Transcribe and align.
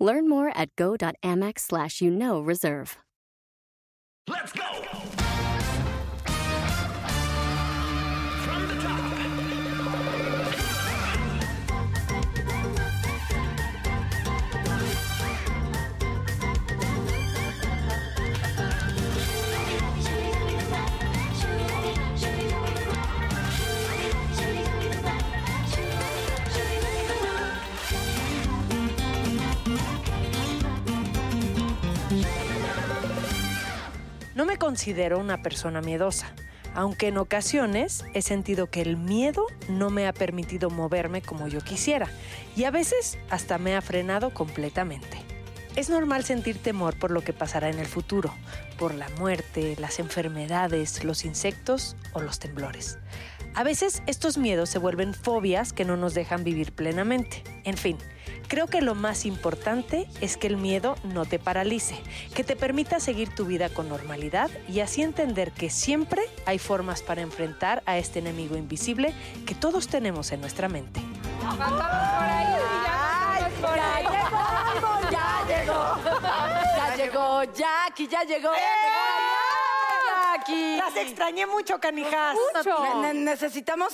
Learn 0.00 0.28
more 0.28 0.50
at 0.56 0.74
go.amex 0.76 1.60
slash 1.60 2.00
you 2.00 2.10
know 2.10 2.40
reserve. 2.40 2.96
Let's 4.26 4.52
go! 4.52 5.19
No 34.40 34.46
me 34.46 34.56
considero 34.56 35.18
una 35.18 35.42
persona 35.42 35.82
miedosa, 35.82 36.32
aunque 36.74 37.08
en 37.08 37.18
ocasiones 37.18 38.06
he 38.14 38.22
sentido 38.22 38.70
que 38.70 38.80
el 38.80 38.96
miedo 38.96 39.44
no 39.68 39.90
me 39.90 40.08
ha 40.08 40.14
permitido 40.14 40.70
moverme 40.70 41.20
como 41.20 41.46
yo 41.46 41.60
quisiera 41.60 42.08
y 42.56 42.64
a 42.64 42.70
veces 42.70 43.18
hasta 43.28 43.58
me 43.58 43.76
ha 43.76 43.82
frenado 43.82 44.32
completamente. 44.32 45.18
Es 45.76 45.90
normal 45.90 46.24
sentir 46.24 46.56
temor 46.56 46.98
por 46.98 47.10
lo 47.10 47.20
que 47.20 47.34
pasará 47.34 47.68
en 47.68 47.78
el 47.78 47.84
futuro, 47.84 48.32
por 48.78 48.94
la 48.94 49.10
muerte, 49.18 49.76
las 49.78 49.98
enfermedades, 49.98 51.04
los 51.04 51.26
insectos 51.26 51.94
o 52.14 52.22
los 52.22 52.38
temblores. 52.38 52.96
A 53.54 53.62
veces 53.62 54.02
estos 54.06 54.38
miedos 54.38 54.70
se 54.70 54.78
vuelven 54.78 55.12
fobias 55.12 55.74
que 55.74 55.84
no 55.84 55.98
nos 55.98 56.14
dejan 56.14 56.44
vivir 56.44 56.72
plenamente. 56.72 57.44
En 57.64 57.76
fin, 57.76 57.98
creo 58.50 58.66
que 58.66 58.80
lo 58.80 58.96
más 58.96 59.26
importante 59.26 60.08
es 60.20 60.36
que 60.36 60.48
el 60.48 60.56
miedo 60.56 60.96
no 61.04 61.24
te 61.24 61.38
paralice, 61.38 61.94
que 62.34 62.42
te 62.42 62.56
permita 62.56 62.98
seguir 62.98 63.32
tu 63.32 63.44
vida 63.46 63.68
con 63.68 63.88
normalidad 63.88 64.50
y 64.68 64.80
así 64.80 65.02
entender 65.02 65.52
que 65.52 65.70
siempre 65.70 66.20
hay 66.46 66.58
formas 66.58 67.00
para 67.00 67.20
enfrentar 67.22 67.80
a 67.86 67.96
este 67.96 68.18
enemigo 68.18 68.56
invisible 68.56 69.14
que 69.46 69.54
todos 69.54 69.86
tenemos 69.86 70.32
en 70.32 70.40
nuestra 70.40 70.68
mente. 70.68 71.00
Ya 75.10 75.44
llegó, 75.46 75.96
ya 76.74 76.96
llegó 76.96 77.44
Jackie, 77.54 78.08
ya 78.08 78.24
llegó. 78.24 78.50
Jackie. 80.36 80.76
Las 80.76 80.96
extrañé 80.96 81.46
mucho, 81.46 81.78
canijas. 81.78 82.36
Ne- 83.00 83.14
necesitamos 83.14 83.92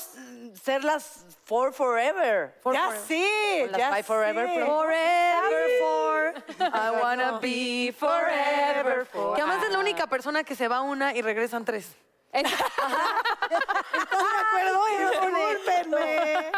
ser 0.63 0.85
las 0.85 1.25
four 1.45 1.73
forever. 1.73 2.55
Ya 2.73 2.93
sí, 3.07 3.25
Las 3.71 3.79
ya 3.79 3.91
five 3.91 4.03
forever. 4.03 4.49
sí. 4.49 4.61
Forever 4.65 5.69
four. 5.81 6.35
I 6.61 6.91
wanna 7.03 7.39
be 7.41 7.93
forever 7.99 9.07
four. 9.07 9.35
Que 9.37 9.43
además 9.43 9.63
es 9.65 9.71
la 9.71 9.79
única 9.79 10.07
persona 10.07 10.45
que 10.45 10.55
se 10.55 10.69
va 10.69 10.81
una 10.83 11.15
y 11.15 11.23
regresan 11.23 11.65
tres. 11.65 11.95
¿Estás 12.45 14.23
de 14.23 14.39
acuerdo? 14.47 14.81
Discúlpenme. 15.11 16.53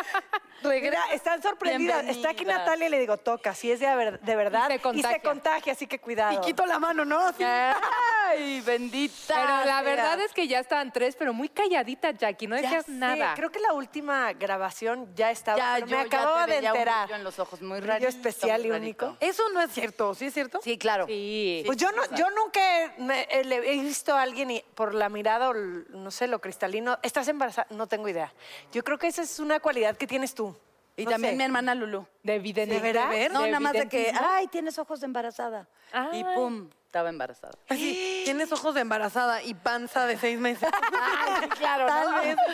Mira, 0.64 1.00
están 1.12 1.40
sorprendidas. 1.42 2.04
Está 2.06 2.30
aquí. 2.30 2.44
Natalia 2.44 2.86
y 2.88 2.90
le 2.90 2.98
digo, 2.98 3.16
toca, 3.16 3.54
si 3.54 3.70
es 3.70 3.78
de, 3.80 3.86
ver- 3.94 4.20
de 4.20 4.36
verdad. 4.36 4.68
Y 4.70 4.72
se 4.74 4.80
contagia. 4.80 5.20
contagia, 5.22 5.72
así 5.72 5.86
que 5.86 6.00
cuidado. 6.00 6.34
Y 6.34 6.40
quito 6.44 6.66
la 6.66 6.78
mano, 6.78 7.04
¿no? 7.04 7.18
Así. 7.28 7.44
Ay, 7.44 8.60
bendita. 8.62 9.34
Pero 9.34 9.64
la 9.64 9.82
verdad 9.82 10.20
es 10.20 10.32
que 10.32 10.48
ya 10.48 10.58
estaban 10.58 10.92
tres, 10.92 11.14
pero 11.16 11.32
muy 11.32 11.48
calladita, 11.48 12.10
Jackie, 12.10 12.46
no 12.48 12.56
decías 12.56 12.88
nada. 12.88 13.34
Creo 13.34 13.50
que 13.50 13.60
la 13.60 13.72
última 13.72 14.32
grabación 14.32 15.14
ya 15.14 15.30
estaba. 15.30 15.58
Ya, 15.58 15.78
yo 15.80 15.86
me 15.86 15.92
ya 15.92 16.00
acababa 16.02 16.44
te 16.46 16.52
de 16.52 16.56
veía 16.58 16.72
un 16.72 16.78
enterar. 16.78 17.04
brillo 17.06 17.16
en 17.18 17.24
los 17.24 17.38
ojos, 17.38 17.62
muy 17.62 17.80
rarito, 17.80 18.08
especial 18.08 18.66
y 18.66 18.70
rarito. 18.70 19.06
único. 19.06 19.16
Eso 19.20 19.42
no 19.50 19.60
es 19.62 19.70
cierto, 19.72 20.14
¿sí 20.14 20.26
es 20.26 20.34
cierto? 20.34 20.60
Sí, 20.62 20.76
claro. 20.76 21.06
Sí. 21.06 21.62
Pues 21.66 21.78
yo 21.78 21.90
no, 21.92 22.02
yo 22.16 22.28
nunca 22.30 22.60
he, 22.60 22.90
me- 22.98 23.28
he- 23.30 23.44
le- 23.44 23.72
he 23.74 23.80
visto 23.80 24.14
a 24.14 24.22
alguien 24.22 24.50
y 24.50 24.64
por 24.74 24.94
la 24.94 25.08
mirada 25.08 25.48
o 25.50 25.52
no 25.90 26.10
sé, 26.10 26.26
lo 26.26 26.40
cristalino, 26.40 26.98
¿estás 27.02 27.28
embarazada? 27.28 27.66
No 27.70 27.86
tengo 27.86 28.08
idea. 28.08 28.32
Yo 28.72 28.82
creo 28.84 28.98
que 28.98 29.06
esa 29.08 29.22
es 29.22 29.38
una 29.38 29.60
cualidad 29.60 29.96
que 29.96 30.06
tienes 30.06 30.34
tú. 30.34 30.56
Y 30.96 31.04
No 31.04 31.10
también 31.12 31.34
sé. 31.34 31.38
mi 31.38 31.44
hermana 31.44 31.74
Lulu. 31.76 32.06
De 32.24 32.34
evidente. 32.34 32.74
¿De 32.74 32.80
veras? 32.80 33.08
No, 33.30 33.46
nada 33.46 33.60
más 33.60 33.72
de 33.72 33.88
que, 33.88 34.12
ay, 34.20 34.48
tienes 34.48 34.78
ojos 34.80 34.98
de 35.00 35.06
embarazada. 35.06 35.68
Ay. 35.92 36.20
Y 36.20 36.24
pum, 36.24 36.68
estaba 36.88 37.10
embarazada. 37.10 37.52
Así, 37.68 38.22
tienes 38.24 38.50
ojos 38.50 38.74
de 38.74 38.80
embarazada 38.80 39.42
y 39.42 39.52
panza 39.52 40.06
de 40.06 40.16
seis 40.16 40.38
meses. 40.38 40.70
claro, 41.58 41.86
Tal 41.86 42.10
¿no? 42.10 42.16
vez. 42.22 42.36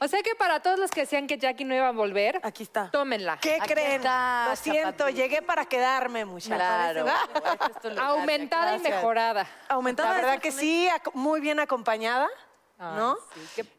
O 0.00 0.08
sea 0.08 0.20
que 0.22 0.34
para 0.34 0.60
todos 0.60 0.78
los 0.78 0.90
que 0.90 1.02
decían 1.02 1.26
que 1.26 1.38
Jackie 1.38 1.64
no 1.64 1.74
iba 1.74 1.88
a 1.88 1.92
volver, 1.92 2.38
Aquí 2.42 2.64
está. 2.64 2.90
tómenla. 2.90 3.38
¿Qué 3.40 3.54
Aquí 3.60 3.72
creen? 3.72 3.92
está, 4.00 4.46
Lo 4.50 4.56
siento, 4.56 5.08
llegué 5.08 5.40
para 5.40 5.64
quedarme, 5.66 6.24
muchachos. 6.26 6.56
Claro. 6.58 7.06
Este 7.06 7.70
es 7.72 7.80
tu 7.80 7.88
lugar. 7.90 8.04
Aumentada 8.06 8.74
y 8.74 8.80
Gracias. 8.80 8.96
mejorada. 8.96 9.46
Aumentada. 9.68 10.10
La 10.10 10.14
verdad 10.16 10.38
que 10.40 10.50
sí, 10.52 10.88
ac- 10.92 11.12
muy 11.14 11.40
bien 11.40 11.58
acompañada. 11.60 12.28
¿No? 12.78 13.16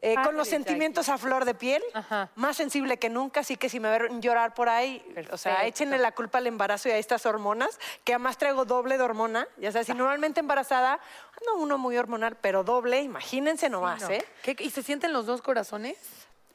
Eh, 0.01 0.15
con 0.23 0.37
los 0.37 0.47
sentimientos 0.47 1.09
a 1.09 1.17
flor 1.17 1.43
de 1.45 1.53
piel, 1.53 1.83
Ajá. 1.93 2.29
más 2.35 2.55
sensible 2.57 2.97
que 2.97 3.09
nunca, 3.09 3.41
así 3.41 3.57
que 3.57 3.67
si 3.69 3.79
me 3.79 3.89
ven 3.89 4.21
llorar 4.21 4.53
por 4.53 4.69
ahí, 4.69 5.03
o 5.31 5.37
sea, 5.37 5.53
Perfecto. 5.57 5.61
échenle 5.67 5.97
la 5.99 6.13
culpa 6.13 6.37
al 6.37 6.47
embarazo 6.47 6.87
y 6.89 6.93
a 6.93 6.97
estas 6.97 7.25
hormonas, 7.25 7.77
que 8.05 8.13
además 8.13 8.37
traigo 8.37 8.63
doble 8.65 8.97
de 8.97 9.03
hormona, 9.03 9.47
ya 9.57 9.71
sabes, 9.71 9.87
si 9.87 9.93
normalmente 9.93 10.39
embarazada, 10.39 10.99
no 11.45 11.55
uno 11.57 11.77
muy 11.77 11.97
hormonal, 11.97 12.37
pero 12.37 12.63
doble, 12.63 13.01
imagínense 13.01 13.69
nomás, 13.69 14.01
No. 14.03 14.09
¿eh? 14.11 14.25
¿Qué- 14.41 14.55
¿Y 14.59 14.69
se 14.69 14.81
sienten 14.81 15.11
los 15.11 15.25
dos 15.25 15.41
corazones? 15.41 15.97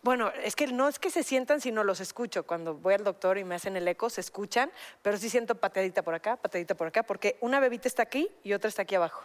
Bueno, 0.03 0.33
es 0.43 0.57
que 0.57 0.67
no 0.69 0.89
es 0.89 0.99
que 0.99 1.11
se 1.11 1.23
sientan, 1.23 1.61
sino 1.61 1.85
los 1.85 2.01
escucho. 2.01 2.47
Cuando 2.47 2.73
voy 2.75 2.95
al 2.95 3.05
doctor 3.05 3.37
y 3.37 3.45
me 3.45 3.57
hacen 3.57 3.77
el 3.77 3.87
eco, 3.87 4.09
se 4.09 4.23
escuchan, 4.23 4.73
pero 5.03 5.19
sí 5.19 5.29
siento 5.29 5.57
pateadita 5.57 6.03
por 6.03 6.15
acá, 6.15 6.37
pateadita 6.37 6.75
por 6.75 6.87
acá, 6.89 7.03
porque 7.03 7.37
una 7.43 7.61
bebita 7.61 7.87
está 7.87 8.03
aquí 8.03 8.31
y 8.43 8.55
otra 8.55 8.69
está 8.69 8.83
aquí 8.83 8.95
abajo. 8.95 9.23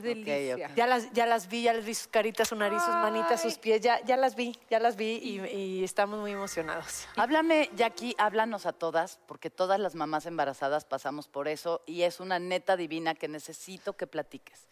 delicia. 0.00 0.74
Ya 0.74 0.86
las, 0.86 1.12
ya 1.12 1.26
las 1.26 1.48
vi, 1.48 1.62
ya 1.62 1.74
les 1.74 1.84
vi 1.84 1.94
sus 1.94 2.08
caritas, 2.08 2.48
sus 2.48 2.58
nariz, 2.58 2.82
sus 2.82 2.94
manitas, 2.94 3.42
sus 3.42 3.58
pies, 3.58 3.80
ya, 3.80 4.00
ya 4.04 4.16
las 4.16 4.34
vi, 4.34 4.58
ya 4.70 4.78
las 4.78 4.96
vi 4.96 5.18
y, 5.22 5.40
y 5.54 5.84
estamos 5.84 6.18
muy 6.18 6.32
emocionados. 6.32 7.06
Háblame, 7.16 7.70
Jackie, 7.76 8.14
háblanos 8.18 8.64
a 8.66 8.72
todas, 8.72 9.20
porque 9.26 9.50
todas 9.50 9.78
las 9.78 9.94
mamás 9.94 10.26
embarazadas 10.26 10.84
pasamos 10.84 11.28
por 11.28 11.48
eso 11.48 11.82
y 11.86 12.02
es 12.02 12.20
una 12.20 12.38
neta 12.38 12.76
divina 12.76 13.14
que 13.14 13.28
necesito 13.28 13.96
que 13.96 14.06
platiques. 14.06 14.66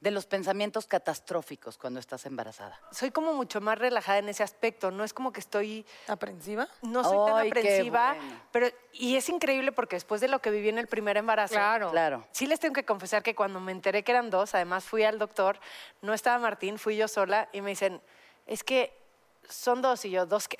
De 0.00 0.10
los 0.10 0.26
pensamientos 0.26 0.86
catastróficos 0.86 1.78
cuando 1.78 2.00
estás 2.00 2.26
embarazada. 2.26 2.80
Soy 2.90 3.10
como 3.10 3.32
mucho 3.34 3.60
más 3.60 3.78
relajada 3.78 4.18
en 4.18 4.28
ese 4.28 4.42
aspecto, 4.42 4.90
no 4.90 5.04
es 5.04 5.12
como 5.12 5.32
que 5.32 5.40
estoy, 5.40 5.86
¿Aprensiva? 6.08 6.68
no 6.82 7.02
soy 7.04 7.26
tan 7.26 7.36
Ay, 7.38 7.50
qué 7.50 7.58
aprensiva, 7.60 8.14
bueno. 8.14 8.40
pero 8.52 8.66
y 8.92 9.16
es 9.16 9.28
increíble 9.28 9.72
porque 9.72 9.96
después 9.96 10.20
de 10.20 10.28
lo 10.28 10.40
que 10.40 10.50
viví 10.50 10.68
en 10.68 10.78
el 10.78 10.86
primer 10.86 11.16
embarazo, 11.16 11.54
Claro. 11.54 11.90
Claro. 11.90 12.26
Sí 12.32 12.46
les 12.46 12.60
tengo 12.60 12.74
que 12.74 12.84
confesar 12.84 13.22
que 13.22 13.34
cuando 13.34 13.60
me 13.60 13.72
enteré 13.72 14.02
que 14.02 14.12
eran 14.12 14.30
dos, 14.30 14.54
además 14.54 14.84
fui 14.84 15.02
al 15.04 15.18
doctor, 15.18 15.58
no 16.00 16.12
estaba 16.14 16.38
Martín, 16.38 16.78
fui 16.78 16.96
yo 16.96 17.08
sola 17.08 17.48
y 17.52 17.60
me 17.60 17.70
dicen, 17.70 18.00
es 18.46 18.64
que 18.64 18.96
son 19.48 19.82
dos 19.82 20.04
y 20.04 20.10
yo, 20.10 20.26
dos 20.26 20.48
que... 20.48 20.56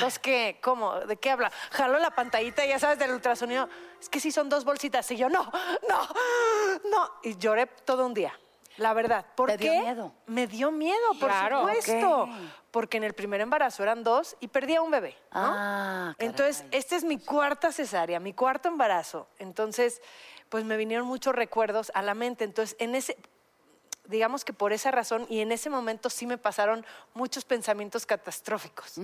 ¿Dos 0.00 0.18
qué? 0.18 0.58
¿Cómo? 0.62 0.94
¿De 1.00 1.16
qué 1.16 1.30
habla? 1.30 1.50
Jaló 1.70 1.98
la 1.98 2.10
pantallita, 2.10 2.64
ya 2.64 2.78
sabes, 2.78 2.98
del 2.98 3.10
ultrasonido. 3.12 3.68
Es 4.00 4.08
que 4.08 4.20
sí 4.20 4.32
son 4.32 4.48
dos 4.48 4.64
bolsitas. 4.64 5.10
Y 5.10 5.16
yo, 5.16 5.28
no, 5.28 5.50
no, 5.88 6.08
no. 6.90 7.10
Y 7.22 7.36
lloré 7.36 7.66
todo 7.66 8.06
un 8.06 8.14
día. 8.14 8.38
La 8.78 8.94
verdad. 8.94 9.26
¿Por 9.36 9.50
¿Te 9.50 9.58
qué? 9.58 9.70
dio 9.70 9.82
miedo? 9.82 10.12
Me 10.26 10.46
dio 10.46 10.70
miedo, 10.70 11.08
por 11.20 11.28
Claro. 11.28 11.58
supuesto. 11.60 12.22
Ok. 12.22 12.28
Porque 12.70 12.96
en 12.96 13.04
el 13.04 13.12
primer 13.12 13.42
embarazo 13.42 13.82
eran 13.82 14.02
dos 14.02 14.34
y 14.40 14.48
perdí 14.48 14.74
a 14.76 14.82
un 14.82 14.90
bebé. 14.90 15.10
¿no? 15.32 15.40
Ah, 15.42 16.14
caray. 16.16 16.30
Entonces, 16.30 16.64
esta 16.70 16.96
es 16.96 17.04
mi 17.04 17.18
cuarta 17.18 17.70
cesárea, 17.70 18.18
mi 18.18 18.32
cuarto 18.32 18.68
embarazo. 18.68 19.28
Entonces, 19.38 20.00
pues 20.48 20.64
me 20.64 20.78
vinieron 20.78 21.06
muchos 21.06 21.34
recuerdos 21.34 21.92
a 21.94 22.00
la 22.00 22.14
mente. 22.14 22.44
Entonces, 22.44 22.74
en 22.78 22.94
ese, 22.94 23.18
digamos 24.06 24.42
que 24.42 24.54
por 24.54 24.72
esa 24.72 24.90
razón 24.90 25.26
y 25.28 25.40
en 25.40 25.52
ese 25.52 25.68
momento 25.68 26.08
sí 26.08 26.26
me 26.26 26.38
pasaron 26.38 26.84
muchos 27.12 27.44
pensamientos 27.44 28.06
catastróficos. 28.06 28.94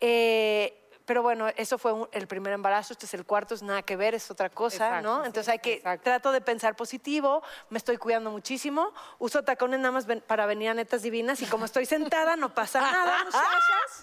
Eh, 0.00 0.76
pero 1.06 1.22
bueno, 1.24 1.48
eso 1.56 1.76
fue 1.76 1.92
un- 1.92 2.08
el 2.12 2.28
primer 2.28 2.52
embarazo, 2.52 2.92
este 2.92 3.04
es 3.06 3.14
el 3.14 3.24
cuarto, 3.24 3.54
es 3.54 3.62
nada 3.62 3.82
que 3.82 3.96
ver, 3.96 4.14
es 4.14 4.30
otra 4.30 4.48
cosa, 4.48 4.76
Exacto, 4.86 5.02
¿no? 5.08 5.24
Entonces 5.24 5.48
hay 5.48 5.58
que, 5.58 5.74
exacto. 5.74 6.04
trato 6.04 6.30
de 6.30 6.40
pensar 6.40 6.76
positivo, 6.76 7.42
me 7.68 7.78
estoy 7.78 7.96
cuidando 7.96 8.30
muchísimo, 8.30 8.92
uso 9.18 9.42
tacones 9.42 9.80
nada 9.80 9.90
más 9.90 10.06
ven- 10.06 10.22
para 10.24 10.46
venir 10.46 10.68
a 10.68 10.74
netas 10.74 11.02
divinas 11.02 11.42
y 11.42 11.46
como 11.46 11.64
estoy 11.64 11.84
sentada 11.84 12.36
no 12.36 12.54
pasa 12.54 12.80
nada, 12.80 13.24
muchachas. 13.24 14.02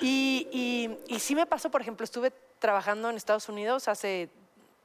Y, 0.00 0.48
y, 0.50 1.14
y 1.14 1.18
sí 1.20 1.34
me 1.34 1.44
pasó, 1.44 1.70
por 1.70 1.82
ejemplo, 1.82 2.04
estuve 2.04 2.30
trabajando 2.58 3.10
en 3.10 3.16
Estados 3.16 3.48
Unidos 3.50 3.86
hace 3.88 4.30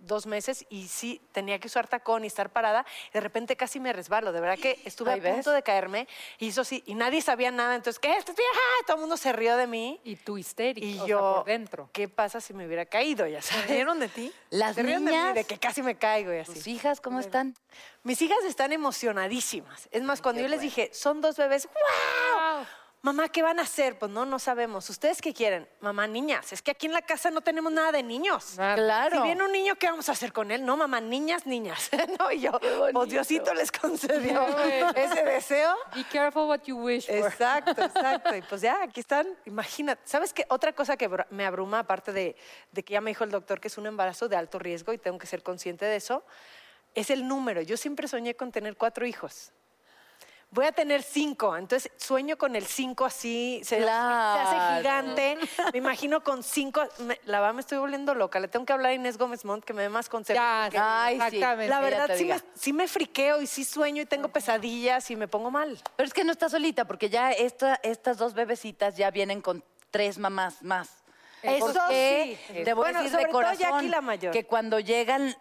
dos 0.06 0.26
meses 0.26 0.66
y 0.70 0.88
sí 0.88 1.22
tenía 1.32 1.60
que 1.60 1.68
usar 1.68 1.88
tacón 1.88 2.24
y 2.24 2.28
estar 2.28 2.50
parada. 2.52 2.86
De 3.14 3.20
repente 3.20 3.56
casi 3.56 3.80
me 3.80 3.94
resbalo. 3.94 4.32
De 4.32 4.40
verdad 4.40 4.58
que 4.58 4.80
estuve 4.86 5.14
a 5.14 5.16
ves. 5.18 5.34
punto 5.34 5.52
de 5.52 5.64
caerme 5.64 6.08
y 6.40 6.50
eso 6.50 6.64
sí, 6.64 6.84
y 6.86 6.96
nadie 6.96 7.22
sabía 7.22 7.52
nada. 7.52 7.76
Entonces, 7.76 8.00
¿qué? 8.00 8.16
Todo 8.86 8.98
el 8.98 9.02
mundo 9.02 9.18
se 9.18 9.34
rió 9.34 9.58
de 9.58 9.68
mí. 9.68 10.00
Y 10.04 10.16
tú 10.16 10.38
histérica, 10.38 10.86
Y 10.86 10.94
o 10.96 10.98
sea, 11.00 11.08
yo, 11.08 11.34
por 11.38 11.46
dentro. 11.46 11.90
¿qué 11.94 12.08
pasa 12.08 12.42
si 12.42 12.54
me 12.54 12.66
hubiera 12.66 12.86
caído? 12.86 13.26
Ya 13.28 13.42
sabes. 13.42 13.68
¿Rieron 13.68 14.00
de 14.00 14.08
ti? 14.10 14.32
Las 14.50 14.76
ríen 14.76 15.06
de 15.06 15.12
mí, 15.12 15.18
niñas, 15.18 15.36
de 15.36 15.44
que 15.44 15.58
casi 15.58 15.82
me 15.82 15.98
caigo 15.98 16.34
y 16.34 16.44
tus 16.44 16.58
así. 16.58 16.72
hijas, 16.72 17.02
¿cómo 17.02 17.20
están? 17.20 17.56
Mis 18.04 18.22
hijas 18.22 18.38
están 18.46 18.72
emocionadísimas. 18.72 19.88
Es 19.92 20.04
más, 20.04 20.22
cuando 20.22 20.42
yo 20.42 20.48
les 20.48 20.62
dije, 20.62 20.90
son 20.94 21.22
dos 21.22 21.38
bebés, 21.38 21.68
¡wow! 21.68 21.74
Mamá, 23.06 23.30
¿qué 23.30 23.44
van 23.44 23.60
a 23.60 23.62
hacer? 23.62 24.00
Pues 24.00 24.12
no, 24.12 24.26
no 24.26 24.40
sabemos. 24.40 24.90
¿Ustedes 24.90 25.22
qué 25.22 25.32
quieren? 25.32 25.70
Mamá, 25.80 26.08
niñas. 26.08 26.52
Es 26.52 26.64
que 26.64 26.72
aquí 26.72 26.88
en 26.88 26.92
la 26.92 27.04
casa 27.04 27.30
no 27.30 27.42
tenemos 27.42 27.72
nada 27.72 27.92
de 27.92 28.02
niños. 28.02 28.54
Claro. 28.56 29.18
Si 29.18 29.22
viene 29.22 29.44
un 29.44 29.52
niño, 29.52 29.76
¿qué 29.76 29.86
vamos 29.86 30.10
a 30.10 30.14
hacer 30.14 30.34
con 30.34 30.50
él? 30.50 30.66
No, 30.66 30.76
mamá, 30.76 31.00
niñas, 31.02 31.46
niñas. 31.46 31.92
no, 32.20 32.32
y 32.32 32.40
yo, 32.40 32.60
pues 32.92 33.10
Diosito 33.10 33.54
les 33.54 33.72
concedió 33.72 34.44
ese 34.96 35.24
deseo. 35.24 35.76
Be 35.94 36.04
careful 36.06 36.48
what 36.48 36.62
you 36.66 36.78
wish 36.78 37.06
for. 37.06 37.16
Exacto, 37.16 37.80
exacto. 37.84 38.36
Y 38.36 38.42
pues 38.42 38.62
ya, 38.62 38.82
aquí 38.82 39.02
están. 39.02 39.28
Imagínate. 39.46 40.02
¿Sabes 40.06 40.34
qué? 40.34 40.48
Otra 40.50 40.74
cosa 40.74 40.98
que 40.98 41.08
me 41.30 41.46
abruma, 41.46 41.82
aparte 41.82 42.12
de, 42.12 42.36
de 42.72 42.84
que 42.84 42.94
ya 42.94 43.02
me 43.02 43.12
dijo 43.12 43.24
el 43.24 43.30
doctor 43.30 43.60
que 43.62 43.68
es 43.68 43.78
un 43.78 43.86
embarazo 43.86 44.28
de 44.30 44.36
alto 44.36 44.58
riesgo 44.58 44.94
y 44.94 44.98
tengo 44.98 45.20
que 45.20 45.28
ser 45.28 45.44
consciente 45.44 45.86
de 45.86 45.98
eso, 45.98 46.26
es 46.96 47.12
el 47.12 47.28
número. 47.28 47.62
Yo 47.62 47.78
siempre 47.78 48.08
soñé 48.08 48.34
con 48.34 48.52
tener 48.52 48.76
cuatro 48.78 49.06
hijos. 49.06 49.54
Voy 50.56 50.66
a 50.68 50.72
tener 50.72 51.04
cinco, 51.04 51.58
entonces 51.58 51.92
sueño 51.98 52.38
con 52.38 52.56
el 52.56 52.66
cinco 52.66 53.04
así, 53.04 53.60
se, 53.66 53.86
hace 53.90 54.78
gigante. 54.80 55.38
Me 55.74 55.80
imagino 55.80 56.24
con 56.24 56.44
cinco. 56.44 56.82
me- 57.00 57.20
la 57.26 57.42
verdad 57.42 57.54
me 57.56 57.60
estoy 57.60 57.78
volviendo 57.78 58.16
loca. 58.16 58.40
Le 58.40 58.48
tengo 58.48 58.66
que 58.66 58.72
hablar 58.72 58.92
a 58.92 58.94
Inés 58.94 59.18
Gómez 59.18 59.44
Montt 59.44 59.66
que 59.66 59.74
me 59.74 59.82
dé 59.82 59.90
más 59.90 60.08
consejos. 60.08 60.42
Ya, 60.42 60.70
Ay, 61.04 61.16
exactamente. 61.18 61.68
la 61.68 61.82
verdad 61.82 62.06
sí 62.16 62.24
me, 62.24 62.36
diga. 62.36 62.42
sí 62.56 62.72
me 62.72 62.88
friqueo 62.88 63.42
y 63.42 63.48
sí 63.48 63.66
sueño 63.66 64.02
y 64.04 64.06
tengo 64.06 64.30
pesadillas 64.30 65.12
y 65.12 65.18
me 65.18 65.28
pongo 65.28 65.52
mal. 65.52 65.78
Pero 65.98 66.08
es 66.08 66.14
que 66.14 66.24
no 66.24 66.32
estás 66.32 66.52
solita, 66.54 66.86
porque 66.86 67.10
ya 67.10 67.34
esta- 67.34 67.78
estas 67.84 68.18
dos 68.18 68.34
bebecitas 68.34 68.96
ya 68.96 69.12
vienen 69.12 69.42
con 69.42 69.62
tres 69.92 70.18
mamás 70.18 70.64
más. 70.64 71.04
Eso 71.44 71.66
Porque 71.74 72.40
sí. 72.48 72.54
Te 72.64 72.74
voy 72.74 72.84
Bueno, 72.86 73.00
a 73.00 73.02
decir 73.04 73.12
sobre 73.12 73.26
de 73.26 73.32
todo 73.32 73.42
corazón 73.42 73.60
Jackie 73.74 73.90
la 73.90 74.00
mayor. 74.02 74.32
que 74.32 74.46
cuando 74.46 74.80
llegan 74.80 75.36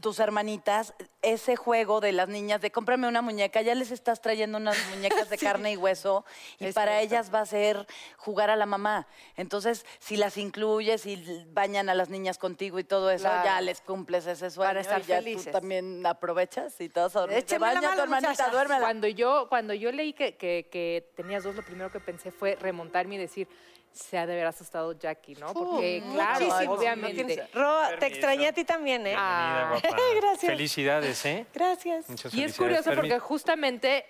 tus 0.00 0.18
hermanitas, 0.20 0.94
ese 1.22 1.56
juego 1.56 2.00
de 2.00 2.12
las 2.12 2.28
niñas 2.28 2.60
de 2.60 2.70
cómprame 2.70 3.08
una 3.08 3.22
muñeca, 3.22 3.62
ya 3.62 3.74
les 3.74 3.90
estás 3.90 4.20
trayendo 4.20 4.58
unas 4.58 4.76
muñecas 4.90 5.30
de 5.30 5.38
carne 5.38 5.72
y 5.72 5.76
hueso 5.76 6.24
y 6.58 6.66
Es 6.66 6.74
para 6.74 6.98
cierto. 6.98 7.06
ellas 7.14 7.34
va 7.34 7.40
a 7.40 7.46
ser 7.46 7.86
jugar 8.18 8.50
a 8.50 8.56
la 8.56 8.66
mamá. 8.66 9.06
Entonces, 9.36 9.86
si 9.98 10.16
las 10.16 10.36
incluyes 10.36 11.06
y 11.06 11.44
bañan 11.52 11.88
a 11.88 11.94
las 11.94 12.10
niñas 12.10 12.36
contigo 12.38 12.78
y 12.78 12.84
todo 12.84 13.10
eso, 13.10 13.24
Claro. 13.24 13.44
ya 13.44 13.60
les 13.62 13.80
cumples 13.80 14.26
ese 14.26 14.50
sueño 14.50 14.68
Para 14.68 14.80
estar 14.80 15.00
y 15.00 15.04
ya 15.04 15.16
felices. 15.16 15.46
tú 15.46 15.50
también 15.52 16.04
aprovechas 16.04 16.78
y 16.80 16.90
a 16.94 17.08
dormir. 17.08 17.42
Te 17.44 17.58
baña 17.58 17.80
tu 17.80 17.86
mano, 17.86 18.02
hermanita, 18.02 18.48
duérmela. 18.50 18.80
Cuando 18.80 19.08
yo, 19.08 19.46
cuando 19.48 19.72
yo 19.74 19.90
leí 19.92 20.12
que, 20.12 20.36
que- 20.36 20.68
que 20.70 21.10
tenías 21.16 21.42
dos, 21.44 21.54
lo 21.56 21.62
primero 21.62 21.90
que 21.90 22.00
pensé 22.00 22.30
fue 22.30 22.56
remontarme 22.56 23.14
y 23.14 23.18
decir, 23.18 23.48
se 23.96 24.18
ha 24.18 24.26
de 24.26 24.34
haber 24.34 24.46
asustado 24.46 24.92
Jackie, 24.92 25.34
¿no? 25.36 25.52
Porque, 25.52 26.02
claro, 26.12 26.46
Muchísimo. 26.46 26.74
obviamente. 26.74 27.48
Ro, 27.54 27.80
te 27.98 28.06
extrañé 28.06 28.48
a 28.48 28.52
ti 28.52 28.64
también, 28.64 29.06
¿eh? 29.06 29.14
Ah. 29.16 29.78
Gracias. 30.16 30.52
Felicidades, 30.52 31.24
¿eh? 31.24 31.46
Gracias. 31.54 32.08
Muchas 32.08 32.34
Y 32.34 32.44
es 32.44 32.56
felicidades. 32.56 32.84
curioso 32.84 33.00
porque 33.00 33.18
justamente 33.18 34.04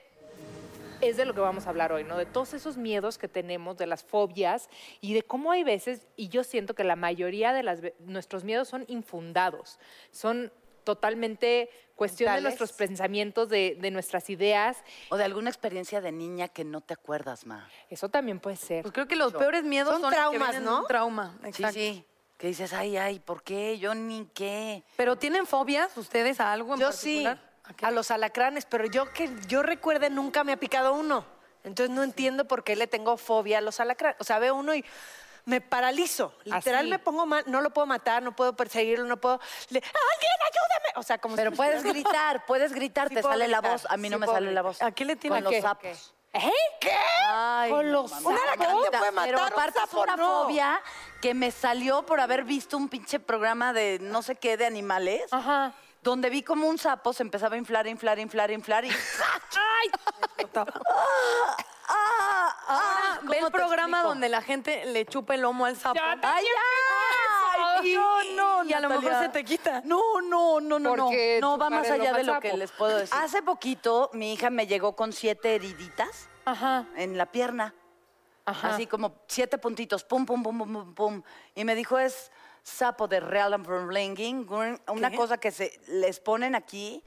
es 1.00 1.16
de 1.16 1.24
lo 1.24 1.34
que 1.34 1.40
vamos 1.40 1.66
a 1.66 1.70
hablar 1.70 1.92
hoy, 1.92 2.04
¿no? 2.04 2.16
De 2.16 2.26
todos 2.26 2.54
esos 2.54 2.76
miedos 2.76 3.18
que 3.18 3.28
tenemos, 3.28 3.76
de 3.76 3.86
las 3.86 4.02
fobias 4.02 4.68
y 5.00 5.14
de 5.14 5.22
cómo 5.22 5.52
hay 5.52 5.62
veces, 5.62 6.06
y 6.16 6.28
yo 6.28 6.42
siento 6.42 6.74
que 6.74 6.84
la 6.84 6.96
mayoría 6.96 7.52
de 7.52 7.62
las, 7.62 7.80
nuestros 8.00 8.44
miedos 8.44 8.68
son 8.68 8.84
infundados, 8.88 9.78
son 10.10 10.52
totalmente 10.84 11.68
cuestión 11.96 12.32
de 12.34 12.42
nuestros 12.42 12.72
pensamientos, 12.72 13.48
de, 13.48 13.76
de 13.80 13.90
nuestras 13.90 14.30
ideas. 14.30 14.76
O 15.08 15.16
de 15.16 15.24
alguna 15.24 15.50
experiencia 15.50 16.00
de 16.00 16.12
niña 16.12 16.46
que 16.46 16.62
no 16.64 16.80
te 16.80 16.94
acuerdas, 16.94 17.46
ma. 17.46 17.68
Eso 17.90 18.08
también 18.08 18.38
puede 18.38 18.56
ser. 18.56 18.82
Pues 18.82 18.92
creo 18.94 19.08
que 19.08 19.16
los 19.16 19.32
peores 19.32 19.64
miedos 19.64 19.92
Son 19.94 20.02
son, 20.02 20.12
traumas, 20.12 20.60
¿no? 20.60 20.80
un 20.82 20.86
trauma, 20.86 21.36
Sí, 21.42 21.48
exacto. 21.48 21.72
sí. 21.74 22.04
Que 22.38 22.48
dices, 22.48 22.74
ay, 22.74 22.98
ay, 22.98 23.18
¿por 23.18 23.42
qué? 23.42 23.78
Yo 23.78 23.94
ni 23.94 24.26
qué. 24.34 24.84
Pero 24.96 25.16
¿tienen 25.16 25.46
fobias 25.46 25.96
ustedes 25.96 26.38
a 26.38 26.52
algo 26.52 26.74
en 26.74 26.80
Yo 26.80 26.92
sí, 26.92 27.24
particular? 27.24 27.56
¿A 27.64 27.74
qué? 27.74 27.86
a 27.86 27.90
los 27.90 28.10
alacranes, 28.10 28.66
pero 28.66 28.84
yo 28.86 29.10
que 29.12 29.30
yo 29.48 29.62
recuerde 29.62 30.10
nunca 30.10 30.44
me 30.44 30.52
ha 30.52 30.56
picado 30.58 30.92
uno. 30.94 31.24
Entonces 31.64 31.92
no 31.92 32.04
entiendo 32.04 32.46
por 32.46 32.62
qué 32.62 32.76
le 32.76 32.86
tengo 32.86 33.16
fobia 33.16 33.58
a 33.58 33.60
los 33.62 33.80
alacranes. 33.80 34.20
O 34.20 34.24
sea, 34.24 34.38
veo 34.38 34.54
uno 34.54 34.74
y 34.74 34.84
me 35.46 35.60
paralizo. 35.60 36.34
Literal 36.44 36.80
Así. 36.82 36.90
me 36.90 36.98
pongo 36.98 37.24
mal, 37.24 37.42
no 37.46 37.60
lo 37.60 37.70
puedo 37.70 37.86
matar, 37.86 38.22
no 38.22 38.34
puedo 38.36 38.54
perseguirlo, 38.54 39.06
no 39.06 39.16
puedo... 39.16 39.40
le- 39.70 39.78
¡Alguien, 39.78 40.32
ayúdame! 40.42 40.92
O 40.96 41.02
sea, 41.02 41.18
como 41.18 41.36
Pero 41.36 41.52
si- 41.52 41.56
puedes 41.56 41.82
gritar, 41.84 42.44
puedes 42.46 42.72
gritar, 42.72 43.08
Sí 43.08 43.14
te 43.14 43.22
sale 43.22 43.48
la 43.48 43.60
voz. 43.60 43.86
A 43.88 43.96
mí 43.96 44.08
no 44.10 44.18
me 44.18 44.26
sale 44.26 44.52
la 44.52 44.62
voz. 44.62 44.82
¿A 44.82 44.90
qué 44.90 45.04
le 45.04 45.16
tiene 45.16 45.42
Con 45.42 45.52
los 45.52 45.62
sapos. 45.62 46.12
¿Eh? 46.32 46.50
¿Qué? 46.80 46.92
Ay, 47.28 47.70
Con 47.70 47.92
los- 47.92 48.12
un 48.12 48.36
alacrán 48.36 48.76
te 48.90 48.98
puede 48.98 49.12
matar, 49.12 49.24
Pero 49.30 49.38
un 49.38 49.52
aparte 49.52 49.78
es 49.78 49.84
sapo 49.88 50.02
una 50.02 50.16
no. 50.16 50.42
fobia 50.42 50.82
que 51.22 51.32
me 51.32 51.50
salió 51.52 52.04
por 52.04 52.20
haber 52.20 52.42
visto 52.44 52.76
un 52.76 52.88
pinche 52.88 53.20
programa 53.20 53.72
de 53.72 53.98
no 54.02 54.22
sé 54.22 54.34
qué 54.36 54.56
de 54.56 54.66
animales. 54.66 55.22
Ajá. 55.32 55.72
Donde 56.02 56.28
vi 56.28 56.42
como 56.42 56.66
un 56.68 56.76
sapo 56.78 57.12
se 57.12 57.22
empezaba 57.22 57.54
a 57.54 57.58
inflar, 57.58 57.86
inflar, 57.86 58.18
inflar, 58.18 58.50
inflar 58.50 58.84
y. 58.84 58.90
¡Ah! 60.54 61.56
Ah, 62.68 63.18
ve 63.22 63.36
¿cómo 63.36 63.46
el 63.46 63.52
programa 63.52 63.98
explico? 63.98 64.08
donde 64.08 64.28
la 64.28 64.42
gente 64.42 64.84
le 64.86 65.04
chupa 65.06 65.34
el 65.34 65.42
lomo 65.42 65.66
al 65.66 65.76
sapo. 65.76 65.94
Ya 65.94 66.12
¡Ay, 66.22 66.44
ay! 66.44 67.88
Y- 67.90 67.94
No, 67.94 68.22
no, 68.34 68.64
y 68.64 68.72
a 68.72 68.80
lo 68.80 68.88
mejor 68.88 69.12
se 69.20 69.28
te 69.28 69.44
quita. 69.44 69.82
No, 69.84 70.20
no, 70.22 70.60
no, 70.60 70.78
no, 70.78 70.96
no. 70.96 71.04
Porque 71.04 71.38
No, 71.40 71.58
va 71.58 71.66
chupar 71.66 71.80
más 71.82 71.90
allá 71.90 72.12
de 72.12 72.24
lo 72.24 72.32
sapo. 72.34 72.40
que 72.42 72.56
les 72.56 72.72
puedo 72.72 72.96
decir. 72.96 73.14
Hace 73.16 73.42
poquito 73.42 74.10
mi 74.12 74.32
hija 74.32 74.50
me 74.50 74.66
llegó 74.66 74.96
con 74.96 75.12
siete 75.12 75.54
heriditas 75.54 76.28
Ajá. 76.44 76.86
en 76.96 77.16
la 77.18 77.26
pierna. 77.26 77.74
Ajá. 78.44 78.74
Así 78.74 78.86
como 78.86 79.14
siete 79.26 79.58
puntitos, 79.58 80.04
pum, 80.04 80.24
pum, 80.24 80.42
pum, 80.42 80.56
pum, 80.58 80.72
pum, 80.72 80.94
pum. 80.94 81.22
Y 81.54 81.64
me 81.64 81.74
dijo, 81.74 81.98
es 81.98 82.30
sapo 82.62 83.08
de 83.08 83.20
Real 83.20 83.54
una 84.88 85.10
cosa 85.12 85.38
que 85.38 85.50
se 85.50 85.80
les 85.88 86.20
ponen 86.20 86.54
aquí, 86.54 87.02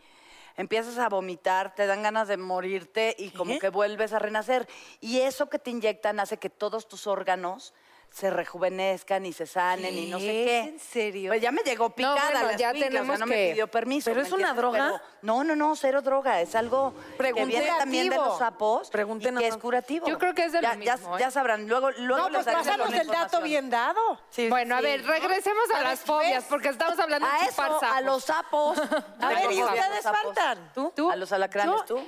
empiezas 0.60 0.98
a 0.98 1.08
vomitar, 1.08 1.74
te 1.74 1.88
dan 1.88 2.04
ganas 2.04 2.28
de 2.28 2.36
morirte 2.36 3.16
y 3.18 3.30
como 3.32 3.58
que 3.60 3.70
vuelves 3.70 4.12
a 4.12 4.20
renacer. 4.20 4.68
Y 5.00 5.22
eso 5.22 5.50
que 5.50 5.58
te 5.58 5.72
inyectan 5.72 6.20
hace 6.20 6.36
que 6.36 6.50
todos 6.50 6.90
tus 6.90 7.08
órganos 7.08 7.74
se 8.12 8.30
rejuvenezcan 8.30 9.26
y 9.26 9.34
se 9.34 9.46
sanen 9.46 9.96
y 9.98 10.08
no 10.08 10.20
sé 10.20 10.26
¿Qué? 10.26 10.60
¿En 10.60 10.80
serio? 10.80 11.30
Pues 11.32 11.42
ya 11.42 11.52
me 11.52 11.62
llegó 11.62 11.90
picada 11.92 12.16
bueno, 12.32 12.48
la 12.48 12.58
ya 12.58 12.68
escuincla, 12.72 12.72
o 12.72 12.74
sea, 12.74 12.90
tenemos 12.90 13.20
no 13.20 13.26
que- 13.26 13.30
me 13.32 13.50
pidió 13.52 13.68
permiso. 13.68 14.10
¿Pero 14.12 14.22
¿me 14.22 14.28
es 14.28 14.34
una 14.34 14.54
droga? 14.54 14.78
Pero- 14.94 15.02
no, 15.22 15.44
no, 15.44 15.56
no, 15.56 15.76
cero 15.76 16.02
droga. 16.02 16.42
Es 16.42 16.56
algo 16.56 16.94
que 16.94 17.18
Pregunté 17.18 17.46
viene 17.60 17.68
también 17.78 18.10
de 18.10 18.16
los 18.16 18.38
sapos 18.40 18.90
y 18.90 18.92
que 19.38 19.48
es 19.48 19.58
curativo. 19.58 20.08
Yo 20.08 20.18
creo 20.18 20.34
que 20.34 20.46
es 20.46 20.52
de 20.52 20.62
lo 20.62 20.68
ya, 20.74 20.76
ya- 20.76 20.96
mismo, 20.98 21.18
¿eh? 21.18 21.20
ya 21.22 21.32
sabrán. 21.32 21.68
Luego, 21.68 21.92
luego 21.92 22.24
No, 22.24 22.30
les 22.30 22.46
pues 22.46 22.66
la 22.66 23.02
el 23.02 23.08
dato 23.08 23.42
bien 23.42 23.70
dado. 23.70 24.20
Sí, 24.32 24.50
Bueno, 24.50 24.76
a 24.76 24.82
ver, 24.82 25.06
regresemos 25.06 25.70
a 25.74 25.78
A 25.80 25.84
las 25.84 26.00
fobias, 26.02 26.44
porque 26.46 26.70
estamos 26.70 26.98
hablando 27.00 27.28
de 27.28 27.34
A 27.34 27.46
eso, 27.46 27.80
a 27.84 28.02
los 28.02 28.24
sapos. 28.24 28.78
A 29.22 29.30
ver, 29.30 29.52
¿y 29.52 29.62
ustedes 29.64 30.04
faltan? 30.04 30.72
¿Tú? 30.74 30.92
¿Tú? 30.96 31.12
A 31.12 31.16
los 31.16 31.32
alacranes, 31.32 31.86
¿tú? 31.86 32.00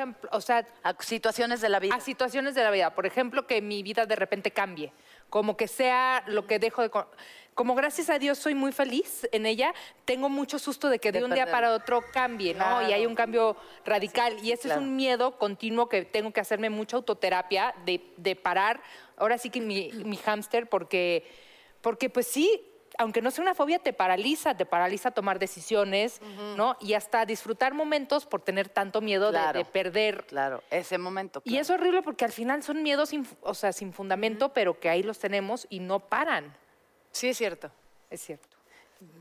Ejemplo, 0.00 0.30
o 0.32 0.40
sea, 0.40 0.66
A 0.82 0.94
situaciones 1.00 1.60
de 1.60 1.68
la 1.68 1.78
vida. 1.78 1.94
a 1.94 2.00
situaciones 2.00 2.54
de 2.54 2.62
la 2.62 2.70
vida. 2.70 2.90
Por 2.94 3.06
ejemplo, 3.06 3.46
que 3.46 3.60
mi 3.62 3.82
vida 3.82 4.06
de 4.06 4.16
repente 4.16 4.50
cambie. 4.50 4.92
Como 5.28 5.56
que 5.56 5.68
sea 5.68 6.22
lo 6.26 6.46
que 6.46 6.58
dejo 6.58 6.82
de... 6.82 6.90
co- 6.90 7.06
Como 7.54 7.74
gracias 7.74 8.08
a 8.10 8.18
Dios 8.18 8.38
soy 8.38 8.54
muy 8.54 8.72
feliz 8.72 9.28
en 9.32 9.44
ella, 9.46 9.72
tengo 10.04 10.28
mucho 10.28 10.58
susto 10.58 10.88
de 10.88 10.98
que 10.98 11.12
de, 11.12 11.18
De 11.20 11.24
un 11.24 11.32
día 11.34 11.50
para 11.50 11.72
otro 11.72 12.02
cambie, 12.12 12.54
¿no? 12.54 12.88
Y 12.88 12.92
hay 12.92 13.04
un 13.06 13.14
cambio 13.14 13.56
radical. 13.84 14.36
y 14.42 14.52
ese 14.52 14.62
claro. 14.68 14.80
es 14.80 14.86
un 14.86 14.96
miedo 14.96 15.38
continuo 15.38 15.88
que 15.88 16.04
tengo 16.04 16.32
que 16.32 16.40
hacerme 16.40 16.70
mucha 16.70 16.96
autoterapia 16.96 17.74
de, 17.84 18.00
de 18.16 18.34
parar. 18.36 18.80
Ahora 19.16 19.36
sí 19.38 19.50
que 19.50 19.60
mi, 19.60 19.90
mi 19.92 20.16
hámster, 20.16 20.68
porque, 20.68 21.26
porque 21.82 22.08
pues 22.08 22.26
sí, 22.26 22.62
aunque 22.98 23.22
no 23.22 23.30
sea 23.30 23.42
una 23.42 23.54
fobia, 23.54 23.78
te 23.78 23.92
paraliza, 23.92 24.54
te 24.56 24.66
paraliza 24.66 25.10
tomar 25.10 25.38
decisiones, 25.38 26.20
¿no? 26.56 26.76
Y 26.80 26.94
hasta 26.94 27.24
disfrutar 27.26 27.72
momentos 27.74 28.26
por 28.26 28.42
tener 28.42 28.68
tanto 28.68 29.00
miedo 29.00 29.26
de- 29.26 29.38
Claro. 29.38 29.58
de 29.58 29.64
perder 29.64 30.24
Claro, 30.26 30.62
ese 30.70 30.98
momento. 30.98 31.40
y 31.44 31.56
es 31.58 31.70
horrible 31.70 32.02
porque 32.02 32.24
al 32.24 32.32
final 32.32 32.62
son 32.62 32.82
miedos, 32.82 33.10
sin, 33.10 33.26
o 33.42 33.54
sea, 33.54 33.72
sin 33.72 33.92
fundamento, 33.92 34.50
pero 34.52 34.78
que 34.80 34.88
ahí 34.88 35.02
los 35.02 35.18
tenemos 35.18 35.66
y 35.70 35.80
no 35.80 36.00
paran. 36.00 36.54
Sí, 37.12 37.28
es 37.28 37.36
cierto. 37.38 37.70
Es 38.10 38.20
cierto. 38.22 38.48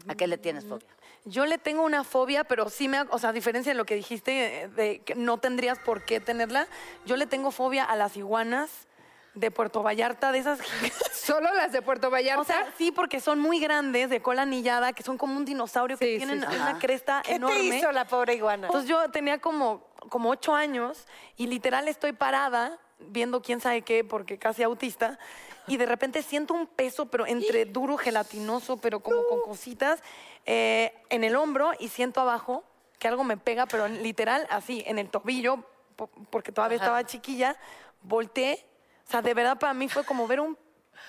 ¿A 0.08 0.16
qué 0.16 0.28
le 0.28 0.38
tienes 0.38 0.66
fobia? 0.66 0.88
Yo 1.26 1.46
le 1.46 1.58
tengo 1.58 1.84
una 1.84 2.04
fobia, 2.04 2.44
pero 2.44 2.70
sí 2.70 2.88
me, 2.88 3.02
o 3.02 3.18
sea, 3.20 3.30
a 3.30 3.34
diferencia 3.34 3.72
de 3.72 3.78
lo 3.78 3.86
que 3.86 3.96
dijiste, 3.96 4.64
eh, 4.64 4.68
de 4.70 5.00
que 5.00 5.16
no 5.16 5.38
tendrías 5.38 5.78
por 5.80 6.04
qué 6.04 6.20
tenerla, 6.20 6.68
yo 7.06 7.16
le 7.18 7.28
tengo 7.28 7.52
fobia 7.52 7.86
a 7.86 7.96
las 7.96 8.18
iguanas 8.18 8.88
de 9.34 9.52
Puerto 9.52 9.84
Vallarta, 9.84 10.32
de 10.32 10.40
esas 10.40 10.60
Solo 11.14 11.54
las 11.54 11.72
de 11.72 11.82
Puerto 11.82 12.10
Vallarta. 12.10 12.42
O 12.42 12.44
sea, 12.44 12.74
sí, 12.78 12.92
porque 12.92 13.20
son 13.20 13.40
muy 13.40 13.60
grandes, 13.60 14.10
de 14.10 14.22
cola 14.22 14.42
anillada, 14.44 14.94
que 14.94 15.04
son 15.04 15.18
como 15.18 15.36
un 15.38 15.46
dinosaurio 15.46 15.98
que 15.98 16.06
Sí, 16.06 16.18
tienen 16.18 16.42
sí. 16.42 16.56
una 16.56 16.80
cresta 16.80 17.22
¿Qué 17.24 17.36
enorme. 17.36 17.58
te 17.70 17.78
hizo 17.78 17.92
la 17.92 18.06
pobre 18.06 18.34
iguana? 18.34 18.68
Entonces 18.68 18.90
yo 18.90 19.10
tenía 19.12 19.38
como, 19.40 19.84
como 20.10 20.30
ocho 20.30 20.56
años 20.56 21.06
y 21.38 21.48
literal 21.48 21.88
estoy 21.88 22.14
parada 22.14 22.80
viendo 23.00 23.42
quién 23.42 23.62
sabe 23.62 23.82
qué, 23.84 24.04
porque 24.04 24.38
casi 24.40 24.64
autista, 24.64 25.20
y 25.68 25.78
de 25.78 25.86
repente 25.86 26.22
siento 26.24 26.54
un 26.54 26.66
peso, 26.68 27.06
pero 27.06 27.26
entre 27.28 27.66
duro, 27.66 27.96
gelatinoso, 27.98 28.78
pero 28.78 29.00
como 29.00 29.26
con 29.28 29.42
cositas, 29.42 30.02
eh, 30.46 30.94
en 31.10 31.24
el 31.24 31.36
hombro 31.36 31.72
y 31.80 31.90
siento 31.90 32.20
abajo 32.22 32.64
que 32.98 33.08
algo 33.08 33.24
me 33.24 33.38
pega, 33.38 33.68
pero 33.68 33.88
literal 33.88 34.46
así, 34.50 34.84
en 34.88 35.00
el 35.00 35.10
tobillo, 35.10 35.64
po- 35.96 36.10
porque 36.32 36.52
todavía 36.52 36.78
estaba 36.78 37.06
chiquilla, 37.06 37.56
volteé. 38.02 38.66
O 39.10 39.12
sea, 39.12 39.24
de 39.24 39.34
verdad 39.34 39.58
para 39.58 39.74
mí 39.74 39.90
fue 39.90 40.04
como 40.04 40.28
ver 40.28 40.40
un, 40.40 40.56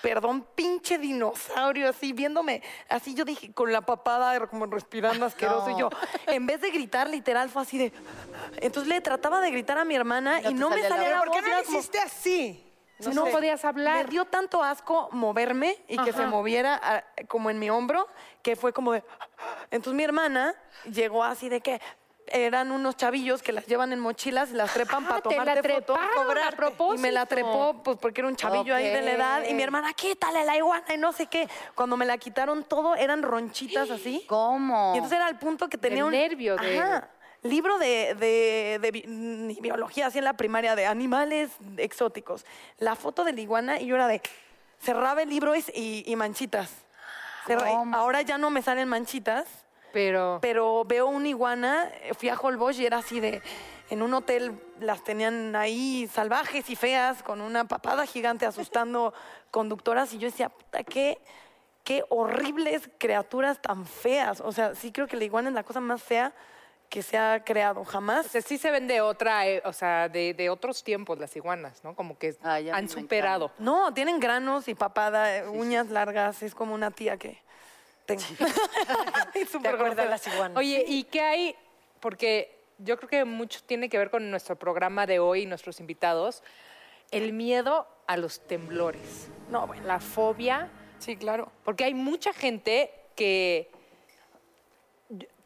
perdón, 0.01 0.43
pinche 0.55 0.97
dinosaurio 0.97 1.87
así, 1.87 2.13
viéndome. 2.13 2.63
Así 2.89 3.13
yo 3.13 3.23
dije, 3.23 3.53
con 3.53 3.71
la 3.71 3.81
papada, 3.81 4.47
como 4.47 4.65
respirando 4.65 5.23
asqueroso. 5.23 5.69
Y 5.69 5.79
yo, 5.79 5.91
en 6.25 6.47
vez 6.47 6.61
de 6.61 6.71
gritar, 6.71 7.07
literal, 7.07 7.51
fue 7.51 7.61
así 7.61 7.77
de... 7.77 7.93
Entonces 8.57 8.89
le 8.91 9.01
trataba 9.01 9.39
de 9.39 9.51
gritar 9.51 9.77
a 9.77 9.85
mi 9.85 9.93
hermana 9.95 10.41
No 10.41 10.49
y 10.49 10.53
no 10.55 10.71
me 10.71 10.81
salía 10.81 11.11
la 11.11 11.17
voz. 11.19 11.27
¿Por 11.27 11.35
qué 11.35 11.41
no 11.43 11.55
lo 11.55 11.63
como- 11.63 11.77
hiciste 11.77 11.99
así? 11.99 12.67
No, 13.13 13.25
sé. 13.25 13.31
podías 13.31 13.63
hablar. 13.65 14.05
me 14.05 14.11
dio 14.11 14.25
tanto 14.25 14.63
asco 14.63 15.09
moverme 15.11 15.77
y 15.87 15.97
que 15.99 16.11
se 16.11 16.25
moviera 16.25 16.79
ah, 16.83 17.03
como 17.27 17.51
en 17.51 17.59
mi 17.59 17.69
hombro, 17.69 18.07
que 18.41 18.55
fue 18.55 18.73
como 18.73 18.93
de... 18.93 19.03
Entonces 19.69 19.93
mi 19.95 20.03
hermana 20.03 20.55
llegó 20.91 21.23
así 21.23 21.49
de 21.49 21.61
que 21.61 21.79
eran 22.33 22.71
unos 22.71 22.95
chavillos 22.97 23.41
que 23.43 23.51
las 23.51 23.65
llevan 23.67 23.93
en 23.93 23.99
mochilas 23.99 24.51
y 24.51 24.53
las 24.53 24.73
trepan 24.73 25.03
para 25.03 25.15
Ah, 25.17 25.21
la 25.23 25.29
tomarte 25.35 25.73
foto. 25.73 25.93
treparon 25.93 26.43
a 26.43 26.51
propósito. 26.51 26.95
Y 26.95 26.97
me 26.99 27.11
la 27.11 27.25
trepó, 27.25 27.81
pues 27.83 27.97
porque 27.97 28.21
era 28.21 28.27
un 28.27 28.35
chavillo 28.35 28.73
ahí 28.75 28.89
de 28.89 29.01
la 29.01 29.11
edad. 29.11 29.43
Y 29.49 29.53
mi 29.53 29.63
hermana, 29.63 29.93
quítale 29.93 30.43
la 30.45 30.55
iguana 30.57 30.85
y 30.93 30.97
no 30.97 31.11
sé 31.13 31.27
qué. 31.27 31.47
Cuando 31.75 31.97
me 31.97 32.05
la 32.05 32.17
quitaron 32.17 32.63
todo, 32.63 32.95
eran 32.95 33.21
ronchitas 33.23 33.89
así. 33.91 34.25
¿Cómo? 34.27 34.93
Y 34.93 34.97
entonces 34.97 35.17
era 35.17 35.29
el 35.29 35.37
punto 35.37 35.67
que 35.69 35.77
tenía 35.77 35.97
Del 35.97 36.05
un 36.05 36.11
nervio, 36.11 36.55
de- 36.57 36.79
Ajá. 36.79 37.09
libro 37.43 37.77
de, 37.79 38.15
de- 38.15 38.79
de 38.81 38.91
bi- 38.91 39.03
ni 39.07 39.55
biología, 39.61 40.07
así 40.07 40.17
en 40.19 40.23
la 40.25 40.33
primaria, 40.33 40.75
de 40.75 40.85
animales 40.85 41.51
exóticos. 41.77 42.45
La 42.77 42.95
foto 42.95 43.23
de 43.23 43.33
la 43.33 43.41
iguana 43.41 43.79
y 43.79 43.87
yo 43.87 43.95
era 43.95 44.07
de 44.07 44.21
cerraba 44.79 45.21
el 45.21 45.29
libro 45.29 45.53
y, 45.55 46.15
manchitas. 46.15 46.71
Cerra- 47.47 47.71
ahora 47.93 48.21
ya 48.21 48.37
no 48.37 48.49
me 48.51 48.61
salen 48.61 48.87
manchitas, 48.87 49.47
Pero, 49.93 50.39
pero 50.41 50.83
veo 50.85 51.07
una 51.07 51.27
iguana, 51.27 51.91
eh, 52.03 52.13
fui 52.13 52.29
a 52.29 52.35
Holbox 52.35 52.79
y 52.79 52.85
era 52.85 52.97
así 52.97 53.19
de, 53.19 53.41
en 53.89 54.01
un 54.01 54.13
hotel 54.13 54.53
las 54.79 55.03
tenían 55.03 55.55
ahí 55.55 56.09
salvajes 56.11 56.69
y 56.69 56.75
feas, 56.75 57.23
con 57.23 57.41
una 57.41 57.67
papada 57.67 58.05
gigante 58.05 58.45
asustando 58.45 59.13
conductoras 59.51 60.13
y 60.13 60.17
yo 60.17 60.27
decía, 60.27 60.49
puta, 60.49 60.83
qué, 60.83 61.19
qué 61.83 62.03
horribles 62.09 62.89
criaturas 62.97 63.61
tan 63.61 63.85
feas. 63.85 64.41
O 64.41 64.51
sea, 64.51 64.75
sí 64.75 64.91
creo 64.91 65.07
que 65.07 65.17
la 65.17 65.25
iguana 65.25 65.49
es 65.49 65.55
la 65.55 65.63
cosa 65.63 65.79
más 65.79 66.01
fea 66.01 66.33
que 66.91 67.01
se 67.01 67.17
ha 67.17 67.41
creado, 67.45 67.85
jamás. 67.85 68.25
o 68.25 68.29
sea, 68.29 68.41
sí 68.41 68.57
se 68.57 68.69
ven 68.69 68.85
de 68.85 68.99
otra, 68.99 69.47
eh, 69.47 69.61
o 69.63 69.71
sea, 69.71 70.09
de, 70.09 70.33
de 70.33 70.49
otros 70.49 70.83
tiempos 70.83 71.17
las 71.19 71.33
iguanas, 71.37 71.81
¿no? 71.85 71.95
Como 71.95 72.17
que 72.17 72.35
Ay, 72.43 72.69
han 72.69 72.89
superado. 72.89 73.49
No, 73.59 73.93
tienen 73.93 74.19
granos 74.19 74.67
y 74.67 74.75
papada, 74.75 75.37
eh, 75.37 75.47
uñas 75.47 75.89
largas, 75.89 76.43
es 76.43 76.53
como 76.53 76.75
una 76.75 76.91
tía 76.91 77.15
que 77.15 77.41
tengo. 78.05 78.21
Y 79.35 79.45
¿Te 79.45 79.67
acuerdas 79.67 80.09
las 80.09 80.27
iguanas? 80.27 80.57
Oye, 80.57 80.83
¿y 80.87 81.03
qué 81.05 81.21
hay? 81.21 81.55
Porque 81.99 82.59
yo 82.79 82.97
creo 82.97 83.09
que 83.09 83.25
mucho 83.25 83.61
tiene 83.65 83.89
que 83.89 83.97
ver 83.97 84.09
con 84.09 84.29
nuestro 84.29 84.55
programa 84.57 85.05
de 85.05 85.19
hoy 85.19 85.43
y 85.43 85.45
nuestros 85.45 85.79
invitados. 85.79 86.43
El 87.11 87.33
miedo 87.33 87.87
a 88.07 88.17
los 88.17 88.39
temblores. 88.47 89.27
No, 89.49 89.67
bueno, 89.67 89.85
La 89.85 89.99
fobia. 89.99 90.69
sí, 90.99 91.15
claro. 91.17 91.51
Porque 91.63 91.83
hay 91.83 91.93
mucha 91.93 92.33
gente 92.33 92.91
que. 93.15 93.69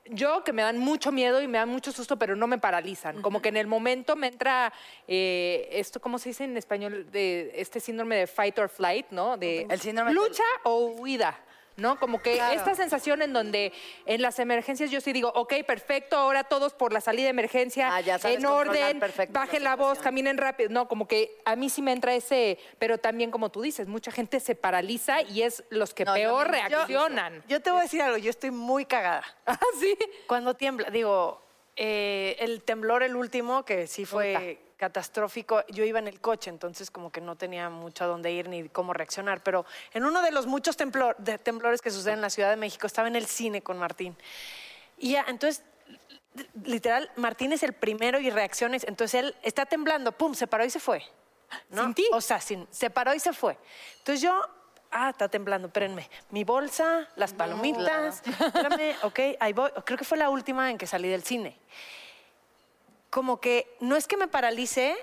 yo- 0.07 0.43
que 0.43 0.53
me 0.53 0.61
dan 0.61 0.77
mucho 0.77 1.11
miedo 1.11 1.41
y 1.41 1.47
me 1.47 1.57
dan 1.57 1.69
mucho 1.69 1.91
susto, 1.91 2.17
pero 2.17 2.35
no 2.35 2.45
me 2.47 2.57
paralizan. 2.59 3.21
Como 3.21 3.41
que 3.41 3.49
en 3.49 3.57
el 3.57 3.65
momento 3.67 4.15
me 4.15 4.27
entra 4.27 4.71
eh, 5.07 5.67
esto, 5.71 5.99
¿cómo 5.99 6.19
se 6.19 6.29
dice 6.29 6.43
en 6.43 6.55
español? 6.57 7.09
De 7.11 7.51
este 7.55 7.79
síndrome 7.79 8.15
de 8.17 8.27
fight 8.27 8.57
or 8.59 8.69
flight, 8.69 9.07
¿no? 9.09 9.35
De 9.37 9.65
El 9.69 9.79
síndrome 9.81 10.13
lucha 10.13 10.43
o 10.63 10.85
huida. 10.99 11.39
¿No? 11.77 11.99
Como 11.99 12.21
que 12.21 12.35
esta 12.53 12.73
sensación 12.73 13.21
en 13.21 13.33
donde 13.33 13.73
en 14.05 14.21
las 14.21 14.39
emergencias 14.39 14.91
yo 14.91 15.01
sí 15.01 15.11
digo, 15.11 15.29
ok, 15.35 15.55
perfecto, 15.67 16.15
ahora 16.15 16.45
todos 16.45 16.73
por 16.73 16.93
la 16.93 17.01
salida 17.01 17.25
de 17.25 17.29
emergencia, 17.31 17.93
Ah, 17.93 17.99
ya 18.01 18.17
sabes 18.17 18.37
en 18.37 18.45
orden, 18.45 18.99
perfecto 18.99 19.33
la 19.33 19.39
bajen 19.45 19.63
la 19.63 19.75
voz, 19.75 19.99
caminen 19.99 20.37
rápido. 20.37 20.69
No, 20.69 20.87
como 20.87 21.05
que 21.07 21.37
a 21.43 21.55
mí 21.57 21.69
sí 21.69 21.81
me 21.81 21.91
entra 21.91 22.15
ese, 22.15 22.57
pero 22.79 22.97
también 22.97 23.29
como 23.29 23.49
tú 23.51 23.61
dices, 23.61 23.87
mucha 23.87 24.11
gente 24.11 24.39
se 24.39 24.55
paraliza 24.55 25.21
y 25.21 25.41
es 25.41 25.63
los 25.69 25.93
que 25.93 26.05
No, 26.05 26.13
peor 26.13 26.45
yo- 26.47 26.51
reaccionan. 26.51 27.43
Yo 27.47 27.61
te 27.61 27.71
voy 27.71 27.79
a 27.79 27.83
decir 27.83 28.01
algo, 28.01 28.17
yo 28.17 28.29
estoy 28.29 28.51
muy 28.51 28.85
cagada. 28.85 29.23
Ah, 29.45 29.59
sí. 29.79 29.97
Cuando 30.27 30.53
tiembla, 30.55 30.89
digo, 30.89 31.41
eh, 31.75 32.35
el 32.39 32.63
temblor, 32.63 33.03
el 33.03 33.15
último, 33.15 33.65
que 33.65 33.85
sí 33.87 34.05
fue 34.05 34.59
catastrófico, 34.77 35.63
yo 35.69 35.83
iba 35.83 35.99
en 35.99 36.07
el 36.07 36.19
coche, 36.19 36.49
entonces 36.49 36.91
como 36.91 37.11
que 37.11 37.21
no 37.21 37.35
tenía 37.35 37.69
mucho 37.69 38.03
a 38.03 38.07
dónde 38.07 38.31
ir 38.31 38.49
ni 38.49 38.67
cómo 38.69 38.93
reaccionar, 38.93 39.41
pero 39.43 39.65
en 39.93 40.05
uno 40.05 40.21
de 40.21 40.31
los 40.31 40.45
muchos 40.47 40.77
temblor- 40.77 41.15
de 41.17 41.37
temblores 41.37 41.81
que 41.81 41.91
suceden 41.91 42.15
en 42.15 42.21
la 42.21 42.29
Ciudad 42.29 42.49
de 42.49 42.57
México, 42.57 42.85
estaba 42.87 43.07
en 43.07 43.15
el 43.15 43.25
cine 43.25 43.61
con 43.61 43.77
Martín. 43.77 44.15
Y 44.97 45.11
ya, 45.13 45.25
entonces, 45.27 45.63
li- 46.35 46.49
literal, 46.63 47.09
Martín 47.15 47.53
es 47.53 47.63
el 47.63 47.73
primero 47.73 48.19
y 48.19 48.29
reacciones, 48.29 48.83
entonces 48.87 49.23
él 49.23 49.35
está 49.43 49.65
temblando, 49.65 50.11
pum, 50.11 50.33
se 50.33 50.47
paró 50.47 50.65
y 50.65 50.69
se 50.69 50.79
fue. 50.79 51.03
¿no? 51.69 51.83
Sin 51.83 51.93
ti. 51.93 52.07
O 52.11 52.19
sea, 52.21 52.41
sin, 52.41 52.67
se 52.71 52.89
paró 52.89 53.13
y 53.13 53.19
se 53.19 53.31
fue. 53.31 53.57
Entonces 53.99 54.21
yo, 54.21 54.41
ah, 54.91 55.09
está 55.11 55.29
temblando, 55.29 55.67
espérenme. 55.67 56.09
Mi 56.31 56.43
bolsa, 56.43 57.07
las 57.15 57.33
palomitas, 57.33 58.21
espérame, 58.25 58.95
ok, 59.03 59.19
ahí 59.39 59.53
voy. 59.53 59.71
Creo 59.85 59.97
que 59.97 60.03
fue 60.05 60.17
la 60.17 60.29
última 60.29 60.69
en 60.71 60.77
que 60.77 60.87
salí 60.87 61.07
del 61.07 61.23
cine. 61.23 61.57
Como 63.09 63.39
que 63.39 63.75
no 63.79 63.95
es 63.95 64.07
que 64.07 64.17
me 64.17 64.27
paralice, 64.27 64.95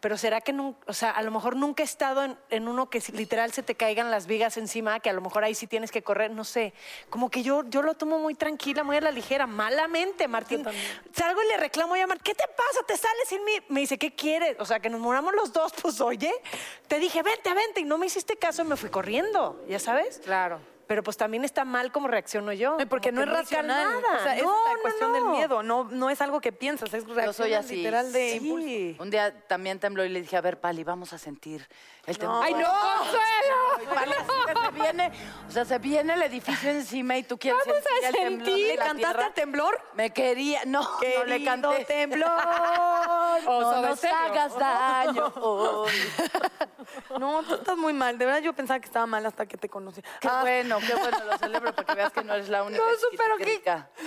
pero 0.00 0.16
será 0.16 0.40
que 0.40 0.52
nunca, 0.52 0.78
o 0.86 0.92
sea, 0.92 1.10
a 1.10 1.22
lo 1.22 1.30
mejor 1.30 1.56
nunca 1.56 1.82
he 1.82 1.84
estado 1.84 2.22
en, 2.22 2.38
en 2.50 2.68
uno 2.68 2.88
que 2.90 3.02
literal 3.12 3.52
se 3.52 3.62
te 3.62 3.74
caigan 3.74 4.10
las 4.10 4.26
vigas 4.26 4.56
encima, 4.56 5.00
que 5.00 5.10
a 5.10 5.12
lo 5.12 5.20
mejor 5.20 5.44
ahí 5.44 5.54
sí 5.54 5.66
tienes 5.66 5.90
que 5.90 6.02
correr, 6.02 6.30
no 6.30 6.44
sé. 6.44 6.72
Como 7.10 7.30
que 7.30 7.42
yo, 7.42 7.64
yo 7.68 7.82
lo 7.82 7.94
tomo 7.94 8.18
muy 8.18 8.34
tranquila, 8.34 8.84
muy 8.84 8.96
a 8.96 9.00
la 9.00 9.10
ligera, 9.10 9.46
malamente, 9.46 10.28
Martín. 10.28 10.64
Salgo 11.12 11.42
y 11.42 11.48
le 11.48 11.56
reclamo 11.56 11.94
a 11.94 12.06
Martín, 12.06 12.22
¿qué 12.24 12.34
te 12.34 12.46
pasa? 12.46 12.86
¿Te 12.86 12.96
sales 12.96 13.28
sin 13.28 13.44
mí? 13.44 13.52
Me 13.68 13.80
dice, 13.80 13.98
¿qué 13.98 14.14
quieres? 14.14 14.56
O 14.60 14.64
sea, 14.64 14.80
que 14.80 14.90
nos 14.90 15.00
moramos 15.00 15.34
los 15.34 15.52
dos, 15.52 15.72
pues 15.82 16.00
oye, 16.00 16.32
te 16.86 16.98
dije, 16.98 17.22
vente, 17.22 17.52
vente, 17.52 17.80
y 17.80 17.84
no 17.84 17.98
me 17.98 18.06
hiciste 18.06 18.36
caso 18.36 18.62
y 18.62 18.66
me 18.66 18.76
fui 18.76 18.90
corriendo, 18.90 19.64
¿ya 19.68 19.78
sabes? 19.78 20.20
Claro. 20.24 20.60
Pero 20.88 21.02
pues 21.04 21.16
también 21.18 21.44
está 21.44 21.64
mal 21.66 21.92
como 21.92 22.08
reacciono 22.08 22.50
yo. 22.52 22.76
Ay, 22.80 22.86
Porque 22.86 23.12
no 23.12 23.22
es 23.22 23.28
racional. 23.28 23.86
calmada. 24.02 24.16
O 24.20 24.22
sea, 24.24 24.32
No, 24.32 24.38
es 24.38 24.42
la 24.68 24.74
no, 24.74 24.80
cuestión 24.80 25.12
del 25.12 25.24
miedo. 25.26 25.62
No, 25.62 25.84
no 25.84 26.08
es 26.10 26.20
algo 26.22 26.40
que 26.40 26.50
piensas, 26.50 26.92
es 26.94 27.04
reacción 27.04 27.26
Yo 27.26 27.32
soy 27.34 27.52
así. 27.54 27.76
literal 27.76 28.10
de 28.12 28.30
Sí. 28.40 28.46
impulso. 28.48 29.02
Un 29.02 29.10
día 29.10 29.38
también 29.46 29.78
tembló 29.78 30.04
y 30.04 30.08
le 30.08 30.22
dije, 30.22 30.36
a 30.36 30.40
ver, 30.40 30.58
Pali, 30.58 30.82
vamos 30.84 31.12
a 31.12 31.18
sentir 31.18 31.68
el 32.06 32.18
temblor. 32.18 32.42
¡Ay, 32.42 32.54
no, 32.54 32.66
Consuelo! 32.66 33.82
Y 33.82 33.94
Pali, 33.94 34.12
así 34.12 34.32
que 34.46 34.60
se 34.64 34.70
viene, 34.82 35.12
o 35.46 35.50
sea, 35.52 35.64
se 35.66 35.78
viene 35.78 36.14
el 36.14 36.22
edificio 36.22 36.70
encima 36.70 37.18
y 37.18 37.22
tú 37.22 37.38
quieres 37.38 37.60
Vamos 37.66 37.82
a 37.82 38.12
sentir 38.12 38.48
el 38.48 38.68
¿Le 38.68 38.76
cantaste 38.76 38.96
tierra. 39.04 39.26
al 39.26 39.34
temblor? 39.34 39.80
Me 39.94 40.10
quería, 40.10 40.60
no, 40.64 40.80
no 40.82 40.98
le 41.24 41.36
Querido 41.38 41.44
canté. 41.70 41.84
temblor. 41.84 42.30
O 43.46 43.60
no 43.60 43.82
nos 43.82 44.04
hagas 44.04 44.58
daño 44.58 45.32
hoy. 45.36 45.92
No, 47.18 47.42
tú 47.42 47.54
estás 47.56 47.76
muy 47.76 47.92
mal. 47.92 48.16
De 48.16 48.24
verdad 48.24 48.40
yo 48.40 48.52
pensaba 48.54 48.80
que 48.80 48.86
estaba 48.86 49.04
mal 49.06 49.24
hasta 49.26 49.44
que 49.44 49.58
te 49.58 49.68
conocí. 49.68 50.00
Qué 50.20 50.28
Ah, 50.28 50.40
bueno, 50.40 50.77
qué 50.80 50.94
bueno, 50.94 51.24
lo 51.24 51.38
celebro 51.38 51.74
porque 51.74 51.94
veas 51.94 52.12
que 52.12 52.22
no 52.24 52.34
eres 52.34 52.48
la 52.48 52.62
única 52.62 52.82
No, 52.82 52.90
pero 53.16 53.36
que... 53.38 53.62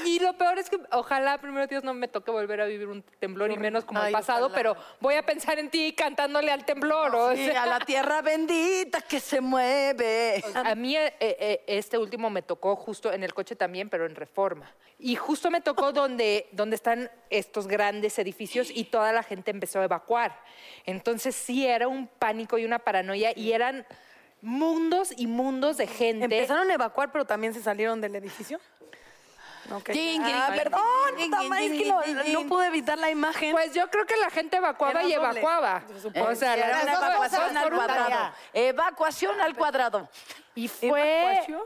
Y 0.05 0.19
lo 0.19 0.33
peor 0.37 0.57
es 0.59 0.69
que 0.69 0.79
ojalá, 0.91 1.37
primero 1.39 1.67
Dios, 1.67 1.83
no 1.83 1.93
me 1.93 2.07
toque 2.07 2.31
volver 2.31 2.61
a 2.61 2.65
vivir 2.65 2.87
un 2.87 3.03
temblor 3.19 3.51
y 3.51 3.57
menos 3.57 3.85
como 3.85 3.99
el 3.99 4.07
Ay, 4.07 4.13
pasado, 4.13 4.47
ojalá. 4.47 4.55
pero 4.55 4.75
voy 4.99 5.15
a 5.15 5.25
pensar 5.25 5.59
en 5.59 5.69
ti 5.69 5.93
cantándole 5.93 6.51
al 6.51 6.65
temblor. 6.65 7.15
o 7.15 7.35
Sí, 7.35 7.45
sea. 7.45 7.63
a 7.63 7.65
la 7.65 7.79
tierra 7.79 8.21
bendita 8.21 9.01
que 9.01 9.19
se 9.19 9.41
mueve. 9.41 10.43
A 10.55 10.75
mí 10.75 10.95
eh, 10.97 11.13
eh, 11.19 11.63
este 11.67 11.97
último 11.97 12.29
me 12.29 12.41
tocó 12.41 12.75
justo 12.75 13.11
en 13.11 13.23
el 13.23 13.33
coche 13.33 13.55
también, 13.55 13.89
pero 13.89 14.05
en 14.05 14.15
reforma. 14.15 14.71
Y 14.99 15.15
justo 15.15 15.49
me 15.49 15.61
tocó 15.61 15.91
donde, 15.91 16.47
donde 16.51 16.75
están 16.75 17.09
estos 17.31 17.67
grandes 17.67 18.19
edificios 18.19 18.69
y 18.69 18.83
toda 18.85 19.11
la 19.11 19.23
gente 19.23 19.49
empezó 19.49 19.79
a 19.79 19.85
evacuar. 19.85 20.39
Entonces 20.85 21.35
sí 21.35 21.65
era 21.65 21.87
un 21.87 22.07
pánico 22.07 22.57
y 22.57 22.65
una 22.65 22.79
paranoia 22.79 23.31
y 23.35 23.51
eran 23.51 23.85
mundos 24.41 25.13
y 25.15 25.27
mundos 25.27 25.77
de 25.77 25.88
gente. 25.88 26.25
Empezaron 26.25 26.69
a 26.69 26.74
evacuar, 26.74 27.12
pero 27.12 27.25
también 27.25 27.53
se 27.53 27.62
salieron 27.62 28.01
del 28.01 28.15
edificio. 28.15 28.60
Ok. 29.74 29.91
Jing, 29.91 30.21
Ah, 30.25 30.48
jing, 30.50 30.57
perdón, 30.57 30.81
es 31.19 31.71
que 31.71 32.33
no, 32.33 32.48
pude 32.50 32.67
evitar 32.67 32.98
la 32.98 33.10
imagen. 33.10 33.51
Pues 33.51 33.74
yo 33.74 33.88
creo 33.89 34.05
que 34.05 34.17
la 34.17 34.29
gente 34.29 34.57
evacuaba 34.57 35.03
y 35.03 35.13
evacuaba. 35.13 35.83
supone. 36.01 36.21
O 36.27 36.36
sea, 36.36 36.55
Era 36.55 36.79
dos 36.81 37.03
evacuación 37.03 37.57
al 37.57 37.69
cuadrado. 37.71 38.33
Evacuación 38.53 39.39
al 39.41 39.55
cuadrado. 39.55 40.10
Y 40.55 40.67
fue, 40.67 41.21
¿Evacuación? 41.24 41.62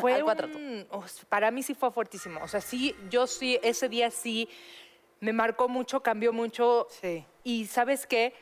fue 0.00 0.14
Al 0.14 0.24
cuadrado. 0.24 0.56
un- 0.56 0.86
o 0.90 1.06
sea, 1.06 1.24
para 1.28 1.50
mí 1.50 1.62
sí 1.62 1.74
fue 1.74 1.92
fuertísimo. 1.92 2.40
O 2.42 2.48
sea, 2.48 2.60
sí, 2.60 2.96
yo 3.10 3.26
sí, 3.26 3.58
ese 3.62 3.88
día 3.88 4.10
sí 4.10 4.48
me 5.20 5.32
marcó 5.32 5.68
mucho, 5.68 6.02
cambió 6.02 6.32
mucho. 6.32 6.88
Sí. 7.00 7.24
Y 7.44 7.66
¿sabes 7.66 8.06
qué? 8.06 8.34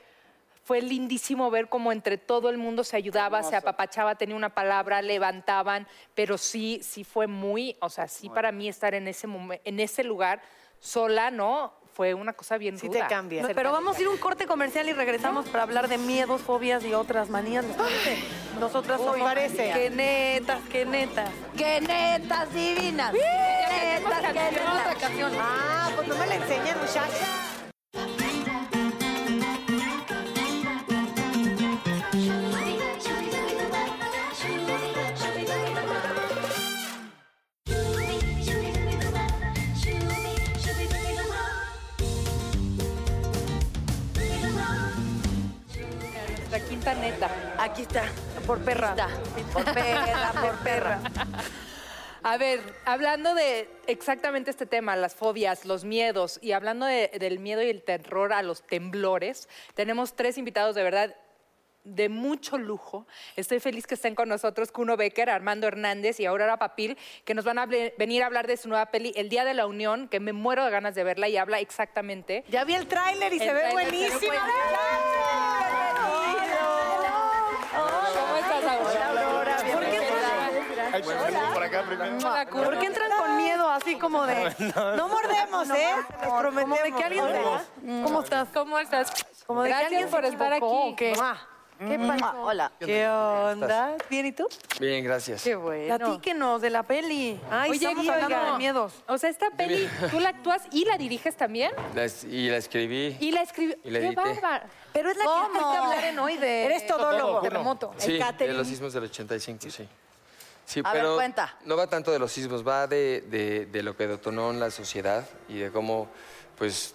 Fue 0.65 0.81
lindísimo 0.81 1.51
ver 1.51 1.69
cómo 1.69 1.91
entre 1.93 2.19
todo 2.19 2.49
el 2.49 2.57
mundo 2.57 2.85
se 2.85 2.97
ayudaba, 2.97 3.43
se 3.43 3.57
apapachaba, 3.57 4.15
tenía 4.15 4.37
una 4.37 4.55
palabra, 4.55 5.03
levantaban, 5.03 5.89
pero 6.15 6.39
sí, 6.39 6.81
sí 6.83 7.03
fue 7.05 7.27
muy, 7.27 7.77
o 7.81 7.89
sea, 7.89 8.07
sí 8.07 8.29
para 8.29 8.53
mí 8.53 8.69
estar 8.69 8.95
en 8.95 9.09
ese 9.09 9.27
momen- 9.27 9.61
en 9.65 9.81
ese 9.81 10.05
lugar 10.05 10.41
sola, 10.79 11.31
¿no? 11.31 11.75
fue 11.95 12.15
una 12.15 12.33
cosa 12.33 12.57
bien 12.57 12.79
Sí 12.79 12.87
ruda. 12.89 13.01
te 13.03 13.07
cambia. 13.07 13.43
No, 13.43 13.49
pero 13.55 13.71
vamos 13.71 13.99
a 13.99 14.01
ir 14.01 14.07
a 14.07 14.11
un 14.11 14.17
corte 14.17 14.47
comercial 14.47 14.89
y 14.89 14.95
regresamos 14.95 15.47
para 15.51 15.65
hablar 15.65 15.89
de 15.89 15.99
miedos, 15.99 16.41
fobias 16.41 16.83
y 16.87 16.95
otras 16.95 17.29
manías. 17.29 17.67
Nosotras 18.59 18.99
Uy, 18.99 19.05
somos 19.07 19.21
parece. 19.23 19.73
que 19.75 19.91
netas, 19.91 20.61
que 20.71 20.87
netas. 20.87 21.29
¡Qué 21.55 21.83
netas 21.83 22.51
divinas! 22.55 23.13
¡Qué 23.13 23.19
netas, 23.21 24.33
qué 24.33 24.51
netas! 24.53 25.37
Ah, 25.39 25.91
pues 25.95 26.09
no 26.09 26.17
me 26.17 26.27
la 26.29 26.35
enseñan, 26.37 26.79
muchacha. 26.79 27.27
Aquí 47.59 47.83
está. 47.83 48.05
Por 48.47 48.59
perra. 48.65 48.91
Está. 48.91 49.09
Por 49.53 49.65
perra, 49.65 50.33
por 50.41 50.57
perra. 50.59 51.01
A 52.25 52.37
ver, 52.37 52.61
hablando 52.85 53.35
de 53.35 53.69
exactamente 53.89 54.51
este 54.51 54.65
tema, 54.67 54.95
las 54.95 55.15
fobias, 55.15 55.65
los 55.65 55.85
miedos, 55.85 56.39
y 56.41 56.53
hablando 56.53 56.87
de- 56.87 57.09
del 57.19 57.41
miedo 57.41 57.63
y 57.63 57.69
el 57.71 57.83
terror 57.83 58.33
a 58.33 58.43
los 58.43 58.63
temblores, 58.65 59.49
tenemos 59.75 60.15
tres 60.15 60.39
invitados 60.39 60.77
de 60.77 60.85
verdad 60.85 61.17
de 61.85 62.09
mucho 62.09 62.59
lujo. 62.59 63.09
Estoy 63.35 63.59
feliz 63.59 63.89
que 63.89 63.95
estén 63.95 64.15
con 64.15 64.29
nosotros 64.29 64.71
Kuno 64.71 64.97
Becker, 64.97 65.29
Armando 65.31 65.67
Hernández 65.67 66.21
y 66.21 66.27
Aurora 66.27 66.57
Papil, 66.57 66.97
que 67.25 67.35
nos 67.35 67.45
van 67.45 67.59
a 67.59 67.63
hable- 67.67 67.93
venir 67.99 68.23
a 68.23 68.27
hablar 68.27 68.47
de 68.47 68.57
su 68.57 68.69
nueva 68.69 68.87
peli, 68.87 69.13
El 69.17 69.29
Día 69.29 69.45
de 69.45 69.55
la 69.55 69.67
Unión, 69.67 70.07
que 70.07 70.21
me 70.21 70.33
muero 70.33 70.65
de 70.65 70.71
ganas 70.71 70.95
de 70.95 71.03
verla 71.03 71.29
y 71.29 71.37
habla 71.37 71.59
exactamente 71.59 72.45
Ya 72.51 72.63
vi 72.63 72.75
el 72.77 72.87
tráiler 72.87 73.33
y 73.33 73.39
El 73.39 73.43
se 73.49 73.53
ve 73.53 73.61
tráiler 73.63 73.85
se 73.85 73.91
ve 73.91 73.99
buenísimo. 73.99 74.33
¿Cómo 78.15 78.37
estás, 78.37 78.65
Aurora? 78.65 79.57
¿Por 81.55 81.71
qué, 81.71 81.72
Hola, 81.89 82.47
Kuno. 82.47 82.65
¿Por 82.65 82.79
qué 82.79 82.87
entran 82.87 83.11
con 83.19 83.37
miedo 83.37 83.69
así 83.69 83.97
como 83.97 84.25
de... 84.27 84.55
No 84.97 85.09
mordemos, 85.09 85.69
¿eh? 85.71 85.95
Les 86.21 86.29
Como 86.29 86.77
de 86.77 86.93
que 86.93 87.05
alguien 87.05 87.25
se... 87.27 88.03
¿Cómo 88.05 88.23
estás? 88.23 88.49
¿Cómo 88.53 88.79
estás? 88.79 89.13
Como 89.47 89.63
de 89.63 89.69
que 89.71 89.75
alguien 89.75 90.09
por 90.09 90.25
estar 90.25 90.53
aquí. 90.53 90.65
¿o 90.65 90.95
qué? 90.97 91.15
Mua. 91.15 91.49
¿Qué 91.79 91.99
pasó? 91.99 92.43
Hola. 92.43 92.71
¿Qué 92.79 93.09
onda? 93.09 93.97
¿Bien 94.09 94.27
y 94.27 94.33
tú? 94.33 94.47
Bien, 94.79 95.03
gracias. 95.03 95.43
Qué 95.43 95.57
bueno. 95.57 95.97
Platíquenos 95.99 96.61
de 96.63 96.71
la 96.71 96.85
peli. 96.85 97.41
Ay, 97.51 97.71
Oye, 97.71 97.79
sí, 97.81 97.85
estamos 97.87 98.09
hablando 98.09 98.37
oiga. 98.37 98.53
de 98.53 98.59
miedos. 98.59 98.93
O 99.09 99.19
sea, 99.19 99.29
esta 99.31 99.51
peli, 99.51 99.89
tú 100.13 100.21
la 100.21 100.29
actúas 100.29 100.63
y 100.71 100.85
la 100.85 100.97
diriges 100.97 101.37
también. 101.37 101.73
La 101.97 102.05
es- 102.05 102.23
y 102.23 102.49
la 102.49 102.59
escribí. 102.59 103.17
Y 103.19 103.33
la 103.33 103.43
escribió. 103.43 103.75
Y 103.83 103.91
la 103.91 103.99
¡Qué 103.99 104.07
edité. 104.07 104.21
bárbaro! 104.23 104.65
Pero 104.93 105.11
es 105.11 105.17
la 105.17 105.23
que 105.25 105.29
¿Cómo? 105.29 105.49
fuiste 105.49 105.77
a 105.77 105.83
hablar 105.83 106.05
en 106.05 106.19
hoy 106.21 106.37
de... 106.37 106.65
Eres 106.67 106.87
todólogo. 106.87 107.41
Terremoto. 107.41 107.95
Sí, 107.97 108.21
de 108.39 108.53
los 108.53 108.67
sismos 108.69 108.93
del 108.93 109.05
85, 109.05 109.69
sí. 109.71 109.89
Sí, 110.65 110.81
A 110.85 110.93
ver, 110.93 111.03
pero 111.03 111.15
cuenta. 111.17 111.57
no 111.65 111.77
va 111.77 111.87
tanto 111.87 112.11
de 112.13 112.19
los 112.19 112.33
sismos, 112.33 112.67
va 112.67 112.87
de, 112.87 113.23
de- 113.23 113.67
de 113.67 113.83
lo 113.83 113.97
que 113.97 114.07
detonó 114.07 114.51
en 114.51 114.61
la 114.61 114.71
sociedad 114.71 115.29
y 115.49 115.59
de 115.59 115.71
cómo 115.71 116.09
pues 116.57 116.95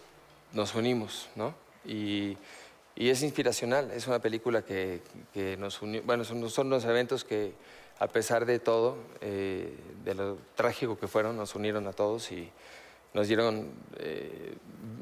nos 0.53 0.73
unimos, 0.75 1.29
¿no? 1.35 1.53
Y, 1.85 2.37
y 2.95 3.09
es 3.09 3.21
inspiracional, 3.21 3.91
es 3.91 4.07
una 4.07 4.19
película 4.19 4.63
que, 4.63 5.01
que 5.33 5.57
nos 5.57 5.81
unió, 5.81 6.01
bueno, 6.03 6.23
son, 6.23 6.49
son 6.49 6.69
los 6.69 6.85
eventos 6.85 7.23
que 7.23 7.53
a 7.99 8.07
pesar 8.07 8.45
de 8.45 8.59
todo, 8.59 8.97
eh, 9.21 9.75
de 10.03 10.13
lo 10.15 10.37
trágico 10.55 10.97
que 10.99 11.07
fueron, 11.07 11.35
nos 11.35 11.53
unieron 11.55 11.85
a 11.87 11.93
todos 11.93 12.31
y 12.31 12.49
nos 13.17 13.27
dieron, 13.27 13.71
eh, 13.97 14.55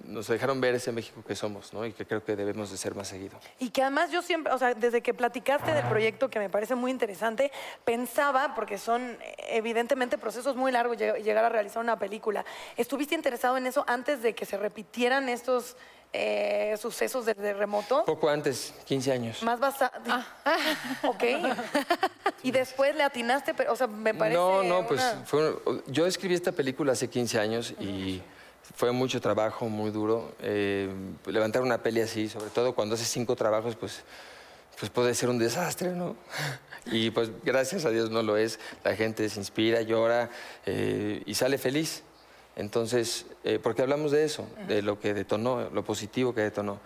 nos 0.06 0.28
dejaron 0.28 0.62
ver 0.62 0.74
ese 0.76 0.94
México 0.94 1.22
que 1.28 1.36
somos, 1.36 1.74
¿no? 1.74 1.86
Y 1.86 1.92
que 1.92 2.06
creo 2.06 2.24
que 2.24 2.38
debemos 2.38 2.72
de 2.72 2.78
ser 2.78 2.96
más 2.96 3.10
seguido. 3.10 3.38
Y 3.60 3.72
que 3.72 3.82
además 3.82 4.10
yo 4.10 4.22
siempre, 4.22 4.54
o 4.54 4.58
sea, 4.58 4.74
desde 4.74 5.02
que 5.02 5.14
platicaste 5.14 5.74
del 5.74 5.84
proyecto, 5.90 6.30
que 6.30 6.40
me 6.40 6.50
parece 6.50 6.76
muy 6.76 6.92
interesante, 6.92 7.52
pensaba, 7.84 8.56
porque 8.56 8.78
son 8.78 9.18
evidentemente 9.50 10.18
procesos 10.18 10.56
muy 10.56 10.72
largos 10.72 10.96
lleg- 10.98 11.22
llegar 11.24 11.44
a 11.44 11.50
realizar 11.50 11.84
una 11.84 12.00
película, 12.00 12.46
¿estuviste 12.78 13.16
interesado 13.16 13.58
en 13.58 13.68
eso 13.68 13.84
antes 13.86 14.22
de 14.22 14.34
que 14.34 14.46
se 14.46 14.56
repitieran 14.56 15.28
estos 15.28 15.76
eh, 16.14 16.76
sucesos 16.80 17.26
del 17.26 17.36
terremoto? 17.36 18.06
Poco 18.06 18.30
antes, 18.30 18.74
15 18.86 19.12
años. 19.12 19.44
Más 19.44 19.60
basado. 19.60 19.92
ok. 21.04 21.24
y 22.44 22.52
después 22.52 22.96
le 22.96 23.04
atinaste, 23.04 23.54
pero, 23.54 23.74
o 23.74 23.76
sea, 23.76 23.88
me 23.88 24.14
parece. 24.14 24.38
No, 24.38 24.64
no, 24.64 24.88
pues 24.88 25.02
fue 25.26 25.54
un- 25.66 25.84
yo 25.88 26.06
escribí 26.06 26.36
esta 26.36 26.52
película 26.52 26.94
hace 26.94 27.10
15 27.10 27.40
años 27.40 27.74
y 27.80 28.22
fue 28.76 28.92
mucho 28.92 29.20
trabajo, 29.22 29.68
muy 29.70 29.92
duro. 29.92 30.34
Eh, 30.40 30.90
levantar 31.26 31.62
una 31.62 31.82
peli 31.84 32.02
así, 32.02 32.30
sobre 32.30 32.50
todo 32.50 32.74
cuando 32.74 32.96
haces 32.96 33.08
cinco 33.08 33.36
trabajos, 33.36 33.76
pues, 33.76 34.04
pues 34.80 34.90
puede 34.92 35.14
ser 35.14 35.30
un 35.30 35.38
desastre, 35.38 35.92
¿no? 35.92 36.16
Y 36.88 37.10
pues 37.10 37.32
gracias 37.44 37.84
a 37.86 37.90
Dios 37.90 38.12
no 38.12 38.22
lo 38.22 38.38
es. 38.38 38.60
La 38.84 38.96
gente 38.96 39.28
se 39.28 39.40
inspira, 39.40 39.82
llora 39.82 40.30
eh, 40.68 41.24
y 41.26 41.34
sale 41.34 41.58
feliz. 41.58 42.04
Entonces, 42.56 43.26
eh, 43.44 43.60
porque 43.62 43.82
hablamos 43.82 44.12
de 44.12 44.24
eso, 44.24 44.48
de 44.68 44.82
lo 44.82 45.00
que 45.00 45.14
detonó, 45.14 45.70
lo 45.72 45.84
positivo 45.84 46.34
que 46.34 46.42
detonó. 46.42 46.80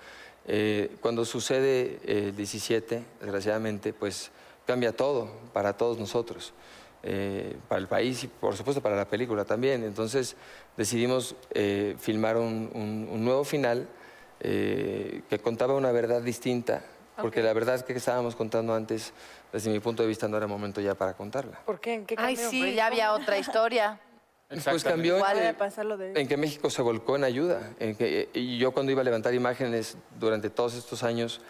Eh, 0.48 0.96
cuando 1.02 1.26
sucede 1.26 2.00
el 2.06 2.36
17, 2.36 3.04
desgraciadamente, 3.22 3.94
pues 3.94 4.32
cambia 4.66 4.96
todo 4.96 5.30
para 5.54 5.78
todos 5.78 6.00
nosotros, 6.00 6.54
eh, 7.04 7.56
para 7.68 7.80
el 7.82 7.88
país 7.88 8.24
y 8.24 8.28
por 8.28 8.56
supuesto 8.56 8.82
para 8.82 8.96
la 8.96 9.06
película 9.08 9.46
también. 9.46 9.84
Entonces 9.84 10.36
decidimos 10.76 11.36
eh, 11.52 11.96
filmar 12.00 12.38
un, 12.38 12.70
un- 12.74 13.08
un 13.12 13.24
nuevo 13.24 13.44
final 13.44 13.88
eh, 14.40 15.22
que 15.30 15.40
contaba 15.40 15.76
una 15.76 15.92
verdad 15.92 16.22
distinta, 16.22 16.84
porque 17.22 17.44
la 17.44 17.54
verdad 17.54 17.82
que 17.86 17.94
estábamos 17.94 18.36
contando 18.36 18.74
antes, 18.74 19.12
desde 19.52 19.70
mi 19.70 19.80
punto 19.80 20.02
de 20.04 20.08
vista, 20.10 20.28
no 20.28 20.38
era 20.38 20.48
momento 20.48 20.80
ya 20.82 20.96
para 20.96 21.14
contarla. 21.14 21.60
¿Por 21.66 21.80
qué? 21.80 21.94
¿En 21.96 22.06
qué 22.06 22.16
Ay, 22.18 22.36
sí. 22.38 22.74
Ya 22.74 22.86
había 22.88 23.14
otra 23.14 23.38
historia. 23.38 24.00
Pues 24.50 24.84
cambió 24.84 25.16
en 25.16 25.20
¿Cuál? 25.20 25.34
que- 25.34 25.40
Puede 25.42 25.54
pasar 25.54 25.86
lo 25.86 25.96
de... 25.98 26.20
en 26.20 26.28
que 26.28 26.36
México 26.36 26.70
se 26.72 26.82
volcó 26.82 27.16
en 27.16 27.24
ayuda. 27.24 27.74
En 27.80 27.96
que, 27.96 28.30
y 28.34 28.58
yo 28.58 28.72
cuando 28.72 28.92
iba 28.92 29.02
a 29.02 29.04
levantar 29.04 29.34
imágenes 29.36 29.96
durante 30.20 30.50
todos 30.50 30.74
estos 30.74 31.04
años, 31.04 31.42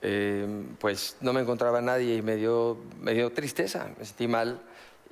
eh, 0.00 0.64
pues 0.80 1.16
no 1.20 1.32
me 1.32 1.40
encontraba 1.40 1.80
nadie 1.80 2.16
y 2.16 2.22
me 2.22 2.34
dio, 2.34 2.78
me 3.00 3.14
dio 3.14 3.30
tristeza, 3.32 3.88
me 3.96 4.04
sentí 4.04 4.26
mal 4.26 4.60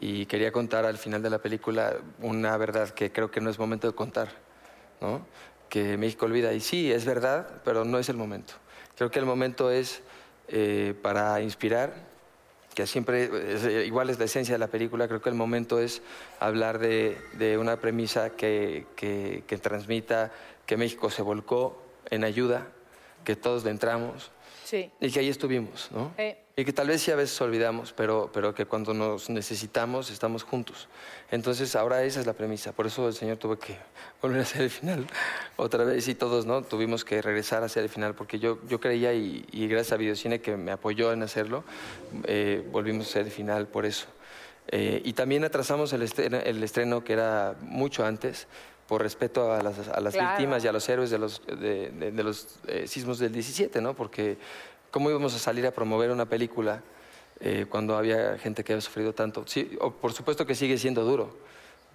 y 0.01 0.27
quería 0.27 0.51
contar 0.51 0.85
al 0.87 0.99
final 0.99 1.23
de 1.23 1.31
la 1.31 1.39
película 1.39 1.95
una 2.21 2.57
verdad 2.57 2.91
que 2.91 3.13
creo 3.13 3.31
que 3.31 3.41
no 3.41 3.49
es 3.49 3.59
momento 3.61 3.87
de 3.87 3.95
contar, 3.95 4.31
¿no? 5.01 5.25
que 5.69 5.97
México 5.97 6.27
olvida. 6.27 6.53
Y 6.53 6.59
sí, 6.59 6.91
es 6.91 7.05
verdad, 7.05 7.47
pero 7.65 7.85
no 7.85 8.01
es 8.01 8.09
el 8.09 8.17
momento. 8.17 8.55
Creo 8.97 9.13
que 9.13 9.21
el 9.21 9.25
momento 9.25 9.71
es 9.71 10.03
eh, 10.49 10.95
para 11.01 11.41
inspirar, 11.43 11.95
que 12.75 12.87
siempre, 12.87 13.55
es, 13.55 13.65
eh, 13.65 13.85
igual 13.87 14.11
es 14.11 14.19
la 14.19 14.27
esencia 14.27 14.55
de 14.55 14.59
la 14.59 14.69
película, 14.69 15.09
creo 15.09 15.21
que 15.21 15.29
el 15.29 15.35
momento 15.35 15.81
es 15.81 16.03
hablar 16.39 16.79
de, 16.79 17.19
una 17.59 17.77
premisa 17.77 18.31
que, 18.31 18.87
que- 18.97 19.43
transmita 19.59 20.31
que 20.67 20.77
México 20.77 21.11
se 21.11 21.23
volcó 21.23 21.83
en 22.11 22.25
ayuda, 22.25 22.69
que 23.25 23.37
todos 23.37 23.65
entramos 23.71 24.31
Sí. 24.71 24.89
y 25.01 25.11
que 25.11 25.19
ahí 25.19 25.29
estuvimos, 25.29 25.89
¿no? 25.91 26.13
Eh. 26.17 26.39
Y 26.55 26.65
que 26.65 26.73
tal 26.73 26.87
vez 26.87 27.03
sí 27.03 27.11
a 27.11 27.17
veces 27.17 27.41
olvidamos, 27.41 27.93
pero, 27.93 28.31
pero 28.33 28.55
que 28.55 28.67
cuando 28.67 28.95
nos 28.95 29.29
necesitamos 29.29 30.13
estamos 30.13 30.45
juntos. 30.45 30.89
Entonces 31.33 31.75
ahora 31.75 32.05
esa 32.05 32.21
es 32.21 32.27
la 32.27 32.35
premisa, 32.35 32.71
por 32.71 32.87
eso 32.87 33.09
el 33.09 33.15
Señor 33.15 33.39
tuvo 33.39 33.59
que 33.59 33.77
volver 34.23 34.39
a 34.39 34.43
hacer 34.43 34.63
el 34.63 34.71
final 34.71 35.09
otra 35.57 35.83
vez 35.83 36.07
y 36.07 36.15
todos, 36.15 36.47
¿no? 36.47 36.63
Tuvimos 36.63 37.05
que 37.05 37.21
regresar 37.21 37.65
a 37.65 37.67
hacer 37.67 37.83
el 37.83 37.89
final 37.89 38.15
porque 38.15 38.39
yo, 38.39 38.61
yo 38.69 38.79
creía 38.79 39.13
y, 39.13 39.45
y 39.51 39.67
gracias 39.67 39.95
a 39.95 39.97
Videocine 39.97 40.41
que 40.41 40.57
me 40.57 40.71
apoyó 40.71 41.13
en 41.13 41.25
hacerlo, 41.25 41.65
eh, 42.25 42.65
volvimos 42.71 43.07
a 43.07 43.11
hacer 43.11 43.23
el 43.23 43.33
final 43.33 43.67
por 43.67 43.87
eso. 43.87 44.07
Eh, 44.73 45.03
y 45.05 45.15
también 45.15 45.43
atrasamos 45.43 45.93
el 45.93 46.03
estreno, 46.03 46.37
el 46.37 46.63
estreno 46.63 47.03
que 47.03 47.15
era 47.15 47.57
mucho 47.61 48.05
antes 48.05 48.47
por 48.91 49.03
respeto 49.03 49.53
a 49.53 49.63
las, 49.63 49.87
a 49.89 50.01
las 50.01 50.15
Claro. 50.15 50.31
víctimas 50.31 50.65
y 50.65 50.67
a 50.69 50.73
los 50.73 50.89
héroes 50.89 51.11
de 51.11 51.19
los, 51.19 51.41
de, 51.47 51.91
de- 51.91 52.11
de 52.11 52.23
los 52.25 52.59
eh, 52.67 52.89
sismos 52.89 53.21
del 53.21 53.31
17, 53.33 53.81
¿no? 53.81 53.95
Porque 53.95 54.37
¿cómo 54.91 55.09
íbamos 55.11 55.33
a 55.33 55.39
salir 55.39 55.65
a 55.65 55.71
promover 55.71 56.11
una 56.11 56.27
película 56.27 56.83
eh, 57.39 57.67
cuando 57.71 57.97
había 57.97 58.37
gente 58.39 58.65
que 58.65 58.73
había 58.73 58.81
sufrido 58.81 59.13
tanto? 59.15 59.45
Sí, 59.47 59.79
o- 59.81 59.93
por 59.93 60.13
supuesto 60.13 60.45
que 60.45 60.57
sigue 60.57 60.77
siendo 60.77 61.05
duro, 61.05 61.31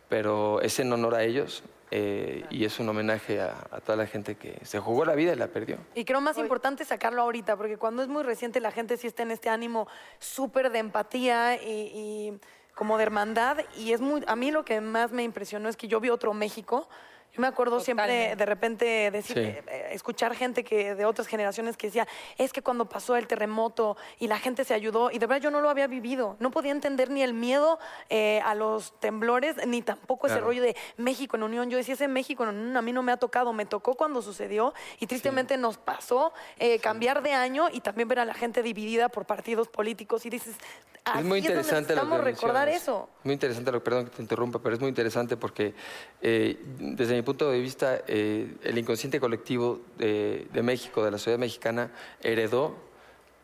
pero 0.07 0.61
es 0.61 0.79
en 0.79 0.93
honor 0.93 1.15
a 1.15 1.23
ellos 1.23 1.63
eh, 1.91 2.45
y 2.49 2.63
es 2.63 2.79
un 2.79 2.87
homenaje 2.87 3.41
a, 3.41 3.67
a 3.71 3.81
toda 3.81 3.97
la 3.97 4.07
gente 4.07 4.35
que 4.35 4.57
se 4.63 4.79
jugó 4.79 5.03
la 5.03 5.15
vida 5.15 5.33
y 5.33 5.35
la 5.35 5.47
perdió. 5.47 5.75
Y 5.95 6.05
creo 6.05 6.21
más 6.21 6.37
importante 6.37 6.85
sacarlo 6.85 7.23
ahorita, 7.23 7.57
porque 7.57 7.75
cuando 7.75 8.03
es 8.03 8.07
muy 8.07 8.23
reciente 8.23 8.61
la 8.61 8.71
gente 8.71 8.95
sí 8.95 9.05
está 9.07 9.23
en 9.23 9.31
este 9.31 9.49
ánimo 9.49 9.85
súper 10.19 10.69
de 10.71 10.79
empatía 10.79 11.61
y, 11.61 11.67
y 11.69 12.39
como 12.75 12.97
de 12.97 13.03
hermandad. 13.03 13.57
Y 13.77 13.93
es 13.93 14.01
muy, 14.01 14.23
a 14.27 14.35
mí 14.35 14.51
lo 14.51 14.63
que 14.63 14.81
más 14.81 15.11
me 15.11 15.23
impresionó 15.23 15.69
es 15.69 15.77
que 15.77 15.87
yo 15.87 15.99
vi 15.99 16.09
otro 16.09 16.33
México 16.33 16.87
Yo 17.35 17.41
me 17.41 17.47
acuerdo 17.47 17.81
siempre 17.81 18.35
de 18.35 18.45
repente 18.45 19.11
decir, 19.11 19.35
Sí. 19.35 19.41
eh, 19.41 19.63
eh, 19.67 19.87
escuchar 19.91 20.33
gente 20.35 20.63
que 20.63 20.95
de 20.95 21.03
otras 21.03 21.27
generaciones 21.27 21.75
que 21.75 21.87
decía, 21.87 22.07
es 22.37 22.53
que 22.53 22.61
cuando 22.61 22.87
pasó 22.87 23.17
el 23.17 23.27
terremoto 23.27 23.97
y 24.19 24.27
la 24.27 24.39
gente 24.39 24.63
se 24.63 24.73
ayudó, 24.73 25.11
y 25.11 25.19
de 25.19 25.27
verdad 25.27 25.43
yo 25.43 25.51
no 25.51 25.59
lo 25.59 25.69
había 25.69 25.87
vivido, 25.87 26.37
no 26.39 26.49
podía 26.49 26.71
entender 26.71 27.09
ni 27.09 27.23
el 27.23 27.33
miedo 27.33 27.77
eh, 28.09 28.39
a 28.45 28.55
los 28.55 28.97
temblores, 29.01 29.55
ni 29.67 29.81
tampoco 29.81 30.27
ese 30.27 30.39
rollo 30.39 30.61
de 30.61 30.77
México 30.95 31.35
en 31.35 31.43
unión. 31.43 31.69
Yo 31.69 31.77
decía, 31.77 31.95
ese 31.95 32.07
México 32.07 32.43
en 32.43 32.49
unión 32.49 32.77
a 32.77 32.81
mí 32.81 32.93
no 32.93 33.03
me 33.03 33.11
ha 33.11 33.17
tocado, 33.17 33.51
me 33.51 33.65
tocó 33.65 33.95
cuando 33.95 34.21
sucedió 34.21 34.73
y 35.01 35.07
tristemente 35.07 35.57
nos 35.57 35.77
pasó 35.77 36.31
eh, 36.57 36.79
cambiar 36.79 37.21
de 37.21 37.33
año 37.33 37.67
y 37.69 37.81
también 37.81 38.07
ver 38.07 38.19
a 38.19 38.25
la 38.25 38.33
gente 38.33 38.63
dividida 38.63 39.09
por 39.09 39.25
partidos 39.25 39.67
políticos 39.67 40.25
y 40.25 40.29
dices, 40.29 40.55
así 41.03 41.19
Es 41.19 41.25
muy 41.25 41.41
donde 41.41 41.53
interesante 41.53 41.95
lo 41.95 42.01
que 42.01 42.07
necesitamos 42.07 42.23
recordar 42.23 42.69
eso. 42.69 43.09
Muy 43.23 43.33
interesante, 43.33 43.71
lo, 43.71 43.83
perdón 43.83 44.05
que 44.05 44.11
te 44.11 44.21
interrumpa, 44.21 44.59
pero 44.59 44.75
es 44.75 44.79
muy 44.79 44.89
interesante 44.89 45.35
porque 45.35 45.73
eh, 46.21 46.57
desde 46.79 47.15
mi 47.15 47.21
punto 47.25 47.51
de 47.51 47.59
vista 47.59 48.01
eh, 48.07 48.55
el 48.63 48.77
inconsciente 48.77 49.19
colectivo 49.19 49.81
de, 49.97 50.47
de 50.53 50.63
México, 50.63 51.03
de 51.03 51.11
la 51.11 51.17
sociedad 51.17 51.39
mexicana, 51.39 51.91
heredó 52.21 52.75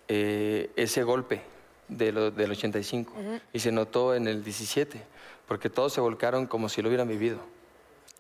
eh, 0.08 0.70
ese 0.76 1.04
golpe 1.04 1.42
de 1.88 2.12
lo- 2.14 2.32
del 2.32 2.52
85 2.52 3.14
y 3.54 3.60
se 3.60 3.72
notó 3.72 4.16
en 4.16 4.28
el 4.28 4.44
17, 4.44 5.02
porque 5.48 5.70
todos 5.70 5.92
se 5.94 6.00
volcaron 6.02 6.48
como 6.48 6.70
si 6.70 6.82
lo 6.82 6.88
hubieran 6.88 7.08
vivido. 7.10 7.40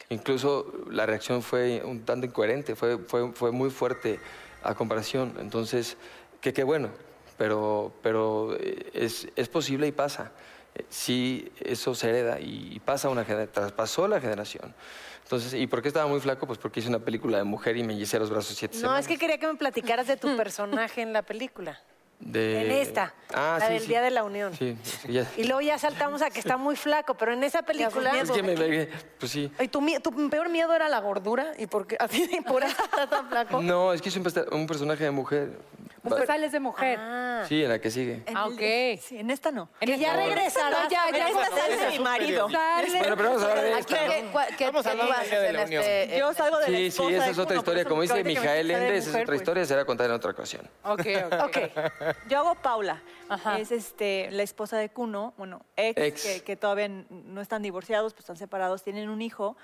Incluso 0.09 0.71
la 0.89 1.05
reacción 1.05 1.41
fue 1.41 1.81
un 1.85 2.01
tanto 2.03 2.25
incoherente, 2.25 2.75
fue, 2.75 2.97
fue, 2.97 3.31
fue 3.31 3.51
muy 3.51 3.69
fuerte 3.69 4.19
a 4.63 4.75
comparación. 4.75 5.35
Entonces, 5.39 5.95
que 6.41 6.51
qué 6.51 6.63
bueno, 6.63 6.89
pero, 7.37 7.93
pero 8.03 8.55
eh, 8.59 8.89
es, 8.93 9.27
es 9.37 9.47
posible 9.47 9.87
y 9.87 9.91
pasa. 9.93 10.31
Eh, 10.75 10.85
Sí, 10.89 11.51
eso 11.59 11.93
se 11.95 12.09
hereda 12.09 12.39
y, 12.39 12.79
pasa 12.83 13.09
una 13.09 13.23
generación, 13.25 13.53
traspasó 13.53 14.07
la 14.07 14.19
generación. 14.21 14.73
Entonces, 15.23 15.53
¿y 15.53 15.65
por 15.67 15.81
qué 15.81 15.87
estaba 15.87 16.07
muy 16.07 16.19
flaco? 16.19 16.45
Pues 16.45 16.59
porque 16.59 16.79
hice 16.81 16.89
una 16.89 16.99
película 16.99 17.37
de 17.37 17.43
mujer 17.45 17.77
y 17.77 17.83
me 17.83 17.93
hice 17.93 18.19
los 18.19 18.29
brazos 18.29 18.55
siete 18.57 18.75
No, 18.75 18.81
semanas. 18.81 19.01
es 19.01 19.07
que 19.07 19.17
quería 19.17 19.37
que 19.37 19.47
me 19.47 19.55
platicaras 19.55 20.07
de 20.07 20.17
tu 20.17 20.35
personaje 20.35 21.01
en 21.01 21.13
la 21.13 21.21
película. 21.21 21.79
De- 22.19 22.65
En 22.65 22.71
esta, 22.71 23.13
Ah, 23.33 23.57
la 23.59 23.65
sí, 23.67 23.73
del 23.73 23.81
sí. 23.81 23.87
Día 23.87 24.01
de 24.01 24.11
la 24.11 24.23
Unión. 24.23 24.53
Sí, 24.55 24.77
sí, 24.83 25.11
ya. 25.13 25.25
Y 25.37 25.45
luego 25.45 25.61
ya 25.61 25.79
saltamos 25.79 26.21
a 26.21 26.29
que 26.29 26.39
está 26.39 26.55
muy 26.57 26.75
flaco, 26.75 27.15
pero 27.15 27.33
en 27.33 27.43
esa 27.43 27.63
película... 27.63 28.11
Es 28.19 28.29
que 28.29 28.43
me, 28.43 28.87
pues 29.19 29.31
sí. 29.31 29.51
¿Y 29.59 29.67
tu, 29.69 29.83
tu 30.03 30.29
peor 30.29 30.49
miedo 30.49 30.71
era 30.73 30.87
la 30.89 30.99
gordura? 30.99 31.53
¿Y 31.57 31.65
por 31.65 31.87
qué? 31.87 31.97
Así, 31.99 32.29
y 32.31 32.41
por 32.41 32.63
eso 32.63 32.75
estás 32.83 33.09
tan 33.09 33.27
flaco. 33.29 33.61
No, 33.61 33.91
es 33.93 34.01
que 34.01 34.09
hice 34.09 34.19
un, 34.19 34.27
un 34.59 34.67
personaje 34.67 35.03
de 35.05 35.11
mujer. 35.11 35.57
Pues 36.03 36.25
sales 36.25 36.51
de 36.51 36.59
mujer. 36.59 36.99
Sí, 37.47 37.63
en 37.63 37.69
la 37.69 37.79
que 37.79 37.91
sigue. 37.91 38.23
En 38.25 38.35
Ah, 38.35 38.45
el- 38.47 38.53
ok. 38.53 39.01
Sí, 39.01 39.19
en 39.19 39.29
esta 39.29 39.51
no. 39.51 39.69
En 39.79 39.99
ya 39.99 40.25
esta-. 40.45 40.69
No, 40.69 40.89
ya, 40.89 41.11
ya. 41.11 41.27
En 41.29 41.37
esta 41.37 41.55
sale 41.55 41.77
ya. 41.77 41.89
mi 41.89 41.99
marido. 41.99 42.49
Sale. 42.49 42.99
Bueno, 42.99 43.15
pero 43.17 43.29
vamos 43.29 43.43
a 43.43 43.49
hablar 43.49 43.63
de 43.65 43.73
Aquí, 43.73 43.93
esta, 43.93 44.05
¿no? 44.07 44.11
¿qué- 44.11 44.31
cua- 44.33 44.55
qué- 44.57 44.65
Vamos 44.65 44.85
a 44.85 44.91
qué 44.91 45.01
hablar 45.01 45.07
tú 45.07 45.11
del 45.13 45.19
haces 45.21 45.29
Día 45.29 45.39
de 45.41 45.47
en 45.49 45.53
la 45.55 45.63
Unión. 45.63 45.83
este- 45.83 46.17
Yo 46.17 46.33
salgo 46.33 46.57
de 46.59 46.61
la 46.63 46.67
Sí, 46.67 46.75
sí, 46.83 46.87
esposa 46.87 47.09
esa 47.15 47.25
de 47.25 47.31
es 47.31 47.37
otra 47.39 47.57
historia. 47.57 47.83
por 47.83 47.89
Como 47.91 48.01
dice 48.01 48.13
ahorita 48.13 48.29
que 48.29 48.33
me 48.35 48.39
Mijael 48.41 48.67
dijiste 48.67 48.79
de 48.79 48.87
Ende, 48.87 48.97
esa 48.97 49.03
es 49.05 49.07
mujer, 49.13 49.21
otra 49.23 49.31
pues, 49.31 49.41
historia, 49.41 49.65
será 49.65 49.85
contada 49.85 50.09
en 50.09 50.15
otra 50.15 50.31
ocasión. 50.31 50.69
Ok, 50.83 50.99
ok. 50.99 51.01
Ok. 51.51 51.57
Yo 52.29 52.37
hago 52.39 52.55
Paula. 52.55 53.01
Ajá. 53.29 53.59
Es 53.59 53.71
este, 53.71 54.29
la 54.31 54.43
esposa 54.43 54.77
de 54.77 54.89
Kuno, 54.89 55.33
bueno, 55.37 55.63
ex, 55.75 56.01
Ex. 56.01 56.23
Que, 56.23 56.43
que 56.43 56.55
todavía 56.55 56.85
n- 56.85 57.05
no 57.09 57.41
están 57.41 57.61
divorciados, 57.61 58.13
pues 58.13 58.21
están 58.23 58.37
separados, 58.37 58.83
tienen 58.83 59.09
un 59.09 59.21
hijo 59.21 59.55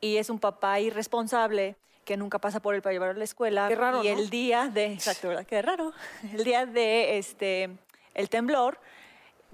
y 0.00 0.16
es 0.16 0.30
un 0.30 0.38
papá 0.38 0.78
irresponsable 0.80 1.76
que 2.04 2.16
nunca 2.16 2.38
pasa 2.38 2.60
por 2.60 2.74
él 2.74 2.82
para 2.82 2.92
llevarlo 2.92 3.14
a 3.14 3.18
la 3.18 3.24
escuela. 3.24 3.68
Qué 3.68 3.76
raro, 3.76 4.02
Y 4.04 4.08
¿no? 4.12 4.18
el 4.18 4.30
día 4.30 4.68
de, 4.68 4.86
exacto, 4.92 5.28
¿verdad? 5.28 5.46
Qué 5.46 5.62
raro. 5.62 5.92
El 6.32 6.44
día 6.44 6.66
de 6.66 7.18
este, 7.18 7.70
el 8.14 8.28
temblor 8.28 8.78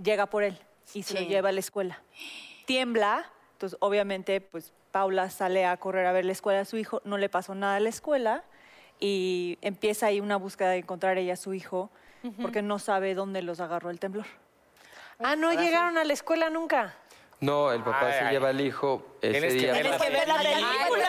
llega 0.03 0.27
por 0.27 0.43
él 0.43 0.59
y 0.95 1.03
se 1.03 1.17
Sí. 1.17 1.23
lo 1.25 1.29
lleva 1.29 1.51
a 1.51 1.53
la 1.53 1.61
escuela. 1.61 2.01
Tiembla, 2.67 3.31
entonces 3.53 3.77
obviamente 3.81 4.41
pues 4.41 4.73
Paula 4.93 5.29
sale 5.31 5.67
a 5.67 5.77
correr 5.77 6.07
a 6.07 6.13
ver 6.13 6.25
la 6.25 6.33
escuela 6.33 6.61
a 6.61 6.65
su 6.65 6.77
hijo, 6.79 7.03
no 7.05 7.19
le 7.19 7.29
pasó 7.29 7.55
nada 7.55 7.77
a 7.77 7.81
la 7.81 7.89
escuela 7.91 8.45
y 9.01 9.59
empieza 9.61 10.07
ahí 10.07 10.21
una 10.21 10.37
búsqueda 10.37 10.71
de 10.71 10.79
encontrar 10.79 11.19
ella 11.19 11.35
a 11.35 11.37
su 11.37 11.55
hijo 11.55 11.91
porque 12.43 12.63
no 12.63 12.79
sabe 12.79 13.15
dónde 13.15 13.43
los 13.43 13.61
agarró 13.61 13.91
el 13.91 14.01
temblor. 14.01 14.27
Ah, 15.21 15.37
no 15.37 15.53
llegaron 15.53 15.99
a 15.99 16.05
la 16.05 16.13
escuela 16.13 16.51
nunca. 16.51 16.95
No, 17.41 17.73
el 17.73 17.83
papá 17.85 18.07
Ay, 18.09 18.13
se 18.15 18.19
ay. 18.21 18.33
lleva 18.33 18.49
al 18.49 18.61
hijo 18.61 19.17
ese 19.21 19.31
Tienes 19.33 19.55
que 19.55 19.61
día. 19.61 19.73
ver 19.73 19.87
la 19.87 19.97
Tienes 19.99 20.03
que 20.09 20.19
ver 20.19 20.29
la 20.29 20.37
película. 20.39 21.09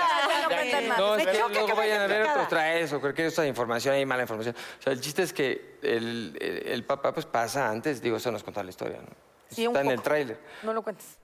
Ay, 0.50 0.90
no 0.98 1.16
es 1.16 1.26
que 1.28 1.38
luego 1.40 1.66
que 1.66 1.74
vayan 1.74 2.02
a 2.02 2.08
ver 2.08 2.22
otros 2.24 2.48
traes 2.48 2.94
o 2.94 3.00
cualquier 3.02 3.30
otra 3.30 3.48
información, 3.48 3.96
hay 3.96 4.06
mala 4.06 4.22
información. 4.24 4.56
O 4.80 4.82
sea, 4.82 4.94
el 4.94 5.02
chiste 5.02 5.24
es 5.24 5.34
que 5.34 5.78
el, 5.82 6.38
el, 6.40 6.68
el 6.68 6.84
papá 6.84 7.14
pues 7.14 7.26
pasa 7.26 7.68
antes, 7.70 8.02
digo, 8.02 8.18
eso 8.18 8.32
nos 8.32 8.44
contó 8.44 8.62
la 8.62 8.70
historia, 8.70 8.98
¿no? 9.00 9.08
Sí, 9.50 9.66
un 9.66 9.74
Está 9.76 9.82
en 9.82 9.88
el 9.90 9.96
poco. 9.96 10.04
tráiler. 10.04 10.40
No 10.62 10.74
lo 10.74 10.82
cuentes. 10.84 11.18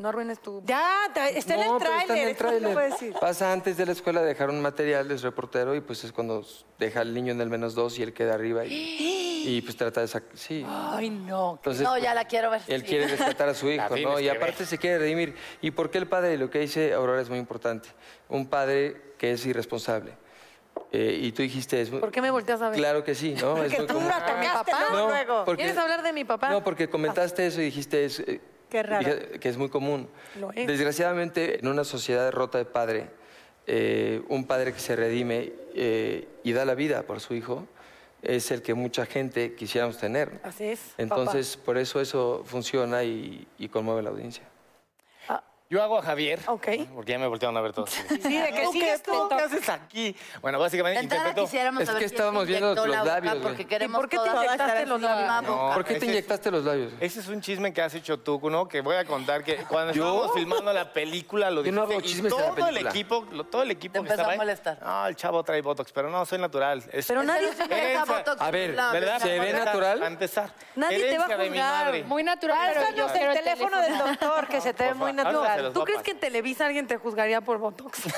No 0.00 0.08
arruines 0.08 0.40
tu... 0.40 0.62
Ya, 0.64 1.06
está 1.06 1.28
en 1.28 1.66
No, 1.68 1.76
el 1.76 1.82
pero 1.82 1.90
está 1.92 2.00
en 2.00 2.06
tráiler. 2.06 2.28
el 2.28 2.36
tráiler. 2.36 2.62
lo 2.62 2.72
puedo 2.72 2.88
decir. 2.90 3.12
Pasa 3.20 3.52
antes 3.52 3.76
de 3.76 3.84
la 3.84 3.92
escuela 3.92 4.20
a 4.20 4.24
dejar 4.24 4.48
un 4.48 4.60
material, 4.62 5.10
es 5.10 5.20
reportero 5.22 5.74
y 5.74 5.80
pues 5.82 6.02
es 6.04 6.12
cuando 6.12 6.42
deja 6.78 7.00
al 7.00 7.12
niño 7.12 7.32
en 7.32 7.40
el 7.42 7.50
menos 7.50 7.74
dos 7.74 7.98
y 7.98 8.02
él 8.02 8.14
queda 8.14 8.34
arriba 8.34 8.64
y, 8.64 9.44
y 9.46 9.60
pues 9.60 9.76
trata 9.76 10.00
de 10.00 10.08
sacar... 10.08 10.30
Sí. 10.34 10.64
Ay, 10.66 11.10
no. 11.10 11.56
Entonces, 11.56 11.82
no, 11.82 11.98
ya 11.98 12.14
la 12.14 12.24
quiero 12.24 12.50
ver. 12.50 12.62
Él 12.66 12.80
sí. 12.80 12.86
quiere 12.86 13.08
rescatar 13.08 13.50
a 13.50 13.54
su 13.54 13.68
hijo, 13.70 13.94
¿no? 13.96 14.18
Y 14.18 14.28
aparte 14.30 14.60
ver. 14.60 14.66
se 14.66 14.78
quiere 14.78 14.98
redimir. 14.98 15.34
¿Y 15.60 15.70
por 15.72 15.90
qué 15.90 15.98
el 15.98 16.08
padre? 16.08 16.38
Lo 16.38 16.48
que 16.48 16.60
dice 16.60 16.94
Aurora 16.94 17.20
es 17.20 17.28
muy 17.28 17.38
importante. 17.38 17.90
Un 18.30 18.46
padre 18.48 19.14
que 19.18 19.32
es 19.32 19.44
irresponsable. 19.44 20.14
Eh, 20.92 21.18
y 21.24 21.32
tú 21.32 21.42
dijiste... 21.42 21.80
Es, 21.82 21.90
¿Por 21.90 22.10
qué 22.10 22.22
me 22.22 22.30
volteas 22.30 22.62
a 22.62 22.70
ver? 22.70 22.78
Claro 22.78 23.04
que 23.04 23.14
sí, 23.14 23.34
¿no? 23.38 23.62
Es 23.62 23.74
Porque 23.74 23.76
muy 23.78 23.86
tú 23.86 23.94
común. 23.94 24.08
la 24.08 24.24
tocaste 24.24 24.72
luego, 24.90 24.96
No, 24.96 25.08
luego. 25.08 25.44
porque- 25.44 25.62
¿Quieres 25.64 25.78
hablar 25.78 26.02
de 26.02 26.12
mi 26.14 26.24
papá? 26.24 26.48
No, 26.48 26.64
porque 26.64 26.88
comentaste 26.88 27.46
eso 27.46 27.60
y 27.60 27.64
dijiste 27.64 28.04
es, 28.06 28.20
eh, 28.20 28.40
Qué 28.70 28.82
raro. 28.82 29.04
dije 29.04 29.40
que 29.40 29.48
es 29.48 29.56
muy 29.56 29.68
común. 29.68 30.08
Lo 30.38 30.52
es. 30.52 30.66
Desgraciadamente, 30.66 31.58
en 31.60 31.68
una 31.68 31.84
sociedad 31.84 32.30
rota 32.32 32.58
de 32.58 32.64
padre, 32.64 33.10
eh, 33.66 34.22
un 34.28 34.46
padre 34.46 34.72
que 34.72 34.80
se 34.80 34.96
redime 34.96 35.52
eh, 35.74 36.28
y 36.42 36.52
da 36.52 36.64
la 36.64 36.74
vida 36.74 37.02
por 37.02 37.20
su 37.20 37.34
hijo 37.34 37.66
es 38.22 38.50
el 38.50 38.62
que 38.62 38.74
mucha 38.74 39.06
gente 39.06 39.54
quisiéramos 39.54 39.98
tener. 39.98 40.40
Así 40.42 40.64
es, 40.64 40.94
Entonces, 40.98 41.56
por 41.56 41.78
eso 41.78 42.00
eso 42.00 42.42
funciona 42.44 43.02
y, 43.04 43.46
y 43.58 43.68
conmueve 43.68 44.02
la 44.02 44.10
audiencia. 44.10 44.44
Yo 45.72 45.80
hago 45.80 45.98
a 45.98 46.02
Javier. 46.02 46.40
Ok. 46.46 46.66
Porque 46.92 47.12
ya 47.12 47.18
me 47.20 47.28
voltearon 47.28 47.56
a 47.56 47.60
ver 47.60 47.72
todos. 47.72 47.90
Sí, 47.90 48.18
de 48.40 48.52
que 48.52 48.62
¿Tú 48.64 48.72
sigues 48.72 49.02
qué, 49.02 49.12
tú. 49.12 49.28
¿Qué 49.28 49.34
haces 49.36 49.68
aquí? 49.68 50.16
Bueno, 50.42 50.58
básicamente 50.58 51.08
quisiéramos 51.36 51.82
Es 51.84 51.90
que 51.90 52.04
estábamos 52.06 52.44
viendo 52.48 52.74
los 52.74 52.88
la 52.88 53.02
boca, 53.02 53.14
labios. 53.20 53.36
Porque 53.36 53.62
¿Y 53.62 53.64
queremos 53.66 54.00
por 54.00 54.08
qué 54.08 54.18
te 54.18 54.28
inyectaste 54.36 54.86
los 54.86 55.00
labios? 55.00 55.42
No. 55.44 55.70
¿Por 55.72 55.84
qué 55.84 55.92
te 55.94 55.98
es- 56.06 56.10
inyectaste 56.10 56.50
los 56.50 56.64
labios? 56.64 56.92
Ese 56.98 57.20
es 57.20 57.28
un 57.28 57.40
chisme 57.40 57.72
que 57.72 57.82
has 57.82 57.94
hecho 57.94 58.18
tú, 58.18 58.40
¿no? 58.50 58.66
Que 58.66 58.80
voy 58.80 58.96
a 58.96 59.04
contar 59.04 59.44
que 59.44 59.58
cuando 59.58 59.92
¿Yo? 59.92 60.06
estábamos 60.08 60.34
filmando 60.34 60.72
la 60.72 60.92
película 60.92 61.48
lo 61.52 61.62
Yo 61.62 61.70
no 61.70 61.86
dijiste 61.86 61.94
hago 61.94 62.00
y 62.00 62.08
chismes 62.08 62.32
de 62.34 62.40
la 62.40 62.46
todo 62.48 62.56
el 62.58 62.64
película. 62.74 62.90
equipo, 62.90 63.26
lo- 63.30 63.44
todo 63.44 63.62
el 63.62 63.70
equipo 63.70 63.92
Te 63.92 63.98
que 63.98 63.98
empezó 64.00 64.14
estaba 64.14 64.28
a 64.28 64.32
ahí, 64.32 64.38
molestar. 64.38 64.78
No, 64.82 65.06
el 65.06 65.14
chavo 65.14 65.44
trae 65.44 65.62
botox, 65.62 65.92
pero 65.92 66.10
no, 66.10 66.26
soy 66.26 66.40
natural. 66.40 66.82
Es 66.92 67.06
Pero 67.06 67.22
nadie- 67.22 67.46
no 67.46 67.52
está 67.76 68.04
botox 68.06 68.40
A 68.42 68.50
ver, 68.50 68.72
¿Verdad? 68.72 69.20
¿Se 69.20 69.38
ve 69.38 69.52
Para 69.52 69.64
natural? 69.66 69.98
Para 70.00 70.10
empezar. 70.10 70.50
Nadie 70.74 70.98
te 71.10 71.16
va 71.16 71.26
a 71.26 71.28
juzgar. 71.46 72.04
Muy 72.06 72.24
natural, 72.24 72.70
pero 72.74 72.80
yo 72.96 73.06
Pásanos 73.06 73.12
quiero 73.12 73.32
el 73.32 73.38
teléfono 73.38 73.80
del 73.80 73.98
doctor, 73.98 74.48
que 74.48 74.60
se 74.60 74.74
te 74.74 74.82
ve 74.86 74.94
muy 74.94 75.12
favor, 75.12 75.59
¿Tú 75.72 75.84
crees 75.84 76.02
que 76.02 76.10
en 76.12 76.20
Televisa 76.20 76.66
alguien 76.66 76.86
te 76.86 76.96
juzgaría 76.96 77.40
por 77.40 77.58
Botox? 77.58 78.00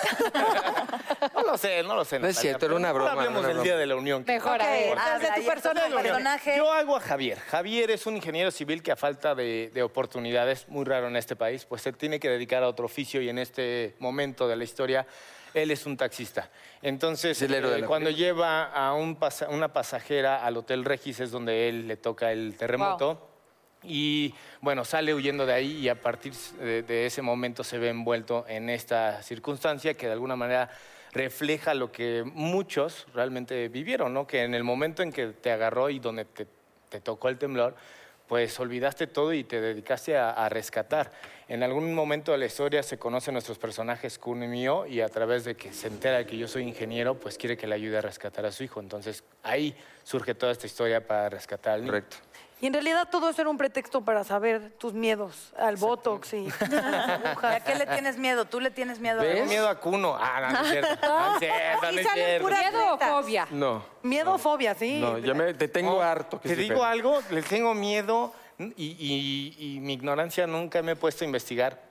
No 1.35 1.43
lo 1.43 1.57
sé, 1.59 1.83
no 1.83 1.95
lo 1.95 2.05
sé. 2.05 2.19
No 2.19 2.27
es 2.27 2.35
Natalia, 2.37 2.41
cierto, 2.41 2.67
era 2.67 2.71
pero 2.75 2.77
una 2.77 2.89
mejor 2.89 3.03
broma, 3.03 3.13
Hablemos 3.23 3.39
una 3.41 3.49
del 3.49 3.57
broma. 3.57 3.65
Día 3.65 3.77
de 3.77 3.87
la 3.87 3.97
Unión. 3.97 4.25
Mejor, 4.27 4.55
Ok, 4.57 4.61
a 4.63 4.71
ver. 4.71 4.83
entonces 4.89 5.21
de 5.21 5.27
Habla, 5.29 5.35
tu 5.35 5.41
y 5.41 5.45
entonces 5.45 5.63
personaje. 5.63 5.87
el 5.87 6.03
personaje. 6.03 6.57
Yo 6.57 6.73
hago 6.73 6.97
a 6.97 7.01
Javier. 7.01 7.39
Javier 7.39 7.91
es 7.91 8.07
un 8.07 8.17
ingeniero 8.17 8.51
civil 8.51 8.83
que 8.83 8.93
a 8.93 8.97
falta 8.97 9.35
de, 9.35 9.71
de 9.73 9.83
oportunidades, 9.83 10.69
muy 10.69 10.85
raro 10.85 11.09
en 11.09 11.17
este 11.17 11.37
país, 11.37 11.65
pues 11.65 11.83
se 11.83 11.93
tiene 11.93 12.19
que 12.21 12.29
dedicar 12.29 12.63
a 12.63 12.69
otro 12.69 12.87
oficio 12.87 13.21
y 13.23 13.29
en 13.29 13.39
este 13.39 13.95
momento 13.99 14.49
de 14.49 14.57
la 14.57 14.65
historia 14.65 15.07
él 15.55 15.71
es 15.71 15.87
un 15.87 15.97
taxista. 15.97 16.51
Entonces, 16.81 17.37
Es 17.37 17.43
el 17.49 17.55
héroe 17.55 17.71
de 17.71 17.79
eh, 17.79 17.81
la 17.83 17.87
cuando 17.87 18.11
lleva 18.11 18.65
a 18.65 18.95
un 18.95 19.17
pasa- 19.17 19.49
una 19.49 19.73
pasajera 19.73 20.45
al 20.45 20.57
Hotel 20.57 20.85
Regis 20.85 21.21
es 21.21 21.31
donde 21.31 21.69
él 21.69 21.87
le 21.89 21.97
toca 21.97 22.33
el 22.33 22.57
terremoto. 22.57 23.29
Y 23.83 24.35
bueno, 24.61 24.85
sale 24.85 25.15
huyendo 25.15 25.47
de 25.47 25.53
ahí 25.53 25.79
y 25.79 25.89
a 25.89 26.01
partir 26.01 26.35
de, 26.35 27.07
ese 27.07 27.23
momento 27.23 27.65
se 27.65 27.79
ve 27.79 27.89
envuelto 27.89 28.45
en 28.49 28.71
esta 28.71 29.23
circunstancia 29.23 29.95
que 29.95 30.07
de 30.07 30.13
alguna 30.13 30.37
manera 30.37 30.71
refleja 31.13 31.75
lo 31.75 31.93
que 31.93 32.23
muchos 32.25 33.07
realmente 33.15 33.69
vivieron, 33.69 34.15
¿no? 34.15 34.27
Que 34.27 34.45
en 34.45 34.55
el 34.55 34.65
momento 34.65 35.03
en 35.03 35.13
que 35.13 35.29
te 35.29 35.51
agarró 35.51 35.91
y 35.91 35.99
donde 35.99 36.25
te, 36.25 36.47
te 36.89 37.01
tocó 37.01 37.29
el 37.29 37.39
temblor, 37.39 37.75
pues 38.33 38.59
olvidaste 38.59 39.09
todo 39.09 39.35
y 39.35 39.45
te 39.45 39.61
dedicaste 39.61 40.17
a, 40.17 40.49
rescatar. 40.49 41.13
En 41.49 41.63
algún 41.63 41.93
momento 41.95 42.33
de 42.33 42.39
la 42.39 42.47
historia 42.47 42.83
se 42.83 42.99
conocen 42.99 43.35
nuestros 43.35 43.59
personajes, 43.59 44.19
Kun 44.19 44.43
y 44.43 44.49
mío, 44.49 44.87
y 44.87 45.03
a 45.03 45.09
través 45.11 45.45
de 45.45 45.55
que 45.55 45.73
se 45.75 45.89
entera 45.89 46.25
que 46.25 46.39
yo 46.39 46.49
soy 46.49 46.63
ingeniero, 46.63 47.15
pues 47.21 47.37
quiere 47.37 47.59
que 47.59 47.67
le 47.67 47.75
ayude 47.75 47.99
a 47.99 48.01
rescatar 48.01 48.47
a 48.47 48.53
su 48.53 48.65
hijo. 48.65 48.81
Entonces 48.81 49.23
ahí 49.43 49.77
surge 50.03 50.35
toda 50.35 50.51
esta 50.51 50.67
historia 50.67 51.07
para 51.07 51.29
rescatar 51.29 51.75
al. 51.75 51.85
Correcto. 51.85 52.17
Y 52.63 52.69
en 52.69 52.73
realidad 52.75 53.09
todo 53.11 53.29
eso 53.29 53.41
era 53.43 53.51
un 53.51 53.59
pretexto 53.59 54.03
para 54.05 54.23
saber 54.23 54.71
tus 54.79 54.93
miedos 54.95 55.53
al 55.59 55.75
Botox 55.77 56.33
y 56.33 56.47
a 56.61 56.69
las 56.91 57.09
agujas. 57.09 57.57
¿A 57.57 57.61
qué 57.65 57.75
le 57.75 57.87
tienes 57.87 58.17
miedo? 58.17 58.45
¿Tú 58.45 58.61
le 58.61 58.71
tienes 58.71 59.01
miedo 59.01 59.21
a. 59.21 59.25
Tengo 59.25 59.47
miedo 59.47 59.69
a 59.69 59.81
Kuno. 59.81 60.17
Ah, 60.19 60.41
no, 60.41 60.53
no 60.53 60.61
es 60.65 60.71
cierto. 60.71 60.97
No 61.09 61.33
es 61.35 61.39
cierto, 61.41 61.83
no 61.93 61.99
es 61.99 62.07
salen 62.07 62.25
cierto. 62.25 62.45
puras 62.45 62.61
¿Miedo 62.61 62.95
o 62.95 62.99
fobia? 62.99 63.49
No. 63.51 63.85
Miedo 64.05 64.33
o 64.35 64.39
fobia, 64.39 64.75
sí. 64.77 65.01
No, 65.01 65.19
yo 65.19 65.35
me, 65.35 65.55
te 65.55 65.67
tengo 65.67 65.95
No, 65.97 66.03
harto. 66.03 66.41
que 66.41 66.51
Te 66.51 66.55
digo 66.57 66.85
algo, 66.85 67.21
le 67.31 67.43
tengo 67.43 67.75
miedo 67.75 68.33
y, 68.59 68.65
y- 68.77 69.57
y 69.77 69.81
mi 69.81 69.95
ignorancia 69.95 70.47
nunca 70.47 70.83
me 70.83 70.93
he 70.93 70.97
puesto 70.97 71.25
a 71.25 71.27
investigar 71.27 71.83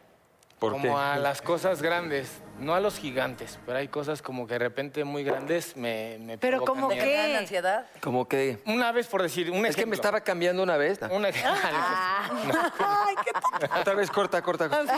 ¿Por 0.62 0.74
como 0.74 0.84
qué? 0.84 0.91
a 0.91 1.15
las 1.17 1.41
cosas 1.41 1.82
grandes, 1.82 2.30
no 2.60 2.76
a 2.76 2.80
los 2.80 3.00
gigantes, 3.00 3.58
pero 3.65 3.80
hay 3.80 3.88
cosas 3.88 4.21
como 4.21 4.45
que 4.45 4.54
de 4.54 4.60
repente 4.60 5.04
muy 5.04 5.24
grandes 5.24 5.76
me, 5.76 6.17
me 6.19 6.38
Pero 6.38 6.58
provocan 6.58 6.76
como 6.76 6.88
miedo. 6.89 7.04
que- 7.04 7.10
¿Te 7.10 7.17
dan 7.17 7.36
ansiedad? 7.36 7.86
Como 8.00 8.28
que... 8.28 8.60
Una 8.67 8.91
vez, 8.91 9.08
por 9.08 9.24
decir, 9.24 9.50
un 9.50 9.65
Es 9.65 9.76
que 9.76 9.88
me 9.88 9.95
estaba 9.95 10.21
cambiando 10.21 10.62
una 10.62 10.78
vez. 10.78 11.02
No. 11.02 11.15
Un 11.15 11.26
ej- 11.26 11.43
Otra 13.80 13.95
vez 13.95 14.12
corta, 14.12 14.43
corta. 14.43 14.69
corta. 14.69 14.97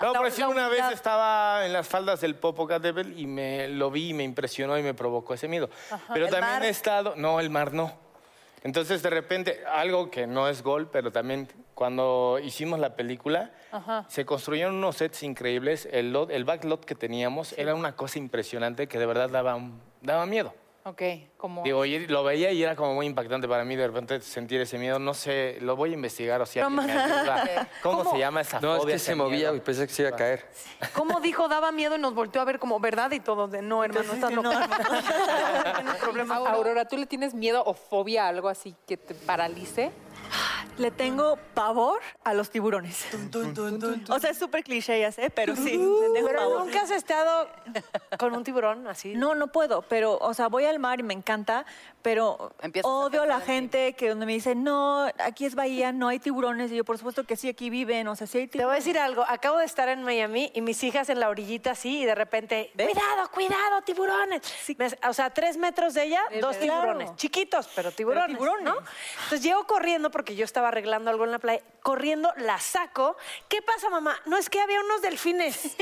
No, 0.00 0.12
por 0.12 0.26
decir, 0.26 0.44
una 0.44 0.68
vez 0.68 0.84
estaba 0.92 1.64
en 1.64 1.72
las 1.72 1.88
faldas 1.88 2.20
del 2.20 2.34
Popocatépetl 2.36 3.18
y 3.18 3.26
me 3.26 3.68
lo 3.68 3.90
vi 3.90 4.10
y 4.10 4.14
me 4.14 4.24
impresionó 4.24 4.76
y 4.78 4.82
me 4.82 4.92
provocó 4.92 5.32
ese 5.32 5.48
miedo. 5.48 5.70
Pero 6.12 6.26
¿El 6.26 6.30
también 6.30 6.52
mar? 6.52 6.64
he 6.64 6.68
estado... 6.68 7.14
No, 7.16 7.40
el 7.40 7.48
mar 7.48 7.72
no. 7.72 8.04
Entonces, 8.66 9.00
de 9.00 9.10
repente, 9.10 9.60
algo 9.72 10.10
que 10.10 10.26
no 10.26 10.48
es 10.48 10.60
gol, 10.60 10.90
pero 10.90 11.12
también 11.12 11.46
cuando 11.72 12.40
hicimos 12.42 12.80
la 12.80 12.96
película, 12.96 13.52
se 14.08 14.26
construyeron 14.26 14.74
unos 14.74 14.96
sets 14.96 15.22
increíbles. 15.22 15.88
El, 15.92 16.12
lot, 16.12 16.32
el 16.32 16.44
backlot 16.44 16.84
que 16.84 16.96
teníamos 16.96 17.52
era 17.56 17.76
una 17.76 17.94
cosa 17.94 18.18
impresionante 18.18 18.88
que 18.88 18.98
de 18.98 19.06
verdad 19.06 19.30
daba, 19.30 20.26
miedo. 20.26 20.52
Ok, 20.88 21.02
como... 21.36 21.64
Digo, 21.64 21.84
y 21.84 22.06
lo 22.06 22.22
veía 22.22 22.52
y 22.52 22.62
era 22.62 22.76
como 22.76 22.94
muy 22.94 23.06
impactante 23.06 23.48
para 23.48 23.64
mí 23.64 23.74
de 23.74 23.88
repente 23.88 24.20
sentir 24.20 24.60
ese 24.60 24.78
miedo. 24.78 25.00
No 25.00 25.14
sé, 25.14 25.58
lo 25.60 25.74
voy 25.74 25.90
a 25.90 25.94
investigar 25.94 26.40
o 26.40 26.46
si 26.46 26.60
alguien 26.60 26.86
me 26.86 26.92
ayuda. 26.92 27.68
¿Cómo, 27.82 28.08
se 28.08 28.18
llama 28.18 28.42
esa 28.42 28.60
No, 28.60 28.76
es 28.76 28.82
fobia? 28.82 28.92
que 28.92 28.96
ese 28.96 29.06
se 29.06 29.14
movía 29.16 29.50
miedo? 29.50 29.56
y 29.56 29.60
pensé 29.62 29.84
que 29.88 29.92
se 29.92 30.02
iba 30.02 30.12
a 30.12 30.16
caer. 30.16 30.48
¿Cómo 30.94 31.18
dijo? 31.18 31.48
Daba 31.48 31.72
miedo 31.72 31.96
y 31.96 31.98
nos 31.98 32.14
volteó 32.14 32.40
a 32.40 32.44
ver 32.44 32.60
como 32.60 32.78
verdad 32.78 33.10
y 33.10 33.18
todos 33.18 33.50
de 33.50 33.62
no, 33.62 33.82
hermano, 33.82 34.12
estás 34.12 34.32
loca. 34.32 34.68
Tienes 35.74 35.96
problemas. 35.96 36.38
Aurora, 36.38 36.84
¿tú 36.86 36.96
le 36.96 37.06
tienes 37.06 37.34
miedo 37.34 37.64
o 37.66 37.74
fobia 37.74 38.26
a 38.26 38.28
algo 38.28 38.48
así 38.48 38.76
que 38.86 38.96
te 38.96 39.14
paralice? 39.14 39.90
Le 40.78 40.90
tengo 40.90 41.38
pavor 41.54 42.00
a 42.22 42.34
los 42.34 42.50
tiburones. 42.50 43.06
O 44.10 44.18
sea, 44.20 44.30
es 44.30 44.38
súper 44.38 44.62
cliché, 44.62 45.00
ya 45.00 45.10
sé, 45.10 45.30
pero 45.30 45.56
sí. 45.56 45.70
le 45.72 46.10
tengo 46.12 46.26
Pero 46.26 46.38
pavor. 46.38 46.64
nunca 46.66 46.82
has 46.82 46.90
estado 46.90 47.48
con 48.18 48.34
un 48.34 48.44
tiburón 48.44 48.86
así. 48.86 49.14
No, 49.14 49.34
no 49.34 49.46
puedo, 49.48 49.82
pero, 49.82 50.18
o 50.18 50.34
sea, 50.34 50.48
voy 50.48 50.64
al 50.66 50.78
mar 50.78 51.00
y 51.00 51.02
me 51.02 51.14
encanta, 51.14 51.64
pero 52.06 52.52
Empiezas 52.62 52.88
odio 52.88 53.22
a 53.22 53.26
la 53.26 53.40
gente 53.40 53.94
que 53.94 54.08
donde 54.10 54.26
me 54.26 54.32
dicen, 54.32 54.62
no, 54.62 55.06
aquí 55.18 55.44
es 55.44 55.56
bahía, 55.56 55.90
no 55.90 56.06
hay 56.06 56.20
tiburones, 56.20 56.70
y 56.70 56.76
yo, 56.76 56.84
por 56.84 56.98
supuesto 56.98 57.24
que 57.24 57.34
sí, 57.34 57.48
aquí 57.48 57.68
viven, 57.68 58.06
o 58.06 58.14
sea, 58.14 58.28
sí 58.28 58.38
hay 58.38 58.46
Te 58.46 58.58
voy 58.58 58.76
a 58.76 58.78
tiburones. 58.78 58.84
decir 58.84 58.98
algo. 59.00 59.24
Acabo 59.26 59.58
de 59.58 59.64
estar 59.64 59.88
en 59.88 60.04
Miami 60.04 60.52
y 60.54 60.60
mis 60.60 60.84
hijas 60.84 61.08
en 61.08 61.18
la 61.18 61.28
orillita 61.28 61.72
así 61.72 62.02
y 62.02 62.04
de 62.04 62.14
repente, 62.14 62.70
cuidado, 62.76 63.28
cuidado, 63.32 63.82
tiburones. 63.82 64.40
Me- 64.78 64.86
o 65.08 65.12
sea, 65.12 65.30
tres 65.30 65.56
metros 65.56 65.94
de 65.94 66.04
ella, 66.04 66.22
dos 66.40 66.56
claro. 66.58 66.80
tiburones. 66.82 67.16
Chiquitos, 67.16 67.68
pero 67.74 67.90
tiburones. 67.90 68.28
tiburones. 68.28 68.64
¿no? 68.64 68.76
Entonces 69.24 69.42
llego 69.42 69.66
corriendo 69.66 70.10
porque 70.12 70.36
yo 70.36 70.44
estaba 70.44 70.68
arreglando 70.68 71.10
algo 71.10 71.24
en 71.24 71.32
la 71.32 71.40
playa. 71.40 71.60
Corriendo, 71.82 72.32
la 72.36 72.58
saco. 72.60 73.16
¿Qué 73.48 73.62
pasa, 73.62 73.90
mamá? 73.90 74.16
No 74.26 74.36
es 74.38 74.48
que 74.48 74.60
había 74.60 74.80
unos 74.80 75.02
delfines. 75.02 75.76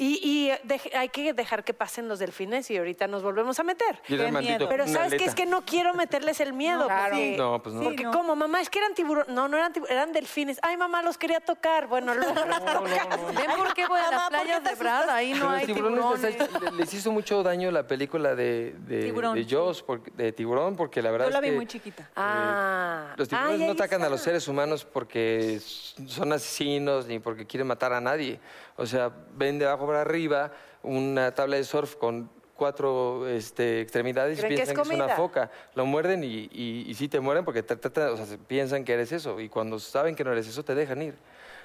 y 0.00 0.20
y 0.30 0.50
hay 0.96 1.08
que 1.10 1.32
dejar 1.32 1.62
que 1.64 1.74
pasen 1.74 2.08
los 2.08 2.18
delfines 2.18 2.70
y 2.70 2.76
ahorita 2.76 3.06
nos 3.06 3.22
volvemos 3.22 3.58
a 3.60 3.62
meter. 3.62 4.00
Qué 4.06 4.16
miedo. 4.32 4.68
Pero 4.68 4.86
sabes 4.88 5.10
que 5.10 5.14
aleta. 5.16 5.24
es 5.24 5.34
que 5.34 5.46
no 5.46 5.59
quiero 5.64 5.94
meterles 5.94 6.40
el 6.40 6.52
miedo. 6.52 6.86
Claro. 6.86 7.10
porque- 7.16 7.36
No, 7.36 7.62
pues 7.62 7.74
no. 7.74 7.82
Porque 7.82 8.02
no. 8.04 8.10
como, 8.12 8.36
mamá, 8.36 8.60
es 8.60 8.70
que 8.70 8.78
eran 8.78 8.94
tiburones. 8.94 9.32
No, 9.32 9.48
no 9.48 9.56
eran 9.56 9.72
tiburones, 9.72 9.96
eran 9.96 10.12
delfines. 10.12 10.58
Ay, 10.62 10.76
mamá, 10.76 11.02
los 11.02 11.18
quería 11.18 11.40
tocar. 11.40 11.86
Bueno, 11.86 12.14
los. 12.14 12.26
¿Ven 12.34 13.50
por 13.56 13.74
qué 13.74 13.86
voy 13.86 13.98
a 14.00 14.04
Mamá, 14.10 14.10
las 14.10 14.28
¿por 14.30 14.38
qué 14.38 14.44
playas 14.44 14.64
de 14.64 14.74
Brad? 14.74 15.10
Ahí 15.10 15.30
no 15.32 15.36
Pero 15.40 15.50
hay 15.50 15.66
los 15.66 15.76
tiburones 15.76 16.22
les, 16.22 16.36
tiburones. 16.48 16.72
les 16.74 16.94
hizo 16.94 17.12
mucho 17.12 17.42
daño 17.42 17.70
la 17.70 17.86
película 17.86 18.34
de, 18.34 18.74
de, 18.86 19.02
Tiburón, 19.04 19.34
de 19.34 19.44
Jaws, 19.48 19.82
porque- 19.82 20.10
de 20.12 20.32
tiburón, 20.32 20.76
porque 20.76 21.02
la 21.02 21.10
verdad 21.10 21.26
Yo 21.26 21.32
la 21.32 21.38
es 21.38 21.42
vi 21.42 21.50
que 21.50 21.56
muy 21.56 21.66
chiquita. 21.66 22.10
Ah. 22.16 23.14
los 23.16 23.28
tiburones 23.28 23.60
Ay, 23.60 23.66
no 23.66 23.72
atacan 23.72 24.02
a 24.02 24.08
los 24.08 24.20
seres 24.20 24.46
humanos 24.48 24.84
porque 24.84 25.60
son 25.60 26.32
asesinos 26.32 27.06
ni 27.06 27.18
porque 27.18 27.46
quieren 27.46 27.66
matar 27.66 27.92
a 27.92 28.00
nadie. 28.00 28.40
O 28.76 28.86
sea, 28.86 29.10
ven 29.34 29.58
de 29.58 29.66
abajo 29.66 29.86
para 29.86 30.00
arriba 30.00 30.52
una 30.82 31.34
tabla 31.34 31.56
de 31.56 31.64
surf 31.64 31.96
con 31.96 32.30
cuatro 32.60 33.26
este, 33.26 33.80
extremidades 33.80 34.36
y 34.38 34.42
Creen 34.42 34.54
que 34.54 34.62
es 34.62 34.68
piensan 34.68 34.84
que 34.86 34.94
es, 34.94 35.00
una 35.02 35.16
foca. 35.16 35.50
Lo 35.74 35.86
muerden 35.86 36.22
y, 36.22 36.48
y, 36.52 36.84
y 36.86 36.94
sí 36.94 37.08
te 37.08 37.18
mueren 37.18 37.42
porque 37.42 37.62
te 37.62 37.74
tratan- 37.74 38.12
o 38.12 38.16
sea, 38.18 38.26
se- 38.26 38.36
piensan 38.36 38.84
que 38.84 38.92
eres 38.92 39.10
eso. 39.12 39.40
Y 39.40 39.48
cuando 39.48 39.78
saben 39.78 40.14
que 40.14 40.22
no 40.24 40.30
eres 40.32 40.46
eso, 40.46 40.62
te 40.62 40.74
dejan 40.74 41.00
ir. 41.00 41.14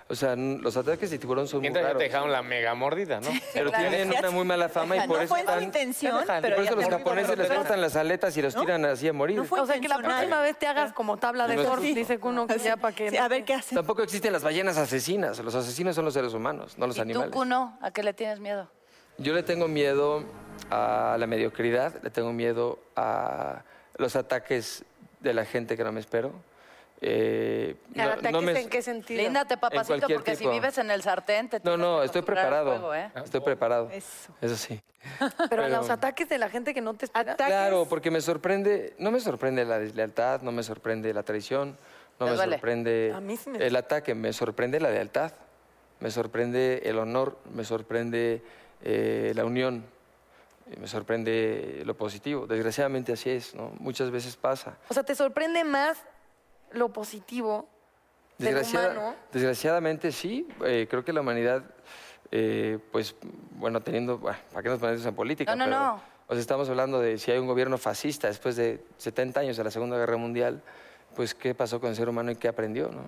O 0.07 0.15
sea, 0.15 0.35
los 0.37 0.77
ataques 0.77 1.09
de 1.09 1.17
tiburón 1.17 1.47
son 1.47 1.57
muy 1.59 1.63
Mientras 1.63 1.81
ya 1.83 1.87
raros. 1.87 1.97
te 1.99 2.03
dejaron 2.05 2.31
la 2.31 2.43
mega 2.43 2.75
mordida, 2.75 3.19
¿no? 3.19 3.27
Pero 3.53 3.71
tienen 3.71 4.13
una 4.17 4.29
muy 4.29 4.45
mala 4.45 4.69
fama 4.69 4.95
y 4.95 4.99
No 4.99 5.07
por 5.07 5.17
eso 5.17 5.27
fue 5.29 5.39
están... 5.39 5.63
intención, 5.63 6.15
y 6.23 6.41
por 6.51 6.63
eso 6.63 6.75
los 6.75 6.85
te- 6.85 6.91
japoneses 6.91 7.37
les 7.37 7.49
cortan 7.51 7.81
las 7.81 7.95
aletas 7.97 8.37
y 8.37 8.41
los 8.41 8.55
tiran 8.55 8.85
así 8.85 9.07
a 9.09 9.13
morir. 9.13 9.35
No 9.37 9.43
fue 9.45 9.59
O 9.59 9.65
sea, 9.65 9.79
que 9.79 9.87
la 9.89 9.97
próxima 9.97 10.39
vez 10.41 10.57
te 10.57 10.67
hagas 10.67 10.93
como 10.93 11.17
tabla 11.17 11.47
de 11.47 11.55
No 11.57 11.63
surf, 11.63 11.81
dice 11.81 12.19
que 12.19 12.27
uno 12.27 12.47
que 12.47 12.57
ya 12.59 12.77
para 12.77 12.95
que... 12.95 13.09
Sí, 13.09 13.17
a 13.17 13.27
ver 13.27 13.43
qué 13.43 13.55
hacen. 13.55 13.75
Tampoco 13.75 14.01
existen 14.03 14.31
las 14.31 14.43
ballenas 14.43 14.77
asesinas. 14.77 15.39
Los 15.39 15.55
asesinos 15.55 15.95
son 15.95 16.05
los 16.05 16.13
seres 16.13 16.33
humanos, 16.35 16.77
no 16.77 16.87
los 16.87 16.95
¿Y 16.95 16.99
tú, 16.99 17.01
animales. 17.03 17.31
Kuno, 17.33 17.77
a 17.81 17.91
qué 17.91 18.01
le 18.03 18.13
tienes 18.13 18.39
miedo? 18.39 18.69
Yo 19.17 19.33
le 19.33 19.41
tengo 19.43 19.67
miedo 19.67 20.23
a 20.69 21.15
la 21.19 21.27
mediocridad, 21.27 22.01
le 22.03 22.09
tengo 22.09 22.33
miedo 22.33 22.79
a 22.95 23.63
los 23.97 24.15
ataques 24.15 24.83
de 25.19 25.33
la 25.33 25.45
gente 25.45 25.77
que 25.77 25.83
no 25.83 25.91
me 25.91 25.99
espero. 25.99 26.31
Eh, 27.01 27.75
¿Al 27.97 28.11
ataques 28.13 28.41
me- 28.41 28.61
en 28.61 28.69
qué 28.69 28.81
sentido? 28.81 29.21
Líndate, 29.21 29.57
papacito, 29.57 30.07
porque 30.07 30.35
si 30.35 30.47
vives 30.47 30.77
en 30.77 30.89
el 30.91 31.01
sartén, 31.03 31.49
te 31.49 31.59
No, 31.63 31.75
no, 31.77 31.99
que 31.99 32.05
estoy 32.05 32.21
preparado. 32.21 32.71
fuego, 32.71 32.95
¿eh? 32.95 33.11
Estoy 33.23 33.41
preparado. 33.41 33.89
Eso. 33.91 34.33
Eso 34.41 34.55
sí. 34.55 34.81
Pero, 35.19 35.35
Pero- 35.49 35.67
los 35.69 35.89
ataques 35.89 36.27
de 36.29 36.37
la 36.37 36.49
gente 36.49 36.73
que 36.73 36.81
no 36.81 36.93
te 36.93 37.05
espera. 37.05 37.33
Ataques. 37.33 37.45
Claro, 37.47 37.85
porque 37.87 38.09
me 38.11 38.21
sorprende, 38.21 38.95
no 38.97 39.11
me 39.11 39.19
sorprende 39.19 39.65
la 39.65 39.77
deslealtad, 39.77 40.41
no 40.41 40.51
me 40.51 40.63
sorprende 40.63 41.13
la 41.13 41.23
traición, 41.23 41.77
no 42.19 42.25
¿Te 42.25 42.31
me 42.31 42.37
duele? 42.37 42.55
sorprende 42.55 43.13
A 43.15 43.19
mí 43.19 43.35
sí 43.37 43.49
me- 43.49 43.63
el 43.65 43.75
ataque, 43.75 44.15
me 44.15 44.31
sorprende 44.33 44.79
la 44.79 44.89
lealtad, 44.89 45.33
me 45.99 46.09
sorprende 46.11 46.81
el 46.85 46.97
honor, 46.97 47.37
me 47.53 47.65
sorprende 47.65 48.41
eh, 48.83 49.33
la 49.35 49.45
unión, 49.45 49.85
me 50.79 50.87
sorprende 50.87 51.83
lo 51.85 51.95
positivo. 51.95 52.47
Desgraciadamente 52.47 53.13
así 53.13 53.29
es, 53.29 53.53
¿no? 53.55 53.71
Muchas 53.79 54.11
veces 54.11 54.35
pasa. 54.35 54.77
O 54.89 54.93
sea, 54.93 55.03
te 55.03 55.15
sorprende 55.15 55.63
más 55.63 55.97
lo 56.71 56.89
positivo 56.91 57.67
del 58.37 58.53
Desgraciada- 58.55 58.91
humano. 58.91 59.15
Desgraciadamente 59.31 60.11
sí, 60.11 60.47
eh, 60.65 60.87
creo 60.89 61.05
que 61.05 61.13
la 61.13 61.21
humanidad, 61.21 61.63
eh, 62.31 62.79
pues, 62.91 63.15
bueno, 63.51 63.81
teniendo, 63.81 64.17
bueno, 64.17 64.37
¿para 64.51 64.63
qué 64.63 64.69
nos 64.69 64.79
ponemos 64.79 65.05
en 65.05 65.15
política? 65.15 65.55
No, 65.55 65.65
no, 65.65 65.71
Pero, 65.71 65.79
no. 65.85 66.01
O 66.27 66.33
sea, 66.33 66.41
estamos 66.41 66.67
hablando 66.69 66.99
de 66.99 67.19
si 67.19 67.31
hay 67.31 67.37
un 67.37 67.45
gobierno 67.47 67.77
fascista 67.77 68.27
después 68.27 68.55
de 68.55 68.83
70 68.97 69.41
años 69.41 69.57
de 69.57 69.63
la 69.63 69.69
Segunda 69.71 69.95
Guerra 69.97 70.17
Mundial, 70.17 70.63
pues, 71.15 71.35
¿qué 71.35 71.53
pasó 71.53 71.79
con 71.79 71.91
el 71.91 71.95
ser 71.95 72.09
humano 72.09 72.31
y 72.31 72.35
qué 72.35 72.47
aprendió, 72.47 72.89
no? 72.89 73.03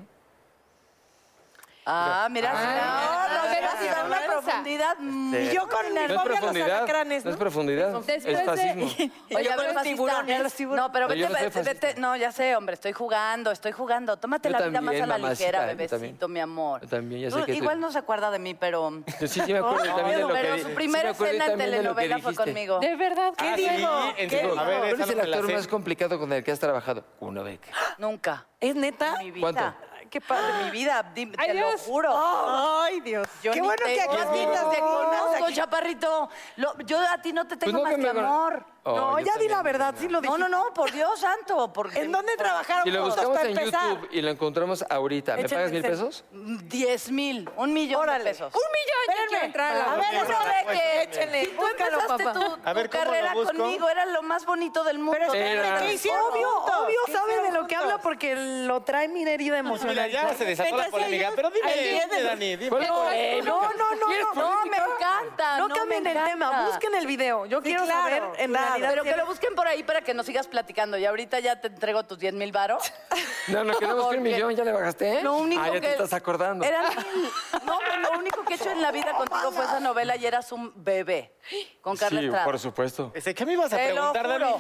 Ah, 1.90 2.28
mira, 2.30 2.52
Ah, 2.54 3.28
no, 3.30 3.36
no, 3.38 3.54
pero 3.54 3.68
pero 3.72 3.82
sí, 3.82 3.88
da 3.90 4.06
una 4.06 4.27
vergüenza. 4.38 4.52
profundidad. 4.52 4.98
mm. 5.00 5.34
Este, 5.36 5.52
Y 5.52 5.56
yo 5.56 5.68
con 5.68 5.94
no 5.94 6.02
es 6.02 6.10
los 6.12 6.24
profundidad, 6.24 6.78
alacranes, 6.78 7.26
no 7.26 7.30
¿no? 7.30 7.34
es 7.36 7.40
profundidad, 7.40 7.88
Después 7.94 8.18
es 8.18 8.24
de- 8.26 8.44
fascismo. 8.46 8.86
Oye, 9.36 9.52
a 9.52 9.56
con 9.56 9.66
ver, 9.66 9.74
los 9.76 9.84
tiburones. 9.84 10.44
los. 10.44 10.60
No, 10.78 10.92
pero 10.92 11.08
vete, 11.08 11.28
vete, 11.28 11.64
vete- 11.64 11.96
no, 11.98 12.16
ya 12.16 12.32
sé, 12.32 12.56
hombre, 12.56 12.74
estoy 12.76 12.94
jugando, 12.94 13.52
estoy 13.52 13.72
jugando. 13.72 14.18
Tómate 14.18 14.50
la 14.50 14.62
vida 14.68 14.82
más 14.82 14.96
a 14.96 15.00
la 15.00 15.18
mamacita, 15.18 15.30
ligera, 15.62 15.66
bebecito, 15.66 16.28
mi 16.28 16.40
amor. 16.40 16.82
Yo 16.82 16.88
también, 16.88 17.22
ya 17.22 17.32
sé 17.32 17.44
que 17.46 17.54
Igual 17.56 17.80
no 17.80 17.92
se 17.92 17.98
acuerda 18.00 18.32
de 18.32 18.40
mí, 18.40 18.54
pero... 18.54 18.92
Yo 19.20 19.28
sí, 19.28 19.42
sí 19.46 19.54
me 19.54 19.60
acuerdo 19.60 19.84
también 19.96 20.18
de 20.18 20.22
lo 20.22 20.28
que 20.30 20.34
pero 20.34 20.56
di- 20.56 20.62
su 20.62 20.70
primera 20.72 21.10
escena 21.12 21.46
en 21.48 21.58
telenovela 21.58 22.20
fue 22.20 22.36
conmigo. 22.36 22.80
¿De 22.80 22.96
verdad? 22.96 23.34
Ah, 23.38 23.54
¿Qué 23.56 23.64
sí, 23.64 23.70
digo? 23.76 23.90
¿Cuál 23.90 25.02
es 25.02 25.10
el 25.10 25.18
la 25.18 25.24
actor 25.24 25.54
más 25.54 25.68
complicado 25.68 26.20
con 26.20 26.32
el 26.34 26.44
que 26.44 26.52
has 26.52 26.60
trabajado? 26.60 27.04
Uno 27.20 27.44
Beck. 27.44 27.62
Nunca. 27.98 28.46
¿Es 28.60 28.76
neta? 28.76 29.16
¿Cuánto? 29.40 29.74
Qué 30.10 30.22
padre, 30.22 30.66
mi 30.66 30.72
vida, 30.72 31.12
te 31.14 31.26
lo 31.54 31.78
juro. 31.80 32.10
Ay, 32.16 33.02
Dios. 33.02 33.28
Yo 33.44 33.52
Qué 33.52 33.62
bueno 33.62 33.76
que 33.86 34.00
aquí 34.02 34.16
estás. 34.16 34.72
te 34.72 34.80
conozco, 34.80 35.52
chaparrito. 35.52 36.30
Lo- 36.58 36.78
yo 36.80 37.00
a 37.00 37.18
ti 37.22 37.34
no 37.34 37.46
te 37.46 37.58
tengo 37.58 37.78
no 37.78 37.84
más 37.84 37.96
que 37.96 38.02
que 38.02 38.14
me- 38.14 38.20
amor. 38.20 38.66
Oh, 38.88 38.96
no, 38.96 39.20
yo 39.20 39.26
ya 39.26 39.40
di 39.40 39.48
la 39.48 39.62
verdad, 39.64 39.94
sí 39.98 40.08
lo 40.08 40.22
dije. 40.22 40.32
No, 40.32 40.38
no, 40.38 40.48
no, 40.50 40.74
por 40.74 40.92
Dios 40.92 41.20
santo. 41.20 41.72
Porque 41.74 42.00
¿En 42.00 42.12
dónde 42.12 42.36
trabajaron 42.38 42.84
Si 42.84 42.92
lo 42.92 43.02
juntos 43.02 43.16
buscamos 43.18 43.38
para 43.38 43.50
en 43.50 43.58
empezar? 43.58 43.90
YouTube 43.96 44.10
y 44.12 44.22
lo 44.22 44.30
encontramos 44.32 44.86
ahorita, 44.90 45.36
¿me 45.36 45.42
Échame 45.42 45.56
pagas 45.56 45.72
mil 45.72 45.82
pesos? 45.82 46.24
Diez 46.32 47.12
mil, 47.12 47.50
un 47.58 47.74
millón 47.74 48.02
Órale. 48.02 48.24
de 48.24 48.30
pesos. 48.32 48.54
Un 48.54 48.62
millón, 48.62 49.18
ya 49.18 49.28
quiero 49.28 49.46
entrar 49.46 49.72
a 49.72 49.76
la 49.80 49.84
A 49.94 49.96
ver, 49.98 50.06
bolsa. 50.18 50.34
eso 50.34 50.44
de 50.68 50.74
que 50.80 51.02
Échenle, 51.04 51.42
si 51.46 51.48
tú 51.52 51.62
búscalo, 51.62 52.00
empezaste 52.00 52.24
papá. 52.24 52.40
tu, 52.40 52.58
A 52.64 52.74
ver, 52.74 52.90
tu 52.90 52.98
¿cómo 52.98 53.04
lo 53.06 53.12
carrera 53.12 53.34
busco? 53.34 53.58
conmigo, 53.58 53.90
era 53.90 54.06
lo 54.06 54.22
más 54.24 54.46
bonito 54.46 54.84
del 54.84 55.00
mundo. 55.00 55.18
Pero 55.20 55.34
Era- 55.34 55.48
espérate, 55.62 55.86
¿qué 55.88 55.94
hicieron 55.94 56.22
Obvio, 56.32 56.50
juntos? 56.50 56.76
obvio 56.86 57.00
¿Qué 57.06 57.12
sabe 57.12 57.28
de 57.28 57.34
hicieron 57.40 57.54
lo 57.62 57.68
que 57.68 57.76
juntos? 57.76 57.92
habla 57.94 58.04
porque 58.04 58.36
lo 58.36 58.82
trae 58.84 59.08
mi 59.08 59.24
herida 59.24 59.38
Mira, 59.48 59.60
emocional. 59.60 60.12
ya 60.12 60.34
se 60.34 60.46
desató 60.46 60.78
la 60.78 60.88
polémica. 60.90 61.32
Pero 61.36 61.50
dime, 61.50 61.74
dime, 61.74 62.24
Dani, 62.24 62.56
dime. 62.56 62.70
¿Cuál 62.70 62.84
es 62.84 63.46
No, 63.46 63.62
no, 63.62 63.72
no, 63.74 63.96
no, 63.96 64.34
no, 64.34 64.34
No, 64.48 64.66
me 64.66 64.78
encanta. 64.78 65.58
No 65.58 65.68
me 65.68 65.76
cambien 65.76 66.06
el 66.08 66.12
encanta. 66.12 66.32
tema, 66.32 66.66
busquen 66.68 66.96
el 66.96 67.08
video. 67.08 67.46
Yo 67.46 67.62
quiero 67.62 67.84
claro, 67.84 68.02
saber 68.04 68.24
en 68.42 68.52
claro. 68.52 68.68
Realidad 68.80 69.04
Pero 69.04 69.16
que 69.16 69.18
lo 69.22 69.26
busquen 69.28 69.56
por 69.56 69.68
ahí 69.68 69.84
para 69.84 70.02
que 70.02 70.14
nos 70.14 70.26
sigas 70.26 70.48
platicando. 70.48 70.98
Y 70.98 71.06
ahorita 71.06 71.40
ya 71.40 71.60
te 71.60 71.68
entrego 71.68 72.04
tus 72.06 72.18
10 72.20 72.34
mil 72.34 72.52
varos. 72.52 72.84
No, 73.48 73.64
no, 73.64 73.78
quedamos 73.80 74.10
que 74.10 74.18
un 74.18 74.24
millón, 74.24 74.54
ya 74.58 74.66
le 74.66 74.74
bajaste, 74.74 75.20
¿eh? 75.20 75.24
Lo 75.24 75.36
único 75.36 75.62
ah, 75.62 75.68
ya 75.68 75.74
que 75.76 75.80
te 75.80 75.92
estás 75.92 76.12
acordando. 76.12 76.66
Eran 76.66 76.84
mil. 77.16 77.30
No, 77.66 77.80
pero 77.80 78.02
lo 78.02 78.20
único 78.20 78.44
que 78.44 78.56
he 78.56 78.58
hecho 78.58 78.70
en 78.70 78.82
la 78.82 78.92
vida 78.92 79.14
contigo 79.14 79.54
fue 79.54 79.64
esa 79.64 79.80
novela 79.80 80.18
y 80.18 80.26
eras 80.26 80.52
un 80.52 80.74
bebé. 80.84 81.34
Con 81.80 81.96
Carla 81.96 82.20
Sí, 82.20 82.26
Estrada. 82.26 82.44
por 82.44 82.60
supuesto. 82.60 83.10
Este, 83.16 83.34
¿Qué 83.34 83.46
me 83.46 83.54
ibas 83.54 83.72
a 83.72 83.78
Te 83.78 83.94
lo 83.94 84.12
preguntar, 84.12 84.50
juro. 84.52 84.60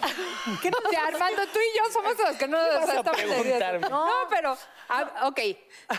¿Qué 0.61 0.71
te 0.89 0.95
Armando, 0.97 1.41
tú 1.51 1.59
y 1.59 1.77
yo 1.77 1.91
somos 1.91 2.13
los 2.17 2.37
que 2.37 2.47
no 2.47 2.57
nos 2.57 2.75
vas 2.75 2.89
a 2.89 2.93
estamos 2.99 3.21
preguntarme? 3.21 3.89
No, 3.89 4.09
pero, 4.29 4.57
ah, 4.87 5.11
ok, 5.25 5.39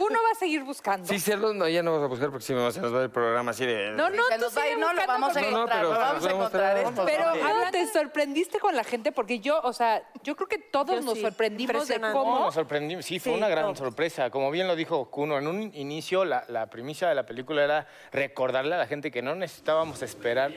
uno 0.00 0.18
va 0.24 0.30
a 0.32 0.34
seguir 0.38 0.62
buscando. 0.64 1.06
Sí, 1.06 1.18
cerdos, 1.20 1.54
no, 1.54 1.68
ya 1.68 1.82
no 1.82 1.92
vas 1.92 2.04
a 2.04 2.06
buscar 2.06 2.30
porque 2.30 2.46
si 2.46 2.54
no 2.54 2.72
se 2.72 2.80
nos 2.80 2.94
va 2.94 3.02
el 3.02 3.10
programa 3.10 3.50
así 3.50 3.66
de... 3.66 3.90
No, 3.90 4.08
no, 4.08 4.22
Se 4.28 4.36
tú 4.36 4.40
nos 4.44 4.56
va 4.56 4.62
a 4.62 4.64
sigue 4.64 4.72
ir, 4.72 4.78
no 4.78 4.86
lo 4.94 5.00
buscando 5.02 5.12
vamos 5.12 5.30
a 5.36 5.40
porque- 5.40 5.50
No, 5.50 5.58
no, 5.58 5.64
encontrar. 5.66 5.78
pero 5.82 5.92
lo 5.92 6.00
vamos 6.00 6.24
a 6.24 6.30
encontrar. 6.30 6.76
esto. 6.78 7.04
Pero 7.04 7.32
Ok. 7.32 7.42
Ana, 7.50 7.70
te 7.70 7.78
sorprendiste 8.08 8.58
con 8.58 8.74
la 8.74 8.84
gente 8.84 9.12
porque 9.12 9.38
yo, 9.40 9.60
o 9.62 9.72
sea, 9.72 10.02
yo 10.22 10.34
creo 10.34 10.48
que 10.48 10.58
todos 10.58 10.96
Yo 10.96 11.02
nos 11.02 11.14
sí, 11.14 11.20
sorprendimos 11.20 11.86
de 11.88 12.00
cómo. 12.00 12.40
nos 12.40 12.54
sorprendimos. 12.54 13.04
Sí, 13.04 13.18
fue 13.18 13.32
Sí, 13.32 13.38
una 13.38 13.48
gran 13.48 13.66
no. 13.66 13.76
sorpresa. 13.76 14.30
Como 14.30 14.50
bien 14.50 14.66
lo 14.66 14.76
dijo 14.76 15.10
Kuno, 15.10 15.36
en 15.38 15.46
un 15.46 15.70
inicio 15.74 16.24
la, 16.24 16.44
la 16.48 16.70
primicia 16.70 17.08
de 17.08 17.14
la 17.14 17.26
película 17.26 17.62
era 17.62 17.86
recordarle 18.12 18.74
a 18.74 18.78
la 18.78 18.86
gente 18.86 19.10
que 19.10 19.20
no 19.20 19.34
necesitábamos 19.34 20.00
esperar 20.02 20.52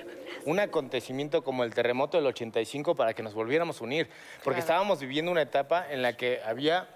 un 0.46 0.60
acontecimiento 0.60 1.44
como 1.44 1.66
el 1.66 1.74
terremoto 1.74 2.16
del 2.18 2.28
85 2.28 2.96
para 2.96 3.14
que 3.14 3.22
nos 3.22 3.34
volviéramos 3.34 3.82
a 3.82 3.84
unir. 3.84 4.10
Porque 4.44 4.62
estábamos 4.62 5.02
viviendo 5.02 5.30
una 5.32 5.42
etapa 5.42 5.86
en 5.92 6.02
la 6.02 6.16
que 6.16 6.40
había 6.46 6.88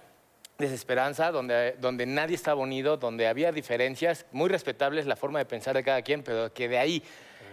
desesperanza, 0.58 1.32
donde, 1.32 1.74
donde 1.80 2.06
nadie 2.06 2.36
estaba 2.36 2.62
unido, 2.62 2.96
donde 2.96 3.28
había 3.28 3.52
diferencias 3.52 4.26
muy 4.32 4.48
respetables 4.50 5.06
la 5.06 5.18
forma 5.18 5.40
de 5.40 5.46
pensar 5.46 5.76
de 5.76 5.84
cada 5.84 6.02
quien, 6.02 6.24
pero 6.24 6.54
que 6.54 6.70
de 6.70 6.78
ahí 6.78 7.04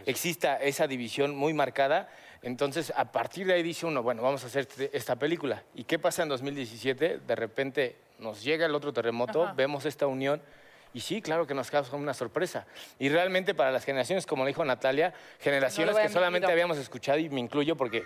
exista 0.06 0.56
esa 0.56 0.86
división 0.86 1.34
muy 1.34 1.52
marcada. 1.52 2.08
Entonces, 2.42 2.92
a 2.96 3.10
partir 3.12 3.46
de 3.46 3.54
ahí 3.54 3.62
dice 3.62 3.86
uno, 3.86 4.02
bueno, 4.02 4.22
vamos 4.22 4.42
a 4.42 4.48
hacer 4.48 4.62
este- 4.62 4.96
esta 4.96 5.16
película. 5.16 5.62
¿Y 5.74 5.84
qué 5.84 5.98
pasa 5.98 6.22
en 6.24 6.28
2017? 6.28 7.18
De 7.26 7.36
repente 7.36 7.96
nos 8.18 8.42
llega 8.42 8.66
el 8.66 8.74
otro 8.74 8.92
terremoto, 8.92 9.52
vemos 9.54 9.84
esta 9.86 10.06
unión 10.06 10.42
y 10.94 11.00
sí, 11.00 11.22
claro 11.22 11.46
que 11.46 11.54
nos 11.54 11.70
causa 11.70 11.96
una 11.96 12.14
sorpresa. 12.14 12.66
Y 12.98 13.08
realmente 13.08 13.54
para 13.54 13.70
las 13.70 13.84
generaciones, 13.84 14.26
como 14.26 14.46
dijo 14.46 14.64
Natalia, 14.64 15.14
generaciones 15.40 15.96
que 15.96 16.08
solamente 16.08 16.50
habíamos 16.50 16.78
escuchado, 16.78 17.18
y 17.18 17.28
me 17.28 17.40
incluyo 17.40 17.76
porque 17.76 18.04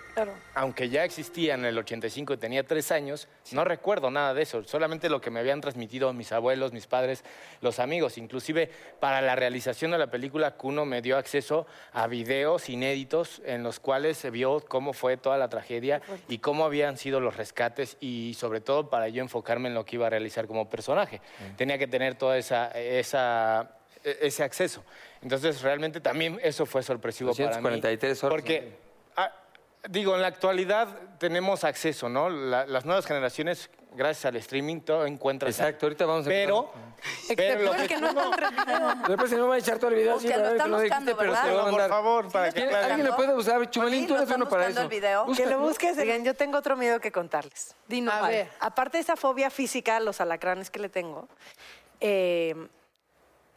aunque 0.53 0.89
ya 0.89 1.03
existía 1.03 1.55
en 1.55 1.65
el 1.65 1.77
85 1.77 2.33
y 2.33 2.37
tenía 2.37 2.63
tres 2.65 2.91
años, 2.91 3.27
no 3.51 3.63
recuerdo 3.63 4.11
nada 4.11 4.33
de 4.33 4.43
eso, 4.43 4.63
solamente 4.63 5.09
lo 5.09 5.21
que 5.21 5.29
me 5.29 5.39
habían 5.39 5.61
transmitido 5.61 6.11
mis 6.13 6.31
abuelos, 6.31 6.73
mis 6.73 6.87
padres, 6.87 7.23
los 7.61 7.79
amigos. 7.79 8.17
Inclusive 8.17 8.69
para 8.99 9.21
la 9.21 9.35
realización 9.35 9.91
de 9.91 9.97
la 9.97 10.07
película, 10.07 10.55
Kuno 10.55 10.85
me 10.85 11.01
dio 11.01 11.17
acceso 11.17 11.67
a 11.93 12.07
videos 12.07 12.69
inéditos 12.69 13.41
en 13.45 13.63
los 13.63 13.79
cuales 13.79 14.17
se 14.17 14.29
vio 14.29 14.61
cómo 14.61 14.93
fue 14.93 15.17
toda 15.17 15.37
la 15.37 15.49
tragedia 15.49 16.01
y 16.27 16.39
cómo 16.39 16.65
habían 16.65 16.97
sido 16.97 17.19
los 17.19 17.37
rescates 17.37 17.97
y 17.99 18.33
sobre 18.35 18.61
todo 18.61 18.89
para 18.89 19.09
yo 19.09 19.21
enfocarme 19.21 19.69
en 19.69 19.75
lo 19.75 19.85
que 19.85 19.95
iba 19.95 20.07
a 20.07 20.09
realizar 20.09 20.47
como 20.47 20.69
personaje. 20.69 21.21
Tenía 21.57 21.77
que 21.77 21.87
tener 21.87 22.15
toda 22.15 22.37
esa, 22.37 22.71
esa 22.79 23.69
e- 24.03 24.17
ese 24.21 24.43
acceso. 24.43 24.83
Entonces, 25.21 25.61
realmente 25.61 25.99
también 25.99 26.39
eso 26.43 26.65
fue 26.65 26.83
sorpresivo 26.83 27.31
para 27.31 27.45
mí. 27.45 27.51
243 27.51 28.23
horas. 28.23 28.31
Porque, 28.33 28.77
ah, 29.17 29.31
digo, 29.89 30.15
en 30.15 30.21
la 30.21 30.27
actualidad 30.27 30.87
tenemos 31.17 31.63
acceso, 31.63 32.07
¿no? 32.07 32.29
La- 32.29 32.65
las 32.65 32.85
nuevas 32.85 33.05
generaciones, 33.05 33.69
gracias 33.93 34.25
al 34.25 34.35
streaming, 34.37 34.81
todo 34.81 35.05
encuentran. 35.07 35.49
Exacto, 35.51 35.87
ahorita 35.87 36.05
vamos 36.05 36.25
a 36.25 36.29
Pero, 36.29 36.71
pero 37.35 37.61
lo 37.63 37.71
que 37.73 37.97
Después 39.07 39.29
se 39.29 39.35
me 39.37 39.41
va 39.43 39.55
a 39.55 39.57
echar 39.57 39.79
todo 39.79 39.89
el 39.89 39.95
video. 39.95 40.13
Busca, 40.13 40.27
sí, 40.29 40.33
lo 40.39 40.45
están 40.49 40.57
que 40.65 40.69
lo 40.71 40.79
buscando, 40.81 41.11
dijiste, 41.11 41.27
¿verdad? 41.27 41.43
te 41.43 41.49
lo 41.51 41.63
voy 41.63 41.69
a 41.73 41.77
por 41.77 41.89
favor, 41.89 42.31
para 42.31 42.45
que 42.47 42.53
¿Quién- 42.53 42.67
aclaren. 42.67 42.91
¿Alguien 42.91 43.07
le 43.07 43.13
puede 43.13 43.33
buscar? 43.33 43.69
Chumalín, 43.69 44.07
tú 44.07 44.13
lo 44.13 44.21
eres 44.21 44.35
uno 44.35 44.47
para 44.49 44.67
eso. 44.67 44.81
el 44.81 44.87
video. 44.87 45.25
Busca. 45.25 45.43
Que 45.43 45.49
lo 45.49 45.59
busques. 45.59 45.97
Oigan, 45.97 46.23
yo 46.23 46.33
tengo 46.35 46.57
otro 46.57 46.77
miedo 46.77 46.99
que 46.99 47.11
contarles. 47.11 47.75
Dinos, 47.87 48.13
A 48.13 48.21
vale. 48.21 48.37
ver. 48.37 48.47
Aparte 48.59 48.97
de 48.97 49.01
esa 49.01 49.15
fobia 49.15 49.49
física, 49.49 49.99
los 49.99 50.21
alacranes 50.21 50.69
que 50.69 50.79
le 50.79 50.89
tengo, 50.89 51.27
eh, 52.01 52.55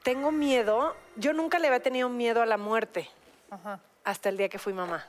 tengo 0.03 0.33
miedo. 0.33 0.96
Yo 1.16 1.33
nunca 1.33 1.59
le 1.59 1.66
había 1.68 1.81
tenido 1.83 2.09
miedo 2.09 2.42
a 2.42 2.46
la 2.46 2.57
muerte 2.57 3.09
hasta 4.05 4.29
el 4.29 4.37
día 4.37 4.48
que 4.48 4.59
fui 4.59 4.72
mamá. 4.72 5.07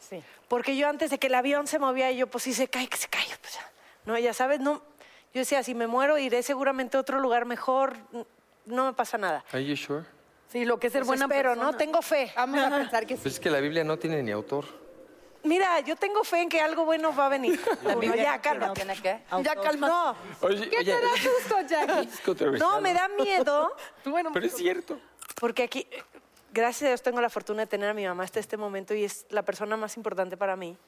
Sí. 0.00 0.22
Porque 0.48 0.76
yo 0.76 0.88
antes 0.88 1.10
de 1.10 1.18
que 1.18 1.28
el 1.28 1.34
avión 1.34 1.66
se 1.66 1.78
movía, 1.78 2.12
yo, 2.12 2.26
pues 2.26 2.44
si 2.44 2.52
se 2.52 2.68
cae, 2.68 2.86
que 2.88 2.96
se 2.96 3.08
cae. 3.08 3.24
Pues, 3.40 3.58
no, 4.04 4.18
ya 4.18 4.34
sabes, 4.34 4.60
no. 4.60 4.82
Yo 5.32 5.40
decía, 5.40 5.62
si 5.62 5.74
me 5.74 5.86
muero, 5.86 6.18
iré 6.18 6.42
seguramente 6.42 6.96
a 6.96 7.00
otro 7.00 7.18
lugar 7.20 7.44
mejor. 7.46 7.96
No 8.66 8.86
me 8.86 8.92
pasa 8.92 9.18
nada. 9.18 9.44
Are 9.52 9.64
you 9.64 9.76
sure? 9.76 10.04
Sí, 10.48 10.64
lo 10.64 10.78
que 10.78 10.86
es 10.86 10.92
ser 10.92 11.00
Pues 11.00 11.08
buena 11.08 11.24
espero, 11.24 11.50
persona. 11.50 11.72
¿no? 11.72 11.76
Tengo 11.76 12.02
fe. 12.02 12.32
Vamos 12.36 12.60
a 12.60 12.70
pensar 12.70 13.06
que 13.06 13.16
sí. 13.16 13.22
Pues 13.22 13.34
es 13.34 13.40
que 13.40 13.50
la 13.50 13.58
Biblia 13.60 13.82
no 13.82 13.98
tiene 13.98 14.22
ni 14.22 14.30
autor. 14.30 14.66
Mira, 15.44 15.80
yo 15.80 15.94
tengo 15.94 16.24
fe 16.24 16.40
en 16.40 16.48
que 16.48 16.60
algo 16.60 16.86
bueno 16.86 17.14
va 17.14 17.26
a 17.26 17.28
venir. 17.28 17.60
Uno, 17.84 18.14
ya, 18.14 18.40
calma. 18.40 18.72
¿Tiene 18.72 18.96
qué? 18.96 19.20
Ya, 19.42 19.54
calma. 19.54 19.88
No, 19.88 20.16
Oye, 20.40 20.70
¿Qué 20.70 20.84
te 20.84 20.90
da 20.90 21.16
susto, 21.16 21.60
Jackie? 21.68 22.58
no, 22.58 22.80
me 22.80 22.94
da 22.94 23.08
miedo. 23.08 23.76
Pero 24.32 24.46
es 24.46 24.56
cierto. 24.56 24.98
Porque 25.38 25.64
aquí, 25.64 25.86
gracias 26.54 26.82
a 26.84 26.88
Dios, 26.88 27.02
tengo 27.02 27.20
la 27.20 27.28
fortuna 27.28 27.62
de 27.62 27.66
tener 27.66 27.90
a 27.90 27.94
mi 27.94 28.06
mamá 28.06 28.22
hasta 28.24 28.38
este 28.40 28.56
momento 28.56 28.94
y 28.94 29.04
es 29.04 29.26
la 29.28 29.42
persona 29.42 29.76
más 29.76 29.96
importante 29.96 30.36
para 30.36 30.54
mí. 30.56 30.78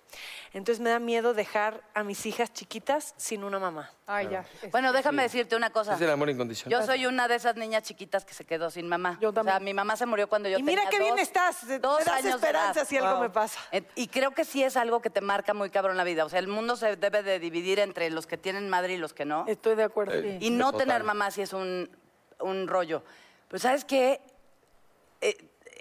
Entonces 0.53 0.81
me 0.81 0.89
da 0.91 0.99
miedo 1.01 1.35
dejar 1.35 1.83
a 1.93 2.05
mis 2.05 2.25
hijas 2.25 2.53
chiquitas 2.53 3.13
sin 3.17 3.43
una 3.45 3.59
mamá. 3.59 3.91
Ay, 4.07 4.29
ya. 4.31 4.47
Bueno, 4.71 4.93
déjame 4.93 5.25
decirte 5.25 5.57
una 5.57 5.71
cosa. 5.71 5.95
Es 5.97 6.01
el 6.01 6.11
amor 6.11 6.31
incondicional. 6.31 6.81
Yo 6.81 6.87
soy 6.87 7.07
una 7.07 7.27
de 7.29 7.35
esas 7.35 7.57
niñas 7.57 7.83
chiquitas 7.83 8.25
que 8.25 8.33
se 8.33 8.45
quedó 8.45 8.71
sin 8.71 8.89
mamá. 8.89 9.19
Yo 9.21 9.31
O 9.31 9.33
sea, 9.33 9.43
también. 9.43 9.65
mi 9.65 9.75
mamá 9.75 9.97
se 9.97 10.07
murió 10.07 10.29
cuando 10.29 10.49
yo 10.49 10.59
Y 10.59 10.63
mira 10.63 10.83
tenía 10.85 10.91
qué 10.91 10.99
bien 11.01 11.11
dos- 11.17 11.21
estás. 11.23 11.65
Me 11.65 11.79
dos 11.81 12.05
das 12.05 12.15
años 12.25 12.37
esperanza 12.37 12.85
si 12.85 12.97
algo 12.97 13.21
me 13.21 13.31
pasa. 13.31 13.61
Y 13.97 14.07
creo 14.09 14.31
que 14.31 14.45
sí 14.45 14.63
es 14.63 14.77
algo 14.77 15.01
que 15.01 15.11
te 15.11 15.21
marca 15.21 15.53
muy 15.53 15.71
cabrón 15.71 15.97
la 15.97 16.05
vida. 16.05 16.25
O 16.25 16.29
sea, 16.29 16.39
el 16.39 16.49
mundo 16.49 16.77
se 16.77 16.97
debe 16.97 17.23
de 17.25 17.41
dividir 17.41 17.81
entre 17.81 18.09
los 18.11 18.27
que 18.27 18.39
tienen 18.39 18.69
madre 18.71 18.95
y 18.95 18.97
los 18.99 19.13
que 19.13 19.25
no. 19.25 19.45
Estoy 19.49 19.75
de 19.75 19.83
acuerdo. 19.83 20.15
Eh, 20.15 20.39
Y 20.41 20.51
no 20.51 20.71
Total. 20.71 20.87
tener 20.87 21.03
mamá 21.05 21.31
sí 21.33 21.43
es 21.43 21.53
un, 21.53 21.91
un 22.39 22.69
rollo. 22.69 23.03
Pero 23.49 23.59
¿sabes 23.61 23.85
qué? 23.85 24.21
Eh, 25.21 25.37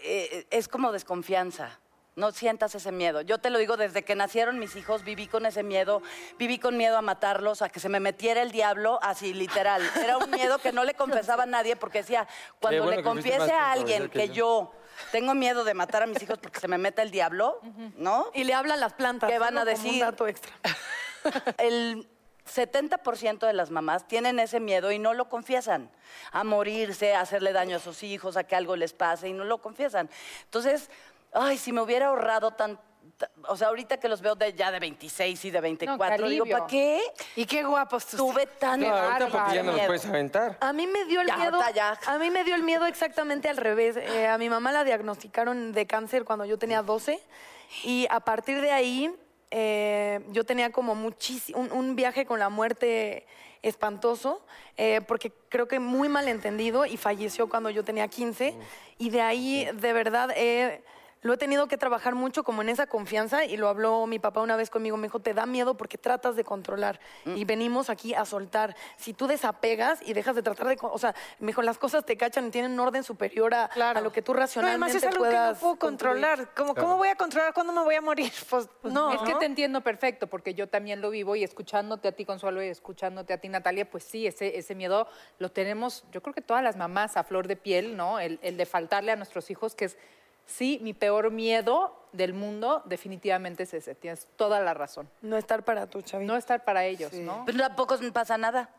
eh, 0.05 0.47
es 0.51 0.67
como 0.67 0.91
desconfianza. 0.91 1.79
No 2.15 2.31
sientas 2.31 2.73
ese 2.75 2.93
miedo. 2.93 3.19
Yo 3.21 3.39
te 3.39 3.49
lo 3.49 3.59
digo, 3.59 3.75
desde 3.75 4.03
que 4.03 4.15
nacieron 4.15 4.57
mis 4.57 4.77
hijos 4.77 5.03
viví 5.03 5.27
con 5.27 5.45
ese 5.45 5.63
miedo, 5.63 6.01
viví 6.39 6.59
con 6.59 6.77
miedo 6.77 6.97
a 6.97 7.01
matarlos, 7.01 7.61
a 7.61 7.67
que 7.67 7.81
se 7.81 7.89
me 7.89 7.99
metiera 7.99 8.41
el 8.41 8.51
diablo, 8.51 8.99
así 9.01 9.33
literal. 9.33 9.81
Era 10.01 10.17
un 10.17 10.31
miedo 10.31 10.57
que 10.59 10.71
no 10.71 10.85
le 10.85 10.93
confesaba 10.93 11.43
a 11.43 11.45
nadie 11.45 11.75
porque 11.75 11.99
decía, 11.99 12.25
cuando 12.61 12.83
bueno 12.83 12.97
le 12.97 13.03
confiese 13.03 13.51
a 13.51 13.73
alguien 13.73 14.09
que 14.09 14.27
que 14.27 14.29
yo 14.29 14.71
tengo 15.11 15.33
miedo 15.33 15.65
de 15.65 15.73
matar 15.73 16.03
a 16.03 16.07
mis 16.07 16.21
hijos 16.23 16.39
porque 16.39 16.61
se 16.61 16.69
me 16.69 16.77
meta 16.77 17.01
el 17.01 17.11
diablo, 17.11 17.59
¿no? 17.97 18.31
Y 18.33 18.45
le 18.45 18.53
hablan 18.53 18.79
las 18.79 18.93
plantas. 18.93 19.29
¿Qué 19.29 19.37
van 19.37 19.57
a 19.57 19.61
como 19.61 19.71
decir? 19.71 19.93
Un 19.93 19.99
dato 19.99 20.27
extra. 20.27 20.53
el 21.57 22.07
70% 22.45 23.45
de 23.47 23.53
las 23.53 23.71
mamás 23.71 24.07
tienen 24.07 24.39
ese 24.39 24.59
miedo 24.59 24.91
y 24.91 24.99
no 24.99 25.13
lo 25.13 25.29
confiesan. 25.29 25.89
A 26.31 26.43
morirse, 26.43 27.15
a 27.15 27.21
hacerle 27.21 27.53
daño 27.53 27.77
a 27.77 27.79
sus 27.79 28.03
hijos, 28.03 28.37
a 28.37 28.43
que 28.43 28.55
algo 28.55 28.75
les 28.75 28.93
pase 28.93 29.29
y 29.29 29.33
no 29.33 29.43
lo 29.43 29.59
confiesan. 29.59 30.09
Entonces, 30.45 30.89
ay, 31.33 31.57
si 31.57 31.71
me 31.71 31.81
hubiera 31.81 32.07
ahorrado 32.07 32.51
tan... 32.51 32.79
ta- 33.17 33.29
O 33.47 33.57
sea, 33.57 33.69
ahorita 33.69 33.97
que 33.97 34.07
los 34.07 34.21
veo 34.21 34.35
de, 34.35 34.53
ya 34.53 34.71
de 34.71 34.79
26 34.79 35.45
y 35.45 35.51
de 35.51 35.59
24, 35.61 36.15
digo, 36.29 36.43
alivio. 36.43 36.57
¿para 36.57 36.67
qué 36.67 37.01
Y 37.35 37.45
qué 37.45 37.63
guapos 37.63 38.05
tus 38.05 38.17
tuve 38.19 38.45
tan 38.45 38.79
No, 38.81 38.93
ahorita 38.95 39.27
porque 39.29 39.55
ya 39.55 39.63
no 39.63 39.71
los 39.71 39.81
puedes 39.87 40.05
aventar. 40.05 40.57
A 40.61 40.71
mí 40.71 40.85
me 40.87 41.05
dio 41.05 41.21
el 41.21 41.27
Ya, 41.27 41.37
miedo. 41.37 41.59
ya. 41.73 41.99
A 42.05 42.17
mí 42.19 42.29
me 42.29 42.43
dio 42.43 42.55
el 42.55 42.63
miedo 42.63 42.85
exactamente 42.85 43.49
al 43.49 43.57
revés. 43.57 43.97
Eh, 43.97 44.27
a 44.27 44.37
mi 44.37 44.49
mamá 44.49 44.71
la 44.71 44.83
diagnosticaron 44.83 45.71
de 45.73 45.87
cáncer 45.87 46.25
cuando 46.25 46.45
yo 46.45 46.57
tenía 46.59 46.81
12 46.83 47.19
y 47.83 48.05
a 48.11 48.19
partir 48.19 48.61
de 48.61 48.71
ahí 48.71 49.13
eh, 49.57 50.19
yo 50.33 50.43
tenía 50.43 50.69
como 50.73 50.95
muchísimo 50.95 51.59
un, 51.59 51.71
un 51.71 51.95
viaje 51.95 52.25
con 52.25 52.39
la 52.39 52.49
muerte 52.49 53.25
espantoso 53.61 54.45
eh, 54.75 54.99
porque 55.07 55.31
creo 55.47 55.65
que 55.69 55.79
muy 55.79 56.09
mal 56.09 56.27
entendido 56.27 56.85
y 56.85 56.97
falleció 56.97 57.47
cuando 57.47 57.69
yo 57.69 57.85
tenía 57.85 58.09
15 58.09 58.53
y 58.97 59.09
de 59.09 59.21
ahí 59.21 59.69
de 59.73 59.93
verdad 59.93 60.29
eh, 60.35 60.83
lo 61.25 61.33
he 61.33 61.37
tenido 61.37 61.67
que 61.67 61.75
trabajar 61.77 62.13
mucho 62.13 62.43
como 62.43 62.61
en 62.61 62.69
esa 62.69 62.85
confianza 62.85 63.45
y 63.45 63.57
lo 63.57 63.67
habló 63.67 64.05
mi 64.05 64.19
papá 64.19 64.41
una 64.41 64.55
vez 64.55 64.69
conmigo, 64.69 64.95
me 64.95 65.07
dijo, 65.07 65.19
te 65.19 65.33
da 65.33 65.47
miedo 65.47 65.75
porque 65.75 65.97
tratas 65.97 66.35
de 66.35 66.43
controlar 66.43 66.99
Mm. 67.25 67.35
y 67.37 67.45
venimos 67.45 67.89
aquí 67.89 68.13
a 68.13 68.25
soltar. 68.25 68.75
Si 68.95 69.13
tú 69.13 69.25
desapegas 69.25 69.99
y 70.05 70.13
dejas 70.13 70.35
de 70.35 70.43
tratar 70.43 70.67
de, 70.67 70.77
o 70.79 70.99
sea, 70.99 71.15
me 71.39 71.47
dijo, 71.47 71.63
las 71.63 71.79
cosas 71.79 72.05
te 72.05 72.15
cachan 72.15 72.45
y 72.45 72.51
tienen 72.51 72.73
un 72.73 72.79
orden 72.79 73.03
superior 73.03 73.55
a, 73.55 73.65
a 73.65 74.01
lo 74.01 74.11
que 74.11 74.21
tú 74.21 74.33
No, 74.33 74.39
racionalmente 74.41 74.97
además 74.97 75.03
es 75.03 75.03
algo 75.11 75.23
que 75.27 75.35
no 75.35 75.55
puedo 75.59 75.79
construir. 75.79 76.21
controlar. 76.21 76.53
¿Cómo, 76.55 76.75
¿Cómo 76.75 76.97
voy 76.97 77.07
a 77.07 77.15
controlar 77.15 77.53
cuándo 77.55 77.73
me 77.73 77.81
voy 77.81 77.95
a 77.95 78.01
morir? 78.01 78.31
Pues 78.51 78.69
no. 78.83 79.11
Es 79.11 79.21
que 79.23 79.33
te 79.35 79.45
entiendo 79.45 79.81
perfecto, 79.81 80.27
porque 80.27 80.53
yo 80.53 80.69
también 80.69 81.01
lo 81.01 81.09
vivo 81.09 81.35
y 81.35 81.43
escuchándote 81.43 82.07
a 82.07 82.11
ti, 82.11 82.23
Consuelo, 82.25 82.61
y 82.63 82.67
escuchándote 82.67 83.33
a 83.33 83.39
ti, 83.39 83.49
Natalia, 83.49 83.89
pues 83.89 84.03
sí, 84.03 84.27
ese, 84.27 84.57
ese 84.59 84.75
miedo 84.75 85.07
lo 85.39 85.49
tenemos, 85.49 86.03
yo 86.11 86.21
creo 86.21 86.35
que 86.35 86.41
todas 86.41 86.63
las 86.63 86.75
mamás 86.77 87.17
a 87.17 87.23
flor 87.23 87.47
de 87.47 87.55
piel, 87.55 87.97
¿no? 87.97 88.19
El, 88.19 88.37
el 88.43 88.57
de 88.57 88.65
faltarle 88.67 89.11
a 89.11 89.15
nuestros 89.15 89.49
hijos, 89.49 89.73
que 89.73 89.85
es 89.85 89.97
sí, 90.45 90.79
mi 90.81 90.93
peor 90.93 91.31
miedo 91.31 91.95
del 92.11 92.33
mundo 92.33 92.81
definitivamente 92.85 93.63
es 93.63 93.73
ese. 93.73 93.93
Tienes 93.95 94.27
toda 94.37 94.59
la 94.61 94.73
razón. 94.73 95.09
No 95.21 95.37
estar 95.37 95.63
para 95.63 95.87
tu 95.87 96.01
chavito. 96.01 96.31
No 96.31 96.37
estar 96.37 96.63
para 96.63 96.85
ellos, 96.85 97.11
¿no? 97.13 97.43
Pero 97.45 97.57
tampoco 97.59 97.97
pasa 98.13 98.37
nada. 98.37 98.69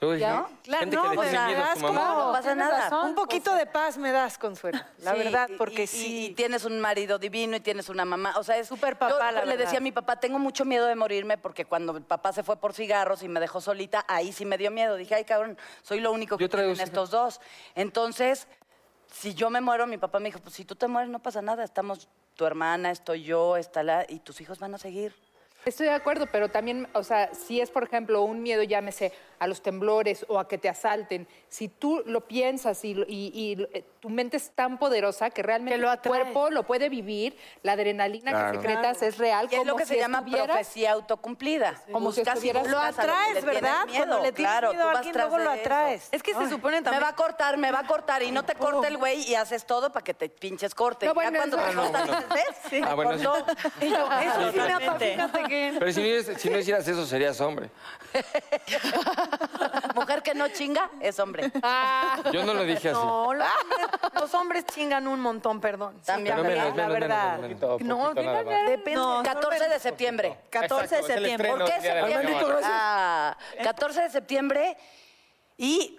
¿Ya? 0.00 0.44
gente 0.46 0.60
Claro, 0.64 0.90
que 0.90 0.96
no, 0.96 1.08
le 1.10 1.16
pues, 1.16 1.30
tiene 1.30 1.46
miedo 1.46 1.62
a 1.62 1.66
das 1.68 1.78
su 1.78 1.84
mamá. 1.86 2.06
como- 2.08 2.24
No 2.26 2.32
pasa 2.32 2.54
nada. 2.54 2.80
razón. 2.82 3.06
Un 3.08 3.14
poquito 3.16 3.54
de 3.54 3.66
paz 3.66 3.96
me 3.96 4.12
das, 4.12 4.38
Consuelo, 4.38 4.78
la 4.98 5.12
Sí, 5.12 5.18
verdad, 5.18 5.48
porque 5.58 5.84
y- 5.84 5.86
sí. 5.86 6.26
Y 6.26 6.34
tienes 6.34 6.64
un 6.64 6.78
marido 6.78 7.18
divino 7.18 7.56
y 7.56 7.60
tienes 7.60 7.88
una 7.88 8.04
mamá. 8.04 8.34
O 8.36 8.44
sea, 8.44 8.58
es 8.58 8.68
Súper 8.68 8.96
papá, 8.98 9.30
yo 9.30 9.36
la 9.38 9.44
le 9.46 9.56
decía 9.56 9.78
a 9.78 9.80
mi 9.80 9.90
papá, 9.90 10.16
tengo 10.20 10.38
mucho 10.38 10.64
miedo 10.64 10.86
de 10.86 10.94
morirme 10.94 11.36
porque 11.38 11.64
cuando 11.64 11.94
mi 11.94 12.00
papá 12.00 12.32
se 12.32 12.42
fue 12.44 12.56
por 12.56 12.74
cigarros 12.74 13.22
y 13.22 13.28
me 13.28 13.40
dejó 13.40 13.60
solita, 13.60 14.04
ahí 14.06 14.32
sí 14.32 14.44
me 14.44 14.56
dio 14.58 14.70
miedo. 14.70 14.94
Dije, 14.96 15.14
ay, 15.16 15.24
cabrón, 15.24 15.58
soy 15.82 15.98
lo 16.00 16.12
único 16.12 16.36
que 16.36 16.48
tienen 16.48 16.78
estos 16.78 17.10
dos. 17.10 17.40
Entonces, 17.74 18.46
si 19.12 19.34
yo 19.34 19.50
me 19.50 19.60
muero, 19.60 19.86
mi 19.86 19.98
papá 19.98 20.18
me 20.18 20.26
dijo, 20.26 20.40
pues 20.40 20.54
si 20.54 20.64
tú 20.64 20.74
te 20.74 20.88
mueres 20.88 21.10
no 21.10 21.20
pasa 21.20 21.42
nada. 21.42 21.64
Estamos 21.64 22.08
tu 22.36 22.46
hermana, 22.46 22.90
estoy 22.90 23.22
yo, 23.22 23.56
está 23.56 23.82
la... 23.82 24.06
Y 24.08 24.20
tus 24.20 24.40
hijos 24.40 24.58
van 24.58 24.74
a 24.74 24.78
seguir. 24.78 25.14
Estoy 25.64 25.86
de 25.86 25.92
acuerdo, 25.92 26.26
pero 26.26 26.48
también, 26.48 26.88
o 26.92 27.04
sea, 27.04 27.32
si 27.32 27.60
es, 27.60 27.70
por 27.70 27.84
ejemplo, 27.84 28.22
un 28.22 28.42
miedo, 28.42 28.64
llámese 28.64 29.12
a 29.38 29.46
los 29.46 29.62
temblores 29.62 30.26
o 30.28 30.40
a 30.40 30.48
que 30.48 30.58
te 30.58 30.68
asalten, 30.68 31.28
si 31.48 31.68
tú 31.68 32.02
lo 32.04 32.22
piensas 32.22 32.84
y, 32.84 32.96
y, 33.06 33.62
eh, 33.72 33.84
tu 34.02 34.10
mente 34.10 34.36
es 34.36 34.50
tan 34.50 34.78
poderosa 34.78 35.30
que 35.30 35.44
realmente 35.44 35.76
Que 35.78 35.80
lo 35.80 35.96
tu 35.96 36.08
cuerpo 36.08 36.50
lo 36.50 36.64
puede 36.64 36.88
vivir, 36.88 37.38
la 37.62 37.72
adrenalina 37.74 38.32
Claro. 38.32 38.50
que 38.60 38.66
secretas 38.66 39.00
es 39.00 39.16
real. 39.16 39.46
Y 39.48 39.54
es 39.54 39.60
lo 39.64 39.74
como 39.74 39.76
que 39.76 39.86
si 39.86 39.94
se 39.94 40.00
llama 40.00 40.24
profecía 40.24 40.90
autocumplida. 40.90 41.80
Como 41.92 42.10
si 42.10 42.20
Buscas 42.22 42.42
y 42.44 42.48
estuvieras- 42.48 42.66
Lo 42.68 42.80
atraes, 42.80 43.44
¿verdad? 43.44 43.86
miedo. 43.86 43.98
Cuando 44.04 44.18
le 44.24 44.32
tienes 44.32 44.50
claro, 44.52 44.70
miedo 44.72 44.88
a 44.88 44.90
alguien, 44.90 45.14
luego 45.14 45.38
lo 45.38 45.50
atraes. 45.52 46.08
Es 46.10 46.20
que 46.20 46.34
se 46.34 46.48
supone 46.48 46.78
Me 46.78 46.82
también... 46.82 47.04
va 47.04 47.08
a 47.10 47.14
cortar, 47.14 47.56
me 47.58 47.70
va 47.70 47.78
a 47.78 47.86
cortar 47.86 48.24
y 48.24 48.32
no 48.32 48.44
te 48.44 48.56
corta 48.56 48.88
el 48.88 48.96
güey 48.98 49.20
y 49.22 49.36
haces 49.36 49.64
todo 49.66 49.92
para 49.92 50.02
que 50.02 50.14
te 50.14 50.28
pinches 50.28 50.74
corte. 50.74 51.06
No, 51.06 51.12
ya 51.12 51.14
bueno, 51.14 51.38
cuando 51.38 51.58
eso- 51.60 51.70
te 51.70 51.76
cortas 52.08 52.38
dices, 52.72 52.82
Ah, 52.84 52.94
bueno, 52.94 53.12
eso 53.12 53.46
sí 53.78 54.58
me 54.58 54.98
fíjate 54.98 55.42
que... 55.44 55.76
Pero 55.78 55.92
si 55.92 56.00
no, 56.00 56.06
hicieras- 56.08 56.40
si 56.40 56.50
no 56.50 56.58
hicieras 56.58 56.88
eso, 56.88 57.06
serías 57.06 57.40
hombre. 57.40 57.70
Mujer 59.94 60.22
que 60.22 60.34
no 60.34 60.48
chinga 60.48 60.90
es 61.00 61.18
hombre. 61.18 61.50
Yo 62.32 62.44
no 62.44 62.54
lo 62.54 62.64
dije 62.64 62.90
así. 62.90 62.98
No, 62.98 63.32
los 63.34 63.46
hombres, 63.46 64.12
los 64.20 64.34
hombres 64.34 64.64
chingan 64.66 65.06
un 65.08 65.20
montón, 65.20 65.60
perdón. 65.60 65.96
Sí, 66.00 66.06
También, 66.06 66.36
Pero 66.36 66.48
menos, 66.48 66.64
la 66.64 66.70
menos, 66.72 66.76
menos, 66.88 67.00
verdad. 67.00 67.38
menos, 67.38 67.40
menos. 67.42 67.60
Poquito, 67.60 67.84
No, 67.88 67.98
poquito 68.10 68.22
nada 68.22 68.42
más. 68.44 68.68
depende. 68.68 68.94
No, 69.00 69.22
14 69.22 69.68
de 69.68 69.78
septiembre. 69.78 70.38
14 70.50 70.74
de 70.76 70.84
Exacto, 70.84 70.84
es 70.84 70.92
el 70.92 71.06
septiembre. 71.22 71.48
estreno. 71.48 71.64
¿Por 71.64 71.74
qué 71.74 71.80
Día 71.82 71.94
de 71.94 72.00
la 72.00 72.06
septiembre? 72.22 72.60
Ah, 72.64 73.36
14 73.62 74.02
de 74.02 74.10
septiembre 74.10 74.76
y... 75.56 75.98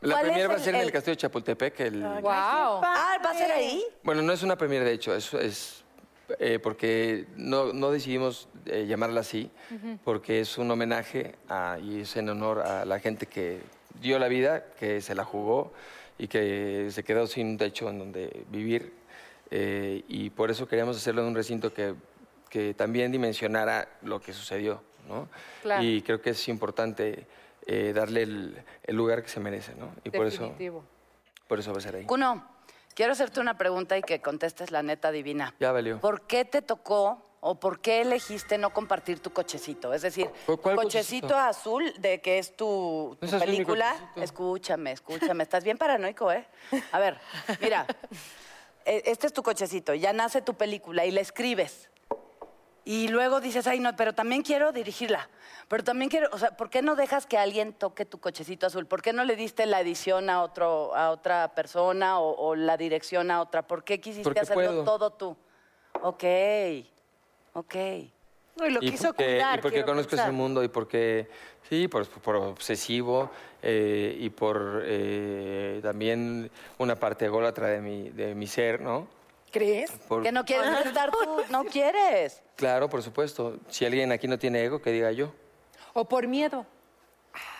La 0.00 0.16
¿Cuál 0.16 0.24
primera 0.26 0.42
es 0.44 0.50
va 0.50 0.54
a 0.54 0.58
ser 0.58 0.68
el- 0.68 0.74
en 0.74 0.80
el 0.82 0.86
el- 0.88 0.92
castillo 0.92 1.12
de 1.14 1.20
Chapultepec. 1.20 1.80
El... 1.80 2.02
Wow. 2.02 2.30
Ah, 2.30 3.16
¿va 3.24 3.30
a 3.30 3.34
ser 3.34 3.50
ahí? 3.52 3.82
Bueno, 4.02 4.20
no 4.20 4.32
es 4.34 4.42
una 4.42 4.56
premiere, 4.56 4.84
de 4.84 4.92
hecho, 4.92 5.14
es, 5.14 5.32
es 5.34 5.83
eh, 6.38 6.58
porque 6.62 7.26
no, 7.36 7.72
no 7.72 7.90
decidimos 7.90 8.48
eh, 8.66 8.86
llamarla 8.86 9.20
así, 9.20 9.50
porque 10.04 10.40
es 10.40 10.56
un 10.58 10.70
homenaje 10.70 11.34
a- 11.48 11.78
y 11.82 12.00
es 12.00 12.16
en 12.16 12.28
honor 12.28 12.60
a 12.60 12.84
la 12.84 12.98
gente 13.00 13.26
que 13.26 13.60
dio 14.00 14.18
la 14.18 14.28
vida, 14.28 14.64
que 14.78 15.00
se 15.00 15.14
la 15.14 15.24
jugó 15.24 15.72
y 16.18 16.28
que 16.28 16.88
se 16.90 17.02
quedó 17.04 17.26
sin 17.26 17.48
un 17.48 17.58
techo 17.58 17.88
en 17.90 17.98
donde 17.98 18.44
vivir. 18.50 18.92
eh, 19.50 20.02
y 20.08 20.30
por 20.30 20.50
eso 20.50 20.66
queríamos 20.66 20.96
hacerlo 20.96 21.20
en 21.22 21.28
un 21.28 21.34
recinto 21.34 21.72
que, 21.72 21.94
que 22.48 22.74
también 22.74 23.12
dimensionara 23.12 23.88
lo 24.02 24.20
que 24.20 24.32
sucedió. 24.32 24.82
¿no? 25.08 25.28
Claro. 25.62 25.82
Y 25.82 26.00
creo 26.02 26.20
que 26.20 26.30
es 26.30 26.48
importante 26.48 27.26
eh, 27.66 27.92
darle 27.94 28.22
el, 28.22 28.56
el 28.84 28.96
lugar 28.96 29.22
que 29.22 29.28
se 29.28 29.38
merece. 29.40 29.74
¿no? 29.74 29.90
Y 30.02 30.10
por 30.10 30.26
eso, 30.26 30.54
por 31.46 31.58
eso 31.58 31.72
va 31.72 31.78
a 31.78 31.80
ser 31.82 31.96
ahí. 31.96 32.04
Cuno, 32.04 32.44
quiero 32.94 33.12
hacerte 33.12 33.40
una 33.40 33.56
pregunta 33.58 33.96
y 33.98 34.02
que 34.02 34.20
contestes 34.20 34.70
la 34.70 34.82
neta 34.82 35.10
divina. 35.10 35.54
Ya 35.60 35.72
valió. 35.72 36.00
¿Por 36.00 36.22
qué 36.26 36.44
te 36.44 36.62
tocó 36.62 37.22
o 37.40 37.60
por 37.60 37.80
qué 37.80 38.00
elegiste 38.00 38.56
no 38.56 38.70
compartir 38.72 39.20
tu 39.20 39.30
cochecito? 39.32 39.92
Es 39.92 40.02
decir, 40.02 40.30
¿Cu- 40.46 40.56
cuál 40.56 40.76
cochecito, 40.76 41.28
cochecito? 41.28 41.38
azul 41.38 41.92
de 41.98 42.20
que 42.20 42.38
es 42.38 42.56
tu, 42.56 43.16
es 43.20 43.34
película. 43.34 43.94
Escúchame, 44.16 44.92
escúchame. 44.92 45.42
Estás 45.42 45.62
bien 45.64 45.76
paranoico, 45.76 46.32
¿eh? 46.32 46.46
A 46.92 46.98
ver, 46.98 47.18
mira. 47.60 47.86
eh, 48.86 49.02
Este 49.06 49.26
es 49.26 49.32
tu 49.32 49.42
cochecito. 49.42 49.94
Ya 49.94 50.12
nace 50.12 50.40
tu 50.42 50.54
película 50.54 51.04
y 51.04 51.10
la 51.10 51.20
escribes. 51.20 51.90
Y 52.86 53.08
luego 53.08 53.40
dices, 53.40 53.66
ay, 53.66 53.80
no, 53.80 53.96
pero 53.96 54.12
también 54.12 54.42
quiero 54.42 54.70
dirigirla. 54.70 55.28
Pero 55.68 55.82
también 55.84 56.10
quiero, 56.10 56.28
o 56.32 56.38
sea, 56.38 56.50
¿por 56.56 56.68
qué 56.68 56.82
no 56.82 56.96
dejas 56.96 57.24
que 57.26 57.38
alguien 57.38 57.72
toque 57.72 58.04
tu 58.04 58.20
cochecito 58.20 58.66
azul? 58.66 58.86
¿Por 58.86 59.00
qué 59.00 59.14
no 59.14 59.24
le 59.24 59.36
diste 59.36 59.64
la 59.64 59.80
edición 59.80 60.28
a, 60.28 60.42
otro, 60.42 60.94
a 60.94 61.10
otra 61.10 61.54
persona 61.54 62.18
o, 62.20 62.36
o 62.36 62.54
la 62.54 62.76
dirección 62.76 63.30
a 63.30 63.40
otra? 63.40 63.66
¿Por 63.66 63.84
qué 63.84 64.00
quisiste 64.00 64.24
Porque 64.24 64.40
hacerlo 64.40 64.66
puedo. 64.66 64.84
todo 64.84 65.10
tú? 65.12 65.36
Ok, 66.02 66.24
ok. 67.54 67.74
No, 68.56 68.66
y 68.66 68.70
lo 68.70 68.82
y 68.82 68.90
quiso 68.90 69.08
porque, 69.08 69.24
cuidar. 69.24 69.58
y 69.58 69.62
porque 69.62 69.76
quiero 69.76 69.86
conozco 69.86 70.10
pensar. 70.10 70.28
ese 70.28 70.36
mundo 70.36 70.62
y 70.62 70.68
porque, 70.68 71.28
sí, 71.68 71.88
por, 71.88 72.06
por 72.06 72.36
obsesivo 72.36 73.30
eh, 73.62 74.16
y 74.20 74.28
por 74.30 74.82
eh, 74.84 75.80
también 75.82 76.50
una 76.78 76.94
parte 76.96 77.24
ególatra 77.24 77.68
de 77.68 77.80
mi, 77.80 78.10
de 78.10 78.34
mi 78.34 78.46
ser, 78.46 78.80
¿no? 78.80 79.08
¿Crees? 79.54 79.92
Por- 80.08 80.24
Que 80.24 80.32
no 80.32 80.44
quieres 80.44 80.84
estar 80.84 81.12
tú, 81.12 81.18
no 81.50 81.64
quieres. 81.64 82.42
Claro, 82.56 82.90
por 82.90 83.02
supuesto. 83.04 83.56
Si 83.68 83.84
alguien 83.84 84.10
aquí 84.10 84.26
no 84.26 84.36
tiene 84.36 84.64
ego, 84.64 84.82
que 84.82 84.90
diga 84.90 85.12
yo. 85.12 85.32
O 85.92 86.04
por 86.08 86.26
miedo. 86.26 86.66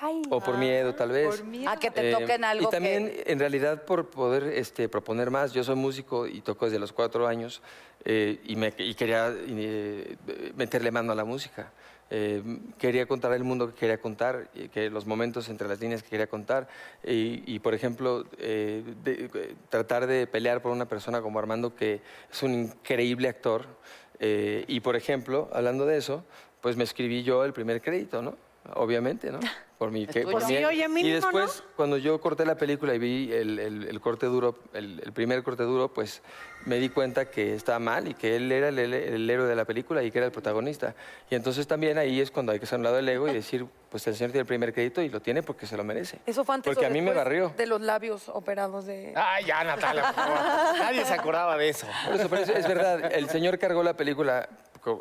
Ay, 0.01 0.23
O 0.31 0.41
por 0.41 0.59
miedo, 0.59 0.93
tal 0.97 1.11
vez. 1.11 1.27
por 1.37 1.45
miedo. 1.45 1.71
A 1.71 1.77
que 1.77 1.91
te 1.93 2.11
Eh, 2.11 2.13
toquen 2.13 2.43
algo 2.45 2.67
Y 2.69 2.71
también, 2.71 3.07
que... 3.11 3.25
en 3.33 3.39
realidad, 3.39 3.85
por 3.85 4.11
poder 4.11 4.43
este, 4.45 4.89
proponer 4.89 5.31
más. 5.31 5.53
Yo 5.53 5.63
soy 5.63 5.77
músico 5.77 6.27
y 6.27 6.41
toco 6.41 6.65
desde 6.67 6.79
los 6.81 6.93
cuatro 6.93 7.27
años 7.29 7.63
eh, 8.05 8.41
y, 8.45 8.57
me, 8.57 8.73
y 8.77 8.95
quería 8.95 9.33
eh, 9.33 10.17
meterle 10.57 10.91
mano 10.91 11.13
a 11.13 11.15
la 11.15 11.25
música. 11.25 11.73
Eh, 12.11 12.43
quería 12.79 13.07
contar 13.07 13.33
el 13.33 13.45
mundo 13.45 13.69
que 13.69 13.75
quería 13.75 13.99
contar, 13.99 14.49
que 14.73 14.91
los 14.91 15.07
momentos 15.07 15.49
entre 15.49 15.69
las 15.69 15.81
líneas 15.81 16.03
que 16.03 16.11
quería 16.11 16.27
contar. 16.27 16.69
Y, 17.03 17.59
por 17.61 17.75
ejemplo, 17.75 18.25
eh, 18.39 18.83
eh, 19.07 19.55
tratar 19.69 20.07
de 20.07 20.27
pelear 20.27 20.63
por 20.63 20.73
una 20.73 20.87
persona 20.87 21.23
como 21.23 21.39
Armando, 21.39 21.75
que 21.75 22.01
es 22.31 22.43
un 22.43 22.55
increíble 22.55 23.29
actor. 23.29 23.67
Eh, 24.21 24.65
y, 24.69 24.81
por 24.81 24.97
ejemplo, 24.97 25.49
hablando 25.53 25.87
de 25.87 25.97
eso, 25.97 26.25
pues 26.61 26.77
me 26.77 26.85
escribí 26.85 27.23
yo 27.23 27.45
el 27.45 27.53
primer 27.53 27.83
crédito, 27.83 28.23
¿no? 28.23 28.37
Obviamente, 28.73 29.31
¿no? 29.31 29.41
Por 29.79 29.91
mi, 29.91 30.07
que, 30.07 30.21
tuyo. 30.23 30.25
por 30.27 30.33
Pues 30.41 30.47
mi- 30.47 30.57
sí, 30.57 31.07
y 31.07 31.11
después, 31.11 31.63
cuando 31.77 31.99
yo 31.99 32.19
corté 32.21 32.47
la 32.47 32.55
película 32.55 32.95
y 32.95 32.99
vi 32.99 33.33
el, 33.33 33.59
el- 33.59 33.89
el 33.89 34.01
corte 34.01 34.27
duro, 34.27 34.61
el, 34.73 35.03
el 35.05 35.13
primer 35.13 35.43
corte 35.43 35.65
duro, 35.65 35.93
pues 35.93 36.23
me 36.65 36.77
di 36.77 36.89
cuenta 36.89 37.29
que 37.29 37.55
estaba 37.55 37.81
mal 37.81 38.07
y 38.09 38.15
que 38.15 38.37
él 38.37 38.51
era 38.53 38.69
el, 38.69 38.79
el- 38.79 38.95
el 38.95 39.29
héroe 39.29 39.47
de 39.49 39.57
la 39.57 39.65
película 39.65 40.03
y 40.05 40.11
que 40.13 40.19
era 40.19 40.27
el 40.27 40.33
protagonista. 40.33 40.95
Y 41.29 41.35
entonces 41.35 41.67
también 41.67 41.99
ahí 41.99 42.21
es 42.21 42.31
cuando 42.31 42.53
hay 42.53 42.61
que 42.61 42.67
a 42.73 42.77
un 42.79 42.85
lado 42.85 42.99
el 43.01 43.09
ego 43.09 43.29
y 43.29 43.35
decir, 43.35 43.67
pues 43.91 44.07
el 44.07 44.15
señor 44.15 44.31
tiene 44.31 44.43
el 44.43 44.47
primer 44.47 44.73
crédito 44.73 45.03
y 45.03 45.09
lo 45.11 45.21
tiene 45.21 45.43
porque 45.43 45.67
se 45.67 45.77
lo 45.77 45.83
merece. 45.85 46.21
Eso 46.25 46.45
fue 46.45 46.55
antes 46.55 46.73
Porque 46.73 46.87
o 46.87 46.89
a 46.89 46.93
mí 46.93 47.03
me 47.03 47.13
barrió. 47.13 47.53
De 47.57 47.67
los 47.67 47.81
labios 47.81 48.29
operados 48.29 48.87
de... 48.87 49.13
Ay, 49.17 49.45
ya, 49.45 49.65
Natalia, 49.65 50.05
por 50.05 50.15
favor. 50.15 50.39
Nadie 50.79 51.05
se 51.05 51.15
acordaba 51.15 51.59
de 51.59 51.69
eso. 51.69 51.87
Por 52.07 52.15
eso, 52.15 52.29
pero 52.31 52.43
es, 52.43 52.49
es 52.49 52.69
verdad, 52.69 53.13
el 53.13 53.29
señor 53.29 53.59
cargó 53.59 53.83
la 53.83 53.95
película 53.95 54.49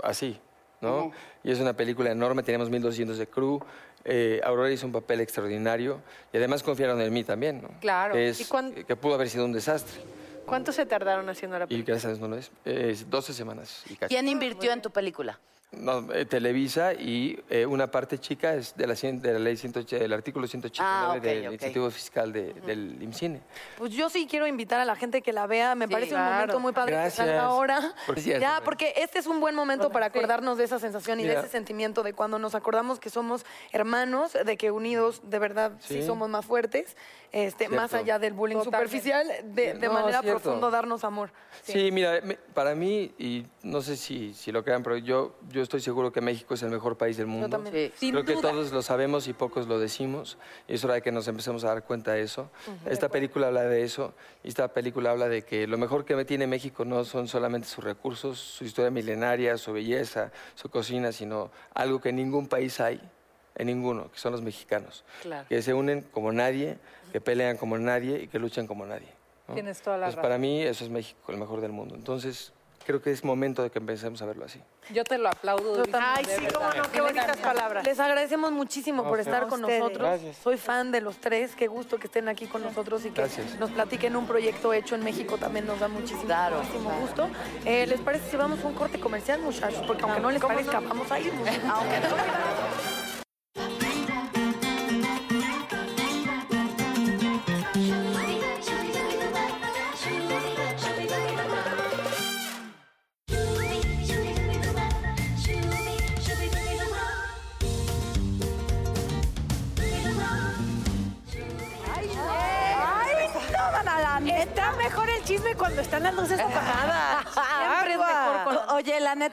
así, 0.01 0.39
¿no? 0.84 1.12
Y 1.44 1.52
es 1.52 1.60
una 1.60 1.74
película 1.74 2.12
enorme, 2.12 2.44
teníamos 2.44 2.70
1200 2.70 3.18
de 3.18 3.28
crew. 3.28 3.60
eh, 4.06 4.42
Aurora 4.44 4.70
hizo 4.70 4.86
un 4.86 4.92
papel 4.92 5.22
extraordinario 5.22 6.02
y 6.34 6.38
además 6.38 6.62
confiaron 6.62 7.00
en 7.00 7.12
mí 7.14 7.24
también, 7.24 7.62
¿no? 7.62 7.70
Claro. 7.80 8.14
Que, 8.14 8.28
es- 8.30 8.42
¿Y 8.42 8.46
cuán- 8.46 8.74
que 8.74 8.96
pudo 8.98 9.14
haber 9.16 9.30
sido 9.30 9.46
un 9.46 9.54
desastre. 9.54 10.02
¿Cuánto 10.46 10.74
se 10.74 10.86
tardaron 10.86 11.30
haciendo 11.30 11.58
la 11.58 11.64
Y 11.64 11.68
película? 11.70 11.94
gracias 11.94 12.06
a 12.06 12.10
Dios 12.10 12.20
no 12.20 12.28
lo 12.28 12.36
es. 12.38 12.52
Es 12.66 13.10
12 13.10 13.32
semanas. 13.34 13.82
Y. 13.90 13.96
¿Quién 13.96 14.28
invirtió 14.28 14.74
en 14.74 14.82
tu 14.82 14.92
película? 14.92 15.40
No, 15.78 16.12
eh, 16.14 16.26
Televisa 16.26 16.94
y 16.94 17.40
eh, 17.50 17.66
una 17.66 17.90
parte 17.90 18.20
chica 18.20 18.54
es 18.54 18.76
de 18.78 18.86
la, 18.86 18.94
cien- 18.94 19.20
de 19.22 19.34
la 19.34 19.40
ley 19.40 19.58
180, 19.58 20.02
del 20.04 20.14
artículo 20.14 20.46
189 20.48 20.86
Ah, 20.86 21.16
ok, 21.18 21.22
del 21.24 21.48
ok. 21.48 21.54
incentivo 21.54 21.90
fiscal 21.90 22.32
de- 22.32 22.54
del 22.54 23.02
IMCINE. 23.02 23.42
Pues 23.78 23.92
yo 23.92 24.10
sí 24.10 24.28
quiero 24.30 24.46
invitar 24.46 24.80
a 24.80 24.86
la 24.86 24.96
gente 24.96 25.22
que 25.22 25.34
la 25.34 25.48
vea. 25.48 25.74
Me 25.76 25.88
Sí, 25.88 25.94
parece 25.94 26.16
un 26.16 26.22
momento 26.24 26.60
muy 26.60 26.74
padre 26.74 26.92
Gracias. 26.94 27.14
que 27.14 27.18
salga 27.34 27.46
ahora. 27.46 27.94
Ya, 28.40 28.62
porque 28.64 28.94
este 28.98 29.20
es 29.20 29.26
un 29.28 29.40
buen 29.40 29.56
momento 29.56 29.90
para 29.90 30.06
acordarnos 30.08 30.58
de 30.58 30.66
esa 30.66 30.80
sensación 30.80 31.20
y 31.20 31.24
de 31.24 31.34
ese 31.40 31.48
sentimiento 31.50 32.04
de 32.04 32.14
cuando 32.14 32.38
nos 32.40 32.56
acordamos 32.56 33.00
que 33.00 33.10
somos 33.10 33.46
hermanos, 33.72 34.34
de 34.34 34.58
que 34.58 34.70
unidos 34.72 35.22
de 35.24 35.40
verdad 35.40 35.72
sí, 35.80 35.96
Sí. 36.02 36.04
somos 36.06 36.30
más 36.30 36.46
fuertes, 36.46 36.96
este, 37.32 37.68
más 37.68 37.94
allá 37.96 38.20
del 38.20 38.34
bullying 38.34 38.58
Totalmente. 38.58 38.96
superficial, 39.00 39.28
de, 39.56 39.74
de 39.74 39.88
No, 39.88 39.94
manera 39.94 40.22
cierto. 40.22 40.40
profundo 40.42 40.70
darnos 40.70 41.04
amor. 41.04 41.32
Sí, 41.64 41.92
mira, 41.92 42.20
para 42.54 42.76
mí, 42.76 43.12
y 43.18 43.46
no 43.64 43.82
sé 43.82 43.96
si, 43.98 44.34
si 44.36 44.52
lo 44.52 44.64
crean, 44.64 44.84
pero 44.84 44.98
yo, 44.98 45.36
yo 45.50 45.62
estoy 45.64 45.82
seguro 45.82 46.11
que 46.11 46.22
México 46.22 46.53
es 46.53 46.64
el 46.64 46.70
mejor 46.70 46.97
país 46.97 47.18
del 47.18 47.28
mundo. 47.28 47.49
también. 47.49 47.74
Sí. 47.74 47.93
Sin 47.97 48.11
Creo 48.11 48.24
que 48.26 48.34
duda. 48.34 48.51
todos 48.51 48.72
lo 48.72 48.82
sabemos 48.82 49.28
y 49.28 49.34
pocos 49.34 49.68
lo 49.68 49.80
decimos. 49.80 50.38
Y 50.68 50.76
es 50.76 50.84
hora 50.84 50.95
de 50.95 51.01
que 51.01 51.11
nos 51.11 51.28
empecemos 51.28 51.64
a 51.64 51.68
dar 51.70 51.84
cuenta 51.84 52.11
de 52.14 52.22
eso. 52.22 52.49
Esta 52.86 53.09
película 53.09 53.47
habla 53.47 53.64
de 53.64 53.84
eso. 53.84 54.14
Y 54.43 54.49
esta 54.49 54.68
película 54.74 55.11
habla 55.11 55.28
de 55.30 55.43
que 55.43 55.66
lo 55.68 55.78
mejor 55.78 56.05
que 56.05 56.24
tiene 56.26 56.47
México 56.47 56.86
no 56.86 57.03
son 57.05 57.28
solamente 57.28 57.68
sus 57.68 57.84
recursos, 57.84 58.38
su 58.39 58.64
historia 58.66 58.91
milenaria, 58.91 59.57
su 59.57 59.74
belleza, 59.74 60.32
su 60.55 60.70
cocina, 60.70 61.11
sino 61.11 61.49
algo 61.74 61.99
que 61.99 62.09
en 62.09 62.18
ningún 62.18 62.47
país 62.47 62.80
hay, 62.80 63.01
en 63.55 63.68
ninguno, 63.68 64.11
que 64.11 64.20
son 64.20 64.32
los 64.32 64.41
mexicanos. 64.41 65.03
Claro. 65.22 65.47
Que 65.47 65.61
se 65.61 65.74
unen 65.74 66.01
como 66.11 66.32
nadie, 66.32 66.78
que 67.11 67.22
pelean 67.22 67.57
como 67.57 67.78
nadie 67.78 68.22
y 68.24 68.28
que 68.28 68.39
luchan 68.39 68.68
como 68.68 68.86
nadie. 68.86 69.07
¿no? 69.47 69.53
Tienes 69.55 69.82
toda 69.82 69.97
la 69.97 70.05
Pues 70.07 70.16
razón. 70.16 70.24
Para 70.30 70.38
mí 70.38 70.61
eso 70.61 70.84
es 70.84 70.89
México, 70.89 71.20
el 71.32 71.38
mejor 71.38 71.61
del 71.61 71.72
mundo. 71.72 71.95
Entonces, 71.95 72.53
creo 72.86 73.02
que 73.02 73.12
es 73.12 73.24
momento 73.24 73.64
de 73.64 73.70
que 73.72 73.80
empecemos 73.80 74.22
a 74.22 74.26
verlo 74.26 74.46
así. 74.46 74.62
Yo 74.92 75.04
te 75.04 75.18
lo 75.18 75.30
aplaudo. 75.30 75.84
Ay, 75.94 76.26
sí, 76.26 76.44
verdad. 76.44 76.54
cómo 76.72 76.84
no, 76.84 76.92
qué 76.92 77.02
bonitas 77.02 77.38
palabras. 77.38 77.86
Les 77.86 78.00
agradecemos 78.00 78.52
muchísimo 78.52 79.04
por 79.04 79.14
No, 79.18 79.22
estar 79.22 79.48
con 79.48 79.62
ustedes. 79.62 79.80
nosotros. 79.80 80.08
Gracias. 80.10 80.38
Soy 80.38 80.58
fan 80.58 80.92
de 80.92 81.02
los 81.02 81.18
tres. 81.18 81.56
Qué 81.56 81.68
gusto 81.68 81.98
que 81.98 82.08
estén 82.08 82.28
aquí 82.28 82.48
con 82.48 82.62
nosotros 82.64 83.06
y 83.06 83.10
que 83.10 83.22
Gracias. 83.22 83.58
nos 83.60 83.72
platiquen 83.72 84.16
un 84.16 84.28
proyecto 84.28 84.74
hecho 84.74 84.96
en 84.96 85.04
México. 85.04 85.38
También 85.38 85.66
nos 85.66 85.80
da 85.80 85.88
muchísimo, 85.88 86.24
Claro, 86.24 86.58
muchísimo 86.58 86.90
claro. 86.90 87.02
gusto. 87.02 87.30
Eh, 87.66 87.88
¿Les 87.88 88.02
parece 88.02 88.30
si 88.32 88.38
vamos 88.38 88.64
a 88.64 88.68
un 88.68 88.74
corte 88.76 89.00
comercial, 89.00 89.40
muchachos? 89.42 89.84
Porque 89.88 90.04
aunque 90.04 90.20
no 90.20 90.32
les 90.32 90.42
parezca, 90.42 90.80
vamos 90.80 91.12
a 91.12 91.20
ir. 91.20 91.32
Aunque 91.72 92.00
no. 92.00 92.93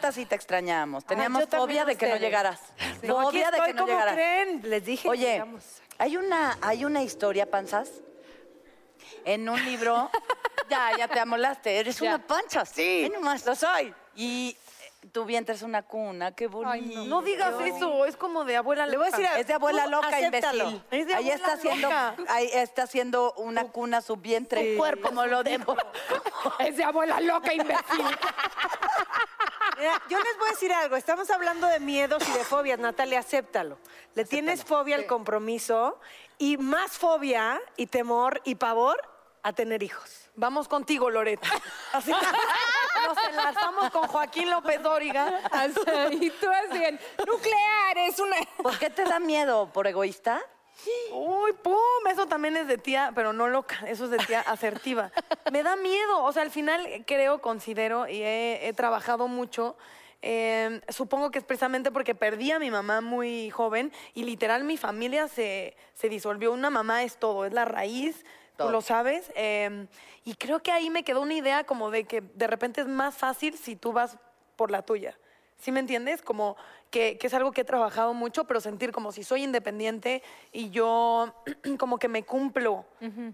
neta 0.01 0.12
sí 0.12 0.24
te 0.26 0.34
extrañamos. 0.34 1.05
Teníamos 1.05 1.42
yo 1.42 1.48
también 1.48 1.68
fobia 1.68 1.84
de 1.84 1.96
que 1.96 2.09
no 2.09 2.16
llegaras. 2.16 2.59
No, 3.03 3.20
aquí 3.20 3.26
Fobia 3.28 3.51
de 3.51 3.61
que 3.61 3.74
no 3.74 3.82
¿cómo 3.82 3.92
llegaras. 3.92 4.14
creen? 4.14 4.61
Les 4.64 4.84
dije 4.84 5.03
que 5.03 5.09
Oye, 5.09 5.32
llegamos. 5.32 5.64
hay 5.98 6.16
una, 6.16 6.59
hay 6.62 6.84
una 6.84 7.03
historia, 7.03 7.51
panzas, 7.51 7.90
en 9.24 9.48
un 9.48 9.62
libro. 9.64 10.11
ya, 10.70 10.96
ya 10.96 11.09
te 11.09 11.20
amolaste. 11.20 11.78
Eres 11.78 11.98
Ya. 11.98 12.14
una 12.14 12.26
pancha. 12.26 12.64
Sí. 12.64 13.11
Lo 13.44 13.55
soy. 13.55 13.94
Y 14.16 14.57
eh, 15.03 15.07
tu 15.12 15.24
vientre 15.24 15.55
es 15.55 15.62
una 15.62 15.82
cuna. 15.82 16.32
Qué 16.34 16.46
bonito. 16.46 17.05
No 17.05 17.20
digas 17.22 17.55
eso, 17.64 18.07
es 18.07 18.16
como 18.16 18.44
de 18.44 18.57
abuela 18.57 18.86
Le 18.86 18.96
voy 18.96 19.07
a 19.07 19.11
loca. 19.11 19.18
decir. 19.22 19.40
Es 19.40 19.46
de 19.46 19.55
abuela 19.55 19.86
loca, 19.86 20.09
acéptalo. 20.09 20.64
imbécil. 20.70 20.84
Es 20.90 21.07
de 21.07 21.14
ahí 21.14 21.30
está 21.30 21.53
haciendo, 21.53 21.88
loca. 21.88 22.14
ahí 22.28 22.51
está 22.53 22.82
haciendo 22.84 23.32
una 23.34 23.64
cuna 23.68 24.01
su 24.01 24.16
vientre. 24.16 24.76
cuerpo, 24.76 25.09
como 25.09 25.26
lo 25.26 25.42
dijo. 25.42 25.76
Es 26.59 26.76
de 26.76 26.84
abuela 26.84 27.20
loca, 27.20 27.53
imbécil. 27.53 28.07
Mira, 29.80 30.02
yo 30.10 30.18
les 30.18 30.36
voy 30.36 30.48
a 30.48 30.50
decir 30.50 30.70
algo. 30.74 30.94
Estamos 30.94 31.30
hablando 31.30 31.66
de 31.66 31.80
miedos 31.80 32.22
y 32.28 32.32
de 32.32 32.44
fobias. 32.44 32.78
Natalia, 32.78 33.20
acéptalo. 33.20 33.78
Le 34.14 34.26
tienes 34.26 34.62
fobia 34.62 34.96
al 34.96 35.06
compromiso 35.06 35.98
y 36.36 36.58
más 36.58 36.98
fobia 36.98 37.58
y 37.78 37.86
temor 37.86 38.42
y 38.44 38.56
pavor 38.56 39.00
a 39.42 39.54
tener 39.54 39.82
hijos. 39.82 40.28
Vamos 40.34 40.68
contigo, 40.68 41.08
Loreto. 41.08 41.48
Así 41.94 42.10
nos 42.10 43.24
enlazamos 43.30 43.90
con 43.90 44.06
Joaquín 44.06 44.50
López 44.50 44.82
Dóriga. 44.82 45.40
y 46.12 46.28
tú 46.28 46.46
así 46.50 46.98
nuclear, 47.26 47.96
es 47.96 48.18
una... 48.20 48.36
¿Por 48.62 48.78
qué 48.78 48.90
te 48.90 49.04
da 49.04 49.18
miedo? 49.18 49.72
¿Por 49.72 49.86
egoísta? 49.86 50.42
Uy, 51.12 51.52
pum, 51.62 51.76
eso 52.10 52.26
también 52.26 52.56
es 52.56 52.66
de 52.68 52.78
tía, 52.78 53.12
pero 53.14 53.32
no 53.32 53.48
loca, 53.48 53.76
eso 53.86 54.04
es 54.04 54.10
de 54.10 54.18
tía 54.18 54.40
asertiva. 54.40 55.10
Me 55.52 55.62
da 55.62 55.76
miedo, 55.76 56.22
o 56.24 56.32
sea, 56.32 56.42
al 56.42 56.50
final 56.50 56.86
creo, 57.06 57.40
considero 57.40 58.06
y 58.08 58.22
he, 58.22 58.68
he 58.68 58.72
trabajado 58.72 59.28
mucho. 59.28 59.76
eh, 60.22 60.80
supongo 60.88 61.30
que 61.30 61.38
es 61.38 61.44
precisamente 61.44 61.90
porque 61.90 62.14
perdí 62.14 62.52
a 62.52 62.58
mi 62.58 62.70
mamá 62.70 63.00
muy 63.00 63.50
joven 63.50 63.92
y 64.14 64.24
literal 64.24 64.64
mi 64.64 64.76
familia 64.76 65.28
se, 65.28 65.76
se 65.94 66.08
disolvió. 66.08 66.52
Una 66.52 66.70
mamá 66.70 67.02
es 67.04 67.16
todo, 67.16 67.44
es 67.44 67.52
la 67.52 67.64
raíz, 67.64 68.24
Todo. 68.56 68.68
tú 68.68 68.72
lo 68.72 68.80
sabes. 68.82 69.32
eh, 69.34 69.86
y 70.24 70.34
creo 70.34 70.62
que 70.62 70.70
ahí 70.70 70.90
me 70.90 71.02
quedó 71.02 71.22
una 71.22 71.34
idea 71.34 71.64
como 71.64 71.90
de 71.90 72.04
que 72.04 72.20
de 72.20 72.46
repente 72.46 72.82
es 72.82 72.86
más 72.86 73.16
fácil 73.16 73.56
si 73.56 73.74
tú 73.74 73.92
vas 73.92 74.18
por 74.56 74.70
la 74.70 74.82
tuya. 74.82 75.16
¿Sí 75.61 75.72
me 75.72 75.80
entiendes? 75.80 76.22
Como 76.22 76.56
que, 76.90 77.18
que 77.18 77.26
es 77.26 77.34
algo 77.34 77.52
que 77.52 77.61
he 77.61 77.64
trabajado 77.64 78.14
mucho, 78.14 78.44
pero 78.44 78.62
sentir 78.62 78.92
como 78.92 79.12
si 79.12 79.22
soy 79.22 79.44
independiente 79.44 80.22
y 80.52 80.70
yo 80.70 81.34
como 81.78 81.98
que 81.98 82.08
me 82.08 82.22
cumplo 82.22 82.86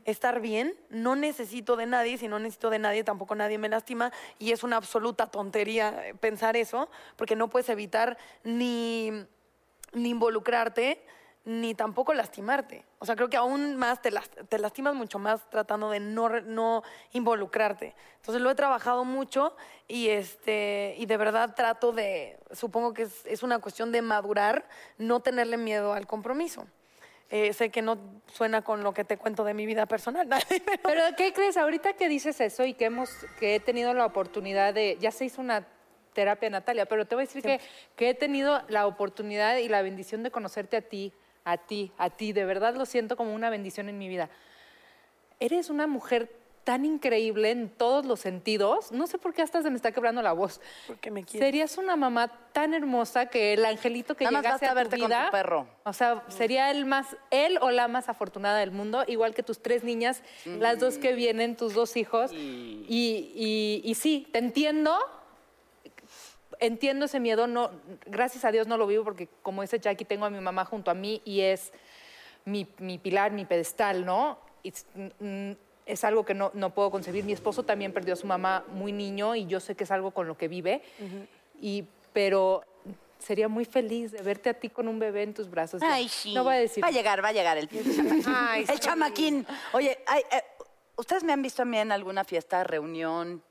estar 0.04 0.40
bien, 0.40 0.74
no 0.90 1.14
necesito 1.14 1.76
de 1.76 1.86
nadie, 1.86 2.18
si 2.18 2.26
no 2.26 2.40
necesito 2.40 2.68
de 2.70 2.80
nadie, 2.80 3.04
tampoco 3.04 3.36
nadie 3.36 3.58
me 3.58 3.68
lastima 3.68 4.12
y 4.40 4.50
es 4.50 4.64
una 4.64 4.76
absoluta 4.76 5.28
tontería 5.28 6.08
eh, 6.08 6.14
pensar 6.14 6.56
eso, 6.56 6.90
porque 7.14 7.36
no 7.36 7.48
puedes 7.48 7.68
evitar 7.68 8.18
ni, 8.42 9.12
ni 9.92 10.10
involucrarte 10.10 11.00
ni 11.46 11.74
tampoco 11.76 12.12
lastimarte. 12.12 12.84
O 12.98 13.06
sea, 13.06 13.14
creo 13.14 13.30
que 13.30 13.36
aún 13.36 13.76
más 13.76 14.02
te, 14.02 14.10
las- 14.10 14.28
te 14.28 14.58
lastimas 14.58 14.94
mucho 14.96 15.18
más 15.20 15.48
tratando 15.48 15.88
de 15.90 16.00
no, 16.00 16.28
no 16.40 16.82
involucrarte. 17.12 17.94
Entonces 18.16 18.42
lo 18.42 18.50
he 18.50 18.54
trabajado 18.56 19.04
mucho 19.04 19.54
y, 19.86 20.08
este, 20.08 20.96
y 20.98 21.06
de 21.06 21.16
verdad 21.16 21.54
trato 21.54 21.92
de, 21.92 22.36
supongo 22.50 22.92
que 22.92 23.02
es, 23.02 23.24
es 23.26 23.44
una 23.44 23.60
cuestión 23.60 23.92
de 23.92 24.02
madurar, 24.02 24.68
no 24.98 25.20
tenerle 25.20 25.56
miedo 25.56 25.92
al 25.92 26.06
compromiso. 26.08 26.66
Eh, 27.30 27.52
sé 27.52 27.70
que 27.70 27.80
no 27.82 27.96
suena 28.32 28.62
con 28.62 28.82
lo 28.82 28.92
que 28.92 29.04
te 29.04 29.16
cuento 29.16 29.42
de 29.44 29.54
mi 29.54 29.66
vida 29.66 29.86
personal, 29.86 30.28
pero 30.48 30.80
Pero 30.82 31.02
¿qué 31.16 31.32
crees? 31.32 31.56
Ahorita 31.56 31.92
que 31.94 32.08
dices 32.08 32.40
eso 32.40 32.64
y 32.64 32.74
que 32.74 32.86
hemos, 32.86 33.10
que 33.38 33.54
he 33.56 33.60
tenido 33.60 33.94
la 33.94 34.04
oportunidad 34.06 34.74
de, 34.74 34.96
ya 35.00 35.10
se 35.12 35.24
hizo 35.24 35.40
una 35.40 35.64
terapia 36.12 36.50
Natalia, 36.50 36.86
pero 36.86 37.04
te 37.06 37.14
voy 37.14 37.22
a 37.22 37.26
decir 37.26 37.42
que, 37.42 37.60
que 37.94 38.10
he 38.10 38.14
tenido 38.14 38.62
la 38.68 38.86
oportunidad 38.86 39.56
y 39.58 39.68
la 39.68 39.82
bendición 39.82 40.22
de 40.22 40.30
conocerte 40.32 40.76
a 40.76 40.82
ti, 40.82 41.12
a 41.46 41.56
ti, 41.58 41.92
a 41.96 42.10
ti, 42.10 42.32
de 42.32 42.44
verdad 42.44 42.74
lo 42.74 42.84
siento 42.84 43.16
como 43.16 43.32
una 43.32 43.48
bendición 43.50 43.88
en 43.88 43.96
mi 43.96 44.08
vida. 44.08 44.28
Eres 45.38 45.70
una 45.70 45.86
mujer 45.86 46.30
tan 46.64 46.84
increíble 46.84 47.52
en 47.52 47.68
todos 47.68 48.04
los 48.04 48.18
sentidos, 48.18 48.90
no 48.90 49.06
sé 49.06 49.18
por 49.18 49.32
qué 49.32 49.42
hasta 49.42 49.62
se 49.62 49.70
me 49.70 49.76
está 49.76 49.92
quebrando 49.92 50.20
la 50.22 50.32
voz. 50.32 50.60
porque 50.88 51.12
me 51.12 51.22
quieres. 51.22 51.46
Serías 51.46 51.78
una 51.78 51.94
mamá 51.94 52.26
tan 52.52 52.74
hermosa 52.74 53.26
que 53.26 53.52
el 53.52 53.64
angelito 53.64 54.16
que 54.16 54.24
Nada 54.24 54.32
más 54.38 54.42
llegase 54.42 54.64
basta 54.66 54.66
a 54.66 54.70
tu 54.72 54.90
verte 54.90 54.98
con 54.98 55.06
vida, 55.08 55.26
tu 55.26 55.30
perro. 55.30 55.68
o 55.84 55.92
sea, 55.92 56.24
sería 56.26 56.72
el 56.72 56.84
más, 56.84 57.16
él 57.30 57.58
o 57.62 57.70
la 57.70 57.86
más 57.86 58.08
afortunada 58.08 58.58
del 58.58 58.72
mundo, 58.72 59.04
igual 59.06 59.32
que 59.32 59.44
tus 59.44 59.62
tres 59.62 59.84
niñas, 59.84 60.24
las 60.44 60.80
dos 60.80 60.98
que 60.98 61.12
vienen, 61.12 61.54
tus 61.56 61.74
dos 61.74 61.96
hijos. 61.96 62.32
Y, 62.32 63.30
y- 63.36 63.82
y 63.84 63.94
sí, 63.94 64.26
te 64.32 64.40
entiendo, 64.40 64.98
entiendo 66.60 67.06
ese 67.06 67.20
miedo, 67.20 67.46
no, 67.46 67.70
gracias 68.06 68.44
a 68.44 68.52
Dios 68.52 68.66
no 68.66 68.76
lo 68.76 68.86
vivo 68.86 69.04
porque 69.04 69.28
como 69.42 69.62
dice 69.62 69.78
Jackie, 69.78 70.04
tengo 70.04 70.24
a 70.24 70.30
mi 70.30 70.40
mamá 70.40 70.64
junto 70.64 70.90
a 70.90 70.94
mí 70.94 71.22
y 71.24 71.40
es 71.40 71.72
mi, 72.44 72.66
mi 72.78 72.98
pilar, 72.98 73.32
mi 73.32 73.44
pedestal, 73.44 74.04
¿no? 74.04 74.38
Es, 74.62 74.86
mm, 75.20 75.52
es 75.86 76.04
algo 76.04 76.24
que 76.24 76.34
no, 76.34 76.50
no 76.54 76.70
puedo 76.74 76.90
concebir. 76.90 77.24
Mi 77.24 77.32
esposo 77.32 77.62
también 77.62 77.92
perdió 77.92 78.14
a 78.14 78.16
su 78.16 78.26
mamá 78.26 78.64
muy 78.68 78.92
niño 78.92 79.34
y 79.36 79.46
yo 79.46 79.60
sé 79.60 79.74
que 79.76 79.84
es 79.84 79.90
algo 79.90 80.10
con 80.10 80.26
lo 80.26 80.36
que 80.36 80.48
vive, 80.48 80.82
y, 81.60 81.84
pero 82.12 82.64
sería 83.18 83.48
muy 83.48 83.64
feliz 83.64 84.12
de 84.12 84.22
verte 84.22 84.50
a 84.50 84.54
ti 84.54 84.68
con 84.68 84.88
un 84.88 84.98
bebé 84.98 85.22
en 85.22 85.34
tus 85.34 85.48
brazos. 85.48 85.80
Ay, 85.82 86.08
sí. 86.08 86.34
No 86.34 86.44
voy 86.44 86.54
a 86.54 86.58
decir. 86.58 86.82
Va 86.82 86.88
a 86.88 86.92
llegar, 86.92 87.24
va 87.24 87.28
a 87.28 87.32
llegar 87.32 87.56
el 87.56 87.68
chamaquín. 87.68 88.24
Ay, 88.26 88.62
el 88.62 88.68
sí. 88.68 88.78
chamaquín. 88.78 89.46
Oye, 89.72 89.98
ay, 90.06 90.22
eh, 90.30 90.42
¿ustedes 90.96 91.24
me 91.24 91.32
han 91.32 91.42
visto 91.42 91.62
a 91.62 91.64
mí 91.64 91.78
en 91.78 91.92
alguna 91.92 92.24
fiesta, 92.24 92.64
reunión? 92.64 93.42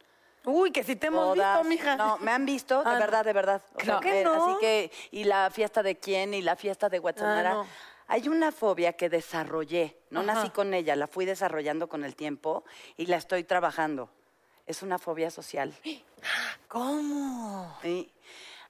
Uy, 0.45 0.71
que 0.71 0.83
si 0.83 0.95
te 0.95 1.07
hemos 1.07 1.33
visto, 1.35 1.63
mija. 1.63 1.95
No, 1.95 2.17
me 2.19 2.31
han 2.31 2.45
visto, 2.45 2.83
de 2.83 2.89
Ah, 2.89 2.93
no. 2.93 2.99
verdad, 2.99 3.25
de 3.25 3.33
verdad. 3.33 3.61
O 3.73 3.99
que 3.99 4.21
eh, 4.21 4.23
no. 4.23 4.33
Así 4.33 4.57
que, 4.59 4.91
y 5.11 5.23
la 5.23 5.49
fiesta 5.51 5.81
de 5.83 5.97
quién, 5.97 6.33
y 6.33 6.41
la 6.41 6.55
fiesta 6.55 6.89
de 6.89 6.99
Guatemala. 6.99 7.51
Ah, 7.51 7.53
no. 7.55 7.67
Hay 8.07 8.27
una 8.29 8.51
fobia 8.51 8.93
que 8.93 9.09
desarrollé, 9.09 9.97
no 10.11 10.19
Ajá. 10.21 10.33
nací 10.35 10.49
con 10.51 10.73
ella, 10.75 10.95
la 10.95 11.07
fui 11.07 11.25
desarrollando 11.25 11.89
con 11.89 12.03
el 12.03 12.15
tiempo 12.15 12.63
y 12.97 13.07
la 13.07 13.17
estoy 13.17 13.43
trabajando. 13.43 14.09
Es 14.67 14.83
una 14.83 14.99
fobia 14.99 15.31
social. 15.31 15.73
¿Cómo? 16.67 17.75
Sí. 17.81 18.11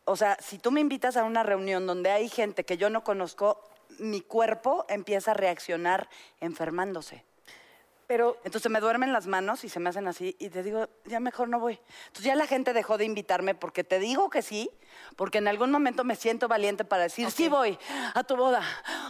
O 0.06 0.16
sea, 0.16 0.38
si 0.40 0.60
tú 0.60 0.72
me 0.72 0.82
invitas 0.82 1.18
a 1.18 1.24
una 1.24 1.44
reunión 1.44 1.88
donde 1.88 2.12
hay 2.12 2.30
gente 2.30 2.64
que 2.64 2.78
yo 2.78 2.90
no 2.90 3.04
conozco, 3.04 3.62
mi 4.00 4.22
cuerpo 4.22 4.86
empieza 4.90 5.32
a 5.32 5.34
reaccionar 5.34 6.08
enfermándose. 6.40 7.24
Pero 8.08 8.38
Entonces 8.44 8.72
me 8.72 8.80
duermen 8.80 9.12
las 9.12 9.28
manos 9.28 9.64
y 9.64 9.70
se 9.70 9.80
me 9.80 9.90
hacen 9.90 10.08
así 10.08 10.36
y 10.40 10.50
te 10.50 10.64
digo, 10.64 10.90
ya 11.06 11.20
mejor 11.20 11.50
no 11.50 11.60
voy. 11.60 11.80
Entonces 12.08 12.26
ya 12.26 12.36
la 12.36 12.48
gente 12.48 12.74
dejó 12.74 12.98
de 12.98 13.06
invitarme 13.06 13.56
porque 13.56 13.84
te 13.84 14.00
digo 14.00 14.30
que 14.30 14.42
sí, 14.42 14.70
porque 15.16 15.40
en 15.40 15.48
algún 15.48 15.72
momento 15.72 16.04
me 16.04 16.16
siento 16.16 16.48
valiente 16.48 16.86
para 16.86 17.04
decir, 17.04 17.32
sí 17.32 17.50
voy 17.50 17.78
a 18.14 18.24
tu 18.24 18.36
boda, 18.36 18.62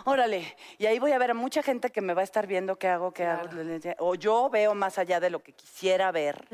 órale. 0.06 0.56
Y 0.78 0.86
ahí 0.86 1.00
voy 1.00 1.12
a 1.12 1.18
ver 1.18 1.32
a 1.32 1.34
mucha 1.34 1.62
gente 1.62 1.92
que 1.92 2.02
me 2.02 2.14
va 2.14 2.22
a 2.22 2.24
estar 2.24 2.48
viendo 2.48 2.78
qué 2.78 2.88
hago, 2.88 3.12
qué 3.12 3.26
hago. 3.26 3.50
O 4.00 4.16
yo 4.16 4.50
veo 4.50 4.74
más 4.76 4.98
allá 4.98 5.20
de 5.20 5.30
lo 5.30 5.44
que 5.44 5.52
quisiera 5.54 6.12
ver 6.12 6.48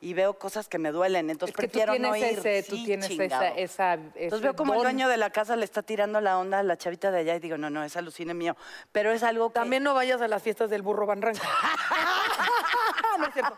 y 0.00 0.14
veo 0.14 0.38
cosas 0.38 0.68
que 0.68 0.78
me 0.78 0.92
duelen. 0.92 1.28
Entonces 1.30 1.54
es 1.54 1.60
que 1.60 1.66
tú 1.66 1.72
prefiero 1.72 1.92
tienes, 1.92 2.10
no 2.10 2.16
ir. 2.16 2.24
ese, 2.38 2.62
tú 2.68 2.76
Sí, 2.76 2.84
tienes 2.84 3.08
chingado. 3.08 3.42
esa, 3.42 3.54
esa, 3.58 3.92
Entonces 3.94 4.40
veo 4.42 4.54
como 4.54 4.74
el 4.74 4.82
dueño 4.82 5.08
de 5.08 5.16
la 5.16 5.30
casa 5.30 5.56
le 5.56 5.64
está 5.64 5.82
tirando 5.82 6.20
la 6.20 6.38
onda 6.38 6.60
a 6.60 6.62
la 6.62 6.76
chavita 6.76 7.10
de 7.10 7.18
allá 7.20 7.34
y 7.34 7.40
digo, 7.40 7.56
no, 7.58 7.68
no, 7.70 7.82
es 7.82 7.96
alucine 7.96 8.32
mío. 8.34 8.56
Pero 8.92 9.10
es 9.12 9.22
algo 9.24 9.48
que... 9.50 9.54
también 9.54 9.82
no 9.82 9.94
vayas 9.94 10.20
a 10.20 10.28
las 10.28 10.42
fiestas 10.42 10.70
del 10.70 10.82
burro 10.82 11.06
Van 11.06 11.20
Ranco. 11.22 11.42
no 13.18 13.26
es 13.26 13.34
cierto. 13.34 13.56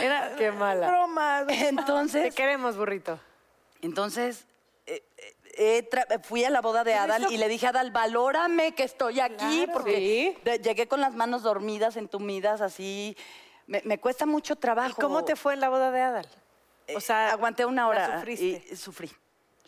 Era 0.00 0.34
Qué 0.36 0.50
mala. 0.52 0.88
Bromas. 0.88 1.46
Te 1.48 1.68
Entonces, 1.68 2.34
queremos, 2.34 2.76
burrito. 2.76 3.18
entonces 3.82 4.46
eh, 4.86 5.02
eh, 5.58 5.88
fui 6.22 6.44
a 6.44 6.50
la 6.50 6.60
boda 6.62 6.84
de 6.84 6.94
Adal 6.94 7.26
y 7.30 7.36
le 7.36 7.48
dije 7.48 7.66
a 7.66 7.70
Adal, 7.70 7.90
valórame 7.90 8.72
que 8.74 8.84
estoy 8.84 9.20
aquí, 9.20 9.66
porque 9.72 10.38
de- 10.42 10.58
llegué 10.60 10.88
con 10.88 11.00
las 11.02 11.14
manos 11.14 11.42
dormidas, 11.42 11.96
entumidas, 11.96 12.60
así. 12.62 13.16
Me, 13.70 13.80
me 13.84 13.98
cuesta 13.98 14.26
mucho 14.26 14.56
trabajo. 14.56 14.96
¿Y 14.98 15.00
cómo 15.00 15.24
te 15.24 15.36
fue 15.36 15.54
en 15.54 15.60
la 15.60 15.68
boda 15.68 15.92
de 15.92 16.00
Adal? 16.00 16.26
O 16.96 17.00
sea, 17.00 17.30
aguanté 17.30 17.64
una 17.64 17.86
hora 17.86 18.16
sufriste. 18.18 18.64
y 18.68 18.76
sufrí. 18.76 19.10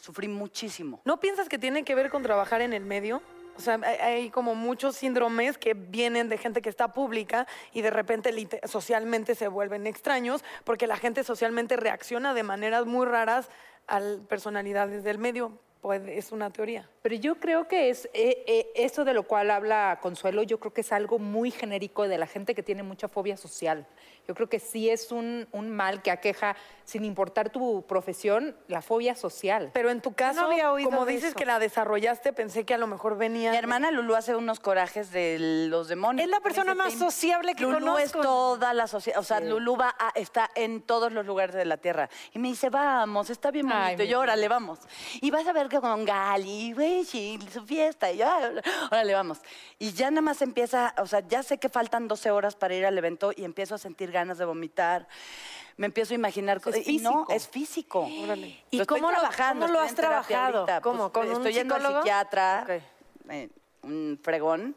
Sufrí 0.00 0.26
muchísimo. 0.26 1.00
¿No 1.04 1.20
piensas 1.20 1.48
que 1.48 1.56
tiene 1.56 1.84
que 1.84 1.94
ver 1.94 2.10
con 2.10 2.24
trabajar 2.24 2.60
en 2.62 2.72
el 2.72 2.84
medio? 2.84 3.22
O 3.56 3.60
sea, 3.60 3.78
hay, 3.84 4.30
como 4.30 4.56
muchos 4.56 4.96
síndromes 4.96 5.56
que 5.56 5.74
vienen 5.74 6.28
de 6.28 6.36
gente 6.36 6.62
que 6.62 6.68
está 6.68 6.92
pública 6.92 7.46
y 7.72 7.82
de 7.82 7.90
repente 7.90 8.34
socialmente 8.64 9.36
se 9.36 9.46
vuelven 9.46 9.86
extraños 9.86 10.42
porque 10.64 10.88
la 10.88 10.96
gente 10.96 11.22
socialmente 11.22 11.76
reacciona 11.76 12.34
de 12.34 12.42
maneras 12.42 12.86
muy 12.86 13.06
raras 13.06 13.50
a 13.86 14.00
personalidades 14.28 15.04
del 15.04 15.18
medio. 15.18 15.52
Pues 15.82 16.00
es 16.06 16.30
una 16.30 16.48
teoría. 16.50 16.88
Pero 17.02 17.16
yo 17.16 17.34
creo 17.34 17.66
que 17.66 17.90
es 17.90 18.08
eh, 18.14 18.44
eh, 18.46 18.70
eso 18.76 19.04
de 19.04 19.12
lo 19.12 19.24
cual 19.24 19.50
habla 19.50 19.98
Consuelo, 20.00 20.44
yo 20.44 20.60
creo 20.60 20.72
que 20.72 20.82
es 20.82 20.92
algo 20.92 21.18
muy 21.18 21.50
genérico 21.50 22.06
de 22.06 22.18
la 22.18 22.28
gente 22.28 22.54
que 22.54 22.62
tiene 22.62 22.84
mucha 22.84 23.08
fobia 23.08 23.36
social. 23.36 23.84
Yo 24.28 24.36
creo 24.36 24.48
que 24.48 24.60
sí 24.60 24.88
es 24.88 25.10
un, 25.10 25.48
un 25.50 25.68
mal 25.70 26.00
que 26.00 26.12
aqueja, 26.12 26.54
sin 26.84 27.04
importar 27.04 27.50
tu 27.50 27.84
profesión, 27.88 28.56
la 28.68 28.80
fobia 28.80 29.16
social. 29.16 29.72
Pero 29.74 29.90
en 29.90 30.00
tu 30.00 30.12
caso, 30.14 30.42
había 30.42 30.70
oído 30.70 30.88
como 30.88 31.04
dices 31.04 31.30
eso. 31.30 31.36
que 31.36 31.44
la 31.44 31.58
desarrollaste, 31.58 32.32
pensé 32.32 32.64
que 32.64 32.74
a 32.74 32.78
lo 32.78 32.86
mejor 32.86 33.16
venía... 33.18 33.50
Mi 33.50 33.56
hermana 33.56 33.90
Lulu 33.90 34.14
hace 34.14 34.36
unos 34.36 34.60
corajes 34.60 35.10
de 35.10 35.66
los 35.68 35.88
demonios. 35.88 36.24
Es 36.24 36.30
la 36.30 36.38
persona 36.38 36.76
más 36.76 36.92
sociable 36.92 37.56
que 37.56 37.64
Lulu 37.64 37.98
es 37.98 38.12
conozco. 38.12 38.20
toda 38.20 38.72
la 38.72 38.86
sociedad, 38.86 39.18
o 39.18 39.24
sea, 39.24 39.40
Lulu 39.40 39.76
va 39.76 39.92
a- 39.98 40.12
está 40.14 40.48
en 40.54 40.82
todos 40.82 41.10
los 41.10 41.26
lugares 41.26 41.56
de 41.56 41.64
la 41.64 41.78
tierra. 41.78 42.08
Y 42.32 42.38
me 42.38 42.46
dice, 42.46 42.70
vamos, 42.70 43.28
está 43.30 43.50
bien 43.50 43.66
bonito. 43.66 43.84
Ay, 44.00 44.06
y 44.06 44.06
yo, 44.08 44.20
órale, 44.20 44.46
vamos. 44.46 44.78
Y 45.20 45.32
vas 45.32 45.44
a 45.48 45.52
ver 45.52 45.68
que 45.72 45.80
con 45.80 46.04
Gali, 46.04 46.72
güey, 46.72 47.04
su 47.04 47.64
fiesta. 47.66 48.12
Y 48.12 48.18
yo, 48.18 48.26
"Ah, 48.28 48.50
órale, 48.92 49.14
vamos. 49.14 49.38
Y 49.78 49.92
ya 49.92 50.10
nada 50.10 50.22
más 50.22 50.40
empieza, 50.42 50.94
o 50.98 51.06
sea, 51.06 51.20
ya 51.26 51.42
sé 51.42 51.58
que 51.58 51.68
faltan 51.68 52.06
12 52.06 52.30
horas 52.30 52.54
para 52.54 52.74
ir 52.74 52.86
al 52.86 52.96
evento 52.96 53.32
y 53.34 53.44
empiezo 53.44 53.74
a 53.74 53.78
sentir 53.78 54.12
ganas 54.12 54.38
de 54.38 54.44
vomitar. 54.44 55.08
Me 55.76 55.86
empiezo 55.86 56.12
a 56.12 56.16
imaginar 56.16 56.60
cosas. 56.60 56.86
Y 56.86 56.98
no, 56.98 57.26
es 57.30 57.48
físico. 57.48 58.06
¿Y 58.70 58.78
Lo 58.78 58.86
cómo 58.86 59.08
trabajando, 59.08 59.66
cómo 59.66 59.78
lo 59.78 59.80
has 59.84 59.94
trabajado? 59.94 60.58
ahorita. 60.60 60.80
¿Cómo? 60.82 61.10
Pues, 61.10 61.26
¿Con 61.26 61.26
un 61.30 61.36
estoy 61.38 61.54
yendo 61.54 61.74
al 61.74 61.80
psicólogo? 61.80 62.02
psiquiatra, 62.02 62.66
eh, 63.30 63.48
un 63.82 64.20
fregón. 64.22 64.76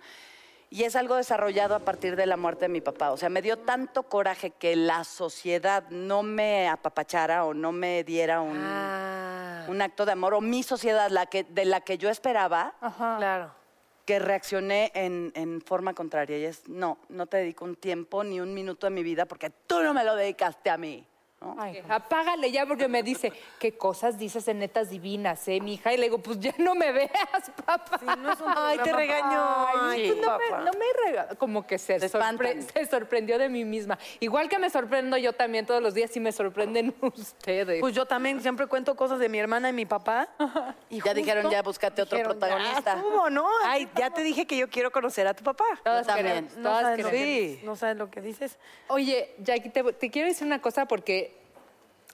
Y 0.69 0.83
es 0.83 0.95
algo 0.95 1.15
desarrollado 1.15 1.75
a 1.75 1.79
partir 1.79 2.15
de 2.15 2.25
la 2.25 2.37
muerte 2.37 2.65
de 2.65 2.69
mi 2.69 2.81
papá. 2.81 3.11
O 3.11 3.17
sea, 3.17 3.29
me 3.29 3.41
dio 3.41 3.57
tanto 3.57 4.03
coraje 4.03 4.51
que 4.51 4.75
la 4.75 5.03
sociedad 5.03 5.83
no 5.89 6.23
me 6.23 6.67
apapachara 6.67 7.45
o 7.45 7.53
no 7.53 7.71
me 7.71 8.03
diera 8.03 8.41
un, 8.41 8.57
Ah, 8.61 9.65
un 9.67 9.81
acto 9.81 10.05
de 10.05 10.11
amor, 10.13 10.33
o 10.33 10.41
mi 10.41 10.63
sociedad, 10.63 11.09
la 11.09 11.27
que, 11.27 11.43
de 11.43 11.65
la 11.65 11.81
que 11.81 11.97
yo 11.97 12.09
esperaba, 12.09 12.73
claro. 12.97 13.51
que 14.05 14.19
reaccioné 14.19 14.91
en, 14.95 15.31
en 15.35 15.61
forma 15.61 15.93
contraria. 15.93 16.37
Y 16.37 16.45
es, 16.45 16.67
no, 16.67 16.97
no 17.09 17.25
te 17.27 17.37
dedico 17.37 17.63
un 17.65 17.75
tiempo 17.75 18.23
ni 18.23 18.39
un 18.41 18.53
minuto 18.53 18.87
de 18.87 18.91
mi 18.91 19.03
vida 19.03 19.25
porque 19.25 19.49
tú 19.49 19.81
no 19.81 19.93
me 19.93 20.03
lo 20.03 20.15
dedicaste 20.15 20.69
a 20.69 20.77
mí. 20.77 21.07
¿No? 21.41 21.55
Ay, 21.59 21.81
apágale 21.89 22.49
ya 22.51 22.65
porque 22.65 22.87
me 22.87 23.03
dice, 23.03 23.31
¿qué 23.59 23.77
cosas 23.77 24.17
dices 24.17 24.47
en 24.47 24.59
netas 24.59 24.89
divinas, 24.89 25.47
eh, 25.47 25.59
mi 25.61 25.73
hija? 25.75 25.93
Y 25.93 25.97
le 25.97 26.03
digo, 26.03 26.17
pues 26.19 26.39
ya 26.39 26.53
no 26.57 26.75
me 26.75 26.91
veas, 26.91 27.11
papá. 27.65 27.99
Ay, 28.55 28.79
te 28.83 28.91
regañó. 28.93 29.67
Ay, 29.73 30.05
Sí, 30.07 30.11
pues 30.13 30.25
no, 30.25 30.37
me, 30.37 30.45
papá. 30.49 30.63
no 30.63 30.71
me 30.71 30.85
rega- 31.11 31.35
como 31.37 31.67
que 31.67 31.77
se, 31.77 31.97
sorpre- 31.99 32.61
se 32.61 32.85
sorprendió 32.85 33.37
de 33.37 33.49
mí 33.49 33.63
misma. 33.65 33.97
Igual 34.19 34.49
que 34.49 34.57
me 34.59 34.69
sorprendo 34.69 35.17
yo 35.17 35.33
también 35.33 35.65
todos 35.65 35.81
los 35.81 35.93
días 35.93 36.15
y 36.15 36.19
me 36.19 36.31
sorprenden 36.31 36.95
ustedes. 37.01 37.79
Pues 37.79 37.93
yo 37.93 38.05
también 38.05 38.41
siempre 38.41 38.67
cuento 38.67 38.95
cosas 38.95 39.19
de 39.19 39.29
mi 39.29 39.37
hermana 39.39 39.69
y 39.69 39.73
mi 39.73 39.85
papá. 39.85 40.29
Y 40.89 41.01
Ya 41.01 41.13
dijeron, 41.13 41.49
ya 41.51 41.61
búscate 41.61 42.01
otro 42.01 42.17
dijeron, 42.17 42.39
ya 42.39 42.47
protagonista. 42.47 42.93
estuvo, 42.95 43.29
¿no? 43.29 43.47
Ay, 43.65 43.89
ya 43.95 44.09
te 44.11 44.21
dije 44.23 44.45
que 44.45 44.55
yo 44.57 44.69
quiero 44.69 44.91
conocer 44.91 45.27
a 45.27 45.33
tu 45.33 45.43
papá. 45.43 45.65
todas 45.83 46.05
también. 46.07 46.27
queremos, 46.47 46.57
No 46.57 46.63
todas 46.69 46.81
sabes, 46.83 46.99
lo 47.03 47.09
que, 47.09 47.17
queremos. 47.17 47.59
Sí. 47.59 47.65
no 47.65 47.75
sabes 47.75 47.97
lo 47.97 48.09
que 48.11 48.21
dices. 48.21 48.57
Oye, 48.87 49.35
Jackie, 49.39 49.69
te, 49.69 49.83
te 49.93 50.09
quiero 50.09 50.27
decir 50.27 50.45
una 50.47 50.61
cosa 50.61 50.85
porque 50.87 51.34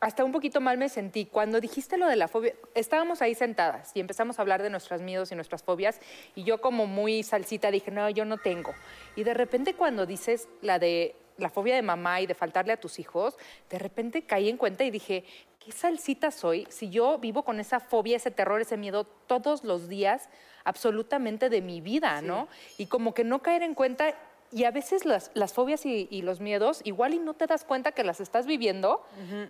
hasta 0.01 0.25
un 0.25 0.31
poquito 0.31 0.59
mal 0.59 0.77
me 0.79 0.89
sentí. 0.89 1.25
Cuando 1.25 1.61
dijiste 1.61 1.97
lo 1.97 2.07
de 2.07 2.15
la 2.15 2.27
fobia, 2.27 2.53
estábamos 2.73 3.21
ahí 3.21 3.35
sentadas 3.35 3.91
y 3.93 3.99
empezamos 3.99 4.37
a 4.37 4.41
hablar 4.41 4.63
de 4.63 4.71
nuestros 4.71 5.01
miedos 5.01 5.31
y 5.31 5.35
nuestras 5.35 5.63
fobias 5.63 5.99
y 6.35 6.43
yo 6.43 6.59
como 6.59 6.87
muy 6.87 7.21
salsita 7.23 7.69
dije, 7.69 7.91
no, 7.91 8.09
yo 8.09 8.25
no 8.25 8.37
tengo. 8.39 8.73
Y 9.15 9.23
de 9.23 9.35
repente 9.35 9.75
cuando 9.75 10.07
dices 10.07 10.49
la 10.61 10.79
de 10.79 11.15
la 11.37 11.49
fobia 11.49 11.75
de 11.75 11.83
mamá 11.83 12.19
y 12.19 12.25
de 12.25 12.33
faltarle 12.33 12.73
a 12.73 12.79
tus 12.79 12.99
hijos, 12.99 13.37
de 13.69 13.79
repente 13.79 14.23
caí 14.23 14.49
en 14.49 14.57
cuenta 14.57 14.83
y 14.83 14.91
dije, 14.91 15.23
¿qué 15.63 15.71
salsita 15.71 16.31
soy 16.31 16.67
si 16.69 16.89
yo 16.89 17.19
vivo 17.19 17.43
con 17.43 17.59
esa 17.59 17.79
fobia, 17.79 18.17
ese 18.17 18.31
terror, 18.31 18.59
ese 18.59 18.77
miedo 18.77 19.05
todos 19.05 19.63
los 19.63 19.87
días 19.87 20.29
absolutamente 20.63 21.49
de 21.49 21.61
mi 21.61 21.79
vida, 21.79 22.21
¿no? 22.21 22.47
Y 22.77 22.87
como 22.87 23.13
que 23.13 23.23
no 23.23 23.41
caer 23.41 23.63
en 23.63 23.75
cuenta 23.75 24.15
y 24.51 24.65
a 24.65 24.71
veces 24.71 25.05
las, 25.05 25.31
las 25.33 25.53
fobias 25.53 25.85
y, 25.85 26.07
y 26.11 26.21
los 26.21 26.39
miedos, 26.39 26.81
igual 26.83 27.13
y 27.13 27.19
no 27.19 27.33
te 27.33 27.47
das 27.47 27.63
cuenta 27.63 27.93
que 27.93 28.03
las 28.03 28.19
estás 28.19 28.45
viviendo, 28.45 29.05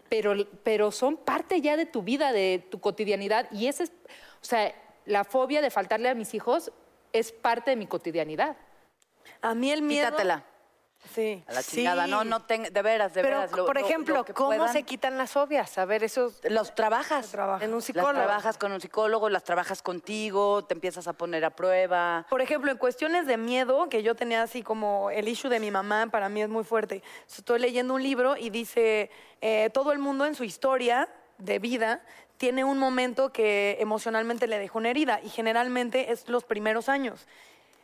pero, 0.09 0.47
pero 0.63 0.91
son 0.91 1.17
parte 1.17 1.61
ya 1.61 1.75
de 1.75 1.85
tu 1.85 2.03
vida, 2.03 2.31
de 2.31 2.63
tu 2.69 2.79
cotidianidad. 2.79 3.47
Y 3.51 3.67
ese 3.67 3.83
es, 3.83 3.91
o 4.41 4.45
sea, 4.45 4.73
la 5.05 5.23
fobia 5.23 5.61
de 5.61 5.71
faltarle 5.71 6.09
a 6.09 6.15
mis 6.15 6.33
hijos 6.33 6.71
es 7.13 7.31
parte 7.31 7.71
de 7.71 7.77
mi 7.77 7.87
cotidianidad. 7.87 8.55
A 9.41 9.55
mí 9.55 9.71
el 9.71 9.81
miedo... 9.81 10.05
Quítatela. 10.07 10.45
Sí. 11.13 11.43
A 11.47 11.53
la 11.53 11.61
Sí. 11.61 11.77
chingada. 11.77 12.07
No, 12.07 12.23
no, 12.23 12.41
ten- 12.43 12.71
de 12.71 12.81
veras, 12.81 13.13
de 13.13 13.21
Pero, 13.21 13.37
veras. 13.37 13.51
lo- 13.51 13.65
por 13.65 13.75
lo- 13.75 13.81
lo 13.81 13.87
ejemplo, 13.87 14.23
que 14.23 14.33
¿cómo 14.33 14.49
puedan. 14.49 14.71
se 14.71 14.83
quitan 14.83 15.17
las 15.17 15.31
fobias? 15.31 15.77
A 15.77 15.85
ver, 15.85 16.03
eso... 16.03 16.31
Los 16.43 16.73
trabajas. 16.75 17.29
trabaja. 17.31 17.65
En 17.65 17.71
un 17.71 17.77
Las 17.77 17.85
psicólogo. 17.85 18.13
trabajas 18.13 18.57
con 18.57 18.71
un 18.71 18.79
psicólogo, 18.79 19.27
las 19.29 19.43
trabajas 19.43 19.81
contigo, 19.81 20.63
te 20.63 20.73
empiezas 20.73 21.07
a 21.07 21.13
poner 21.13 21.43
a 21.43 21.49
prueba. 21.49 22.25
Por 22.29 22.41
ejemplo, 22.41 22.71
en 22.71 22.77
cuestiones 22.77 23.25
de 23.27 23.37
miedo, 23.37 23.89
que 23.89 24.03
yo 24.03 24.15
tenía 24.15 24.43
así 24.43 24.63
como 24.63 25.09
el 25.11 25.27
issue 25.27 25.49
de 25.49 25.59
mi 25.59 25.71
mamá, 25.71 26.07
para 26.11 26.29
mí 26.29 26.41
es 26.43 26.49
muy 26.49 26.63
fuerte. 26.63 27.01
Estoy 27.27 27.59
leyendo 27.59 27.93
un 27.95 28.03
libro 28.03 28.37
y 28.37 28.49
dice, 28.49 29.09
eh, 29.41 29.69
todo 29.73 29.91
el 29.91 29.99
mundo 29.99 30.25
en 30.25 30.35
su 30.35 30.43
historia 30.43 31.09
de 31.39 31.59
vida 31.59 32.01
tiene 32.37 32.63
un 32.63 32.77
momento 32.77 33.31
que 33.33 33.77
emocionalmente 33.79 34.47
le 34.47 34.57
dejó 34.59 34.77
una 34.79 34.89
herida 34.89 35.19
y 35.23 35.29
generalmente 35.29 36.11
es 36.11 36.29
los 36.29 36.43
primeros 36.43 36.89
años. 36.89 37.27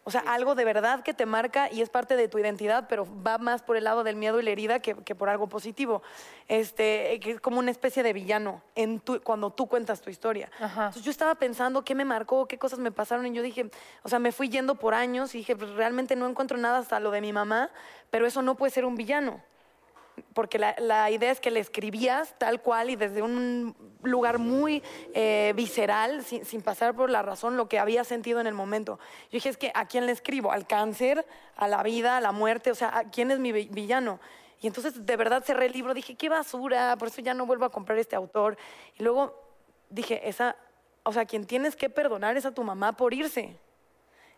O 0.08 0.12
sea, 0.12 0.22
algo 0.22 0.56
de 0.56 0.64
verdad 0.64 1.04
que 1.04 1.14
te 1.14 1.26
marca 1.26 1.70
y 1.70 1.82
es 1.82 1.90
parte 1.90 2.16
de 2.16 2.30
tu 2.30 2.40
identidad, 2.40 2.86
pero 2.88 3.06
va 3.26 3.38
más 3.40 3.62
por 3.62 3.76
el 3.76 3.84
lado 3.84 4.06
del 4.06 4.16
miedo 4.16 4.40
y 4.40 4.44
la 4.44 4.52
herida 4.52 4.80
que, 4.80 4.96
que 4.96 5.16
por 5.16 5.28
algo 5.28 5.48
positivo. 5.48 6.02
Este, 6.48 7.20
que 7.20 7.32
es 7.32 7.42
como 7.42 7.60
una 7.60 7.72
especie 7.72 8.04
de 8.04 8.14
villano 8.14 8.62
en 8.76 9.02
tu- 9.02 9.22
cuando 9.22 9.50
tú 9.52 9.68
cuentas 9.68 10.00
tu 10.02 10.10
historia. 10.10 10.50
Entonces 10.86 11.04
yo 11.04 11.12
estaba 11.12 11.36
pensando 11.36 11.84
qué 11.84 11.94
me 11.94 12.06
marcó, 12.06 12.48
qué 12.48 12.58
cosas 12.58 12.80
me 12.80 12.92
pasaron 12.92 13.26
y 13.28 13.34
yo 13.34 13.42
dije, 13.42 13.70
o 14.04 14.08
sea, 14.10 14.18
me 14.20 14.32
fui 14.32 14.48
yendo 14.48 14.76
por 14.76 14.94
años 14.94 15.36
y 15.36 15.40
dije, 15.40 15.56
realmente 15.56 16.16
no 16.16 16.26
encuentro 16.28 16.58
nada 16.58 16.78
hasta 16.78 17.00
lo 17.02 17.12
de 17.12 17.20
mi 17.20 17.34
mamá, 17.34 17.70
pero 18.10 18.26
eso 18.26 18.42
no 18.42 18.56
puede 18.56 18.72
ser 18.72 18.86
un 18.86 18.96
villano 18.96 19.42
porque 20.34 20.60
la, 20.60 20.76
la 20.80 21.10
idea 21.12 21.32
es 21.32 21.40
que 21.40 21.52
le 21.52 21.60
escribías 21.60 22.36
tal 22.38 22.62
cual 22.62 22.90
y 22.90 22.96
desde 22.96 23.22
un 23.22 23.76
lugar 24.04 24.38
muy 24.40 24.84
eh, 25.14 25.54
visceral, 25.56 26.24
sin, 26.24 26.46
sin 26.46 26.62
pasar 26.62 26.96
por 26.96 27.10
la 27.10 27.22
razón, 27.22 27.58
lo 27.58 27.68
que 27.68 27.80
había 27.80 28.04
sentido 28.04 28.40
en 28.40 28.48
el 28.48 28.54
momento. 28.54 29.00
Yo 29.26 29.38
dije, 29.38 29.50
es 29.50 29.58
que 29.58 29.72
¿a 29.74 29.86
quién 29.88 30.06
le 30.06 30.12
escribo? 30.12 30.52
¿Al 30.52 30.68
cáncer? 30.68 31.26
¿A 31.56 31.68
la 31.68 31.82
vida? 31.84 32.18
¿A 32.18 32.22
la 32.22 32.32
muerte? 32.32 32.72
O 32.72 32.76
sea, 32.76 32.98
¿a 32.98 33.04
quién 33.10 33.32
es 33.32 33.40
mi 33.40 33.52
vi- 33.52 33.70
villano? 33.72 34.20
Y 34.62 34.68
entonces 34.68 35.06
de 35.06 35.16
verdad 35.18 35.44
cerré 35.44 35.68
el 35.68 35.74
libro, 35.74 35.94
dije, 35.94 36.16
qué 36.16 36.30
basura, 36.30 36.96
por 36.98 37.10
eso 37.10 37.22
ya 37.22 37.34
no 37.34 37.46
vuelvo 37.46 37.66
a 37.66 37.70
comprar 37.72 37.98
este 38.00 38.16
autor. 38.16 38.58
Y 38.98 39.04
luego 39.04 39.40
dije, 39.90 40.28
esa, 40.28 40.56
o 41.04 41.14
sea, 41.14 41.26
quien 41.26 41.46
tienes 41.46 41.76
que 41.76 41.90
perdonar 41.90 42.38
es 42.38 42.46
a 42.46 42.54
tu 42.54 42.64
mamá 42.64 42.94
por 42.94 43.14
irse. 43.14 43.58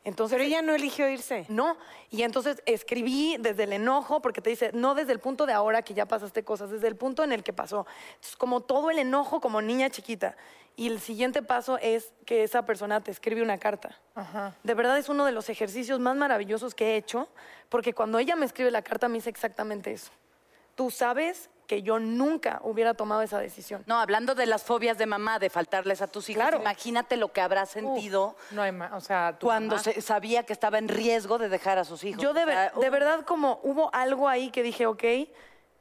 Entonces, 0.06 0.36
Pero 0.38 0.47
ella 0.47 0.62
no 0.62 0.74
eligió 0.74 1.10
irse. 1.10 1.45
no, 1.50 1.78
y 2.10 2.24
entonces 2.24 2.64
escribí 2.66 3.36
desde 3.39 3.64
el 3.64 3.74
enojo, 3.74 4.22
porque 4.22 4.41
te 4.41 4.50
dice, 4.50 4.72
no 4.74 4.95
desde 4.95 5.12
el 5.12 5.20
punto 5.20 5.45
de 5.45 5.54
ahora 5.54 5.82
que 5.82 5.93
ya 5.93 6.06
pasaste 6.06 6.43
cosas, 6.43 6.72
desde 6.72 6.88
el 6.88 6.95
punto 6.95 7.24
en 7.24 7.32
el 7.34 7.43
que 7.43 7.52
pasó. 7.54 7.86
Entonces, 8.16 8.36
como 8.38 8.62
todo 8.62 8.89
el 8.91 9.00
enojo 9.00 9.41
como 9.41 9.62
niña 9.62 9.89
chiquita. 9.89 10.36
Y 10.78 10.88
el 10.88 11.02
siguiente 11.02 11.41
paso 11.41 11.78
es 11.80 12.14
que 12.26 12.43
esa 12.43 12.66
persona 12.66 13.02
te 13.02 13.12
escribe 13.12 13.41
una 13.41 13.58
carta. 13.58 14.00
De 14.64 14.74
verdad 14.74 14.97
es 14.97 15.10
uno 15.10 15.26
de 15.26 15.34
los 15.34 15.50
ejercicios 15.50 16.00
más 16.00 16.16
maravillosos 16.16 16.74
que 16.74 16.93
he 16.93 16.95
hecho, 16.95 17.28
porque 17.68 17.93
cuando 17.93 18.18
ella 18.18 18.38
me 18.38 18.45
escribe 18.45 18.72
la 18.72 18.82
carta 18.82 19.10
me 19.10 19.16
dice 19.16 19.30
exactamente 19.30 19.91
eso. 19.91 20.12
Tú 20.76 20.89
sabes 20.89 21.50
que 21.70 21.84
yo 21.84 21.99
nunca 21.99 22.59
hubiera 22.63 22.95
tomado 22.95 23.22
esa 23.22 23.38
decisión. 23.38 23.84
No, 23.86 23.99
hablando 23.99 24.34
de 24.34 24.47
las 24.47 24.63
fobias 24.63 24.97
de 24.97 25.05
mamá, 25.05 25.38
de 25.38 25.51
faltarles 25.51 26.01
a 26.01 26.07
tus 26.07 26.28
hijos, 26.32 26.41
Claro. 26.41 26.57
imagínate 26.61 27.15
lo 27.15 27.32
que 27.32 27.41
habrá 27.41 27.67
sentido 27.67 28.36
No 28.49 28.63
hay 28.63 28.72
más, 28.72 28.91
o 28.93 28.99
sea, 29.01 29.38
cuando 29.39 29.78
se- 29.78 30.01
sabía 30.01 30.41
que 30.47 30.51
estaba 30.51 30.80
en 30.80 30.88
riesgo 30.88 31.38
de 31.38 31.47
dejar 31.47 31.78
a 31.78 31.84
sus 31.86 32.03
hijos. 32.03 32.24
Yo 32.24 32.34
de, 32.34 32.41
O 32.41 32.47
sea, 32.47 32.55
ver- 32.55 32.74
de 32.74 32.89
verdad 32.89 33.22
como 33.24 33.59
hubo 33.61 33.93
algo 33.93 34.28
ahí 34.28 34.49
que 34.49 34.63
dije, 34.63 34.88
ok, 34.88 35.03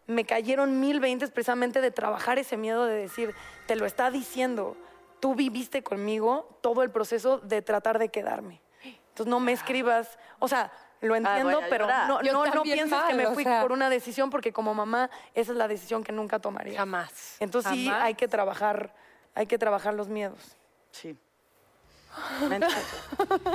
me 0.06 0.26
cayeron 0.26 0.78
mil 0.78 1.00
veintes 1.00 1.30
precisamente 1.30 1.80
de 1.80 1.90
trabajar 1.90 2.38
ese 2.38 2.58
miedo 2.58 2.84
de 2.84 2.94
decir, 2.94 3.34
te 3.66 3.74
lo 3.74 3.86
está 3.86 4.10
diciendo, 4.10 4.76
tú 5.20 5.34
viviste 5.34 5.82
conmigo 5.82 6.58
todo 6.60 6.82
el 6.82 6.90
proceso 6.90 7.38
de 7.38 7.62
tratar 7.62 7.98
de 7.98 8.10
quedarme. 8.10 8.60
Entonces 8.84 9.26
no 9.30 9.40
me 9.40 9.52
escribas, 9.52 10.18
o 10.38 10.48
sea, 10.48 10.70
lo 11.00 11.14
entiendo, 11.16 11.56
voy 11.56 11.64
a 11.64 11.68
pero 11.68 11.84
llorar. 11.86 12.08
no, 12.08 12.22
Yo 12.22 12.32
no, 12.32 12.44
no 12.46 12.62
pienses 12.62 13.02
que 13.04 13.14
me 13.14 13.26
o 13.26 13.34
fui 13.34 13.44
sea. 13.44 13.62
por 13.62 13.72
una 13.72 13.88
decisión 13.90 14.30
porque 14.30 14.52
como 14.52 14.74
mamá 14.74 15.10
esa 15.34 15.52
es 15.52 15.58
la 15.58 15.68
decisión 15.68 16.02
que 16.02 16.12
nunca 16.12 16.38
tomaría. 16.38 16.78
Jamás. 16.78 17.36
Entonces 17.40 17.72
sí 17.72 17.88
hay 17.88 18.14
que 18.14 18.28
trabajar, 18.28 18.94
hay 19.34 19.46
que 19.46 19.58
trabajar 19.58 19.94
los 19.94 20.08
miedos. 20.08 20.56
Sí. 20.90 21.16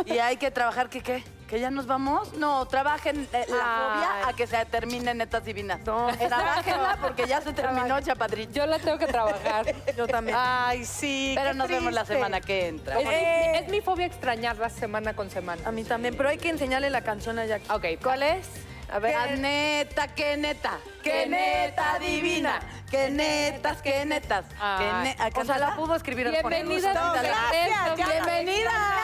Y 0.05 0.20
hay 0.20 0.38
que 0.38 0.51
trabajar, 0.51 0.89
¿qué 0.89 1.01
qué? 1.01 1.24
¿Que 1.47 1.59
ya 1.59 1.70
nos 1.70 1.86
vamos? 1.86 2.34
No, 2.34 2.66
trabajen 2.68 3.28
eh, 3.32 3.45
la 3.47 3.55
fobia 3.55 4.28
a 4.28 4.34
que 4.34 4.47
se 4.47 4.66
terminen 4.66 5.20
netas 5.20 5.45
divinas. 5.45 5.82
No, 5.86 6.07
Trabajenla 6.28 6.97
porque 7.01 7.28
ya 7.28 7.41
se 7.41 7.53
terminó, 7.53 8.01
chapadrito. 8.01 8.51
Yo 8.53 8.66
la 8.66 8.80
tengo 8.80 8.97
que 8.97 9.05
trabajar. 9.07 9.66
Yo 9.97 10.07
también. 10.07 10.38
Ay, 10.39 10.86
sí. 10.86 11.34
Pero 11.36 11.51
qué 11.51 11.55
nos 11.57 11.68
vemos 11.68 11.93
la 11.93 12.05
semana 12.05 12.41
que 12.41 12.68
entra. 12.68 12.99
Es, 12.99 13.07
mi, 13.07 13.14
es 13.59 13.70
mi 13.70 13.82
fobia 13.82 14.07
extrañarla 14.07 14.70
semana 14.70 15.16
con 15.16 15.30
semana. 15.30 15.61
A 15.66 15.72
mí 15.72 15.84
también, 15.84 16.16
pero 16.18 16.30
hay 16.30 16.38
que 16.38 16.49
enseñarle 16.49 16.89
la 16.89 17.01
canción 17.01 17.38
a 17.38 17.45
Jackie. 17.45 17.72
Ok, 17.72 18.01
¿Cuál 18.01 18.24
es? 18.24 18.47
A 18.93 18.99
ver. 18.99 19.15
Que 19.15 19.37
neta, 19.37 20.07
que 20.09 20.37
neta, 20.37 20.77
que 21.01 21.25
neta 21.25 21.97
divina, 21.97 22.59
que 22.91 23.09
netas, 23.09 23.81
que 23.81 24.05
netas. 24.05 24.45
Que 24.45 24.55
Ay. 24.61 25.03
ne- 25.03 25.15
¿a 25.17 25.29
O 25.41 25.45
sea, 25.45 25.57
la 25.57 25.75
pudo 25.75 25.95
escribir 25.95 26.27
al. 26.27 26.33
Bienvenida. 26.33 26.93
Bienvenida. 26.93 27.95
bienvenida. 27.95 29.03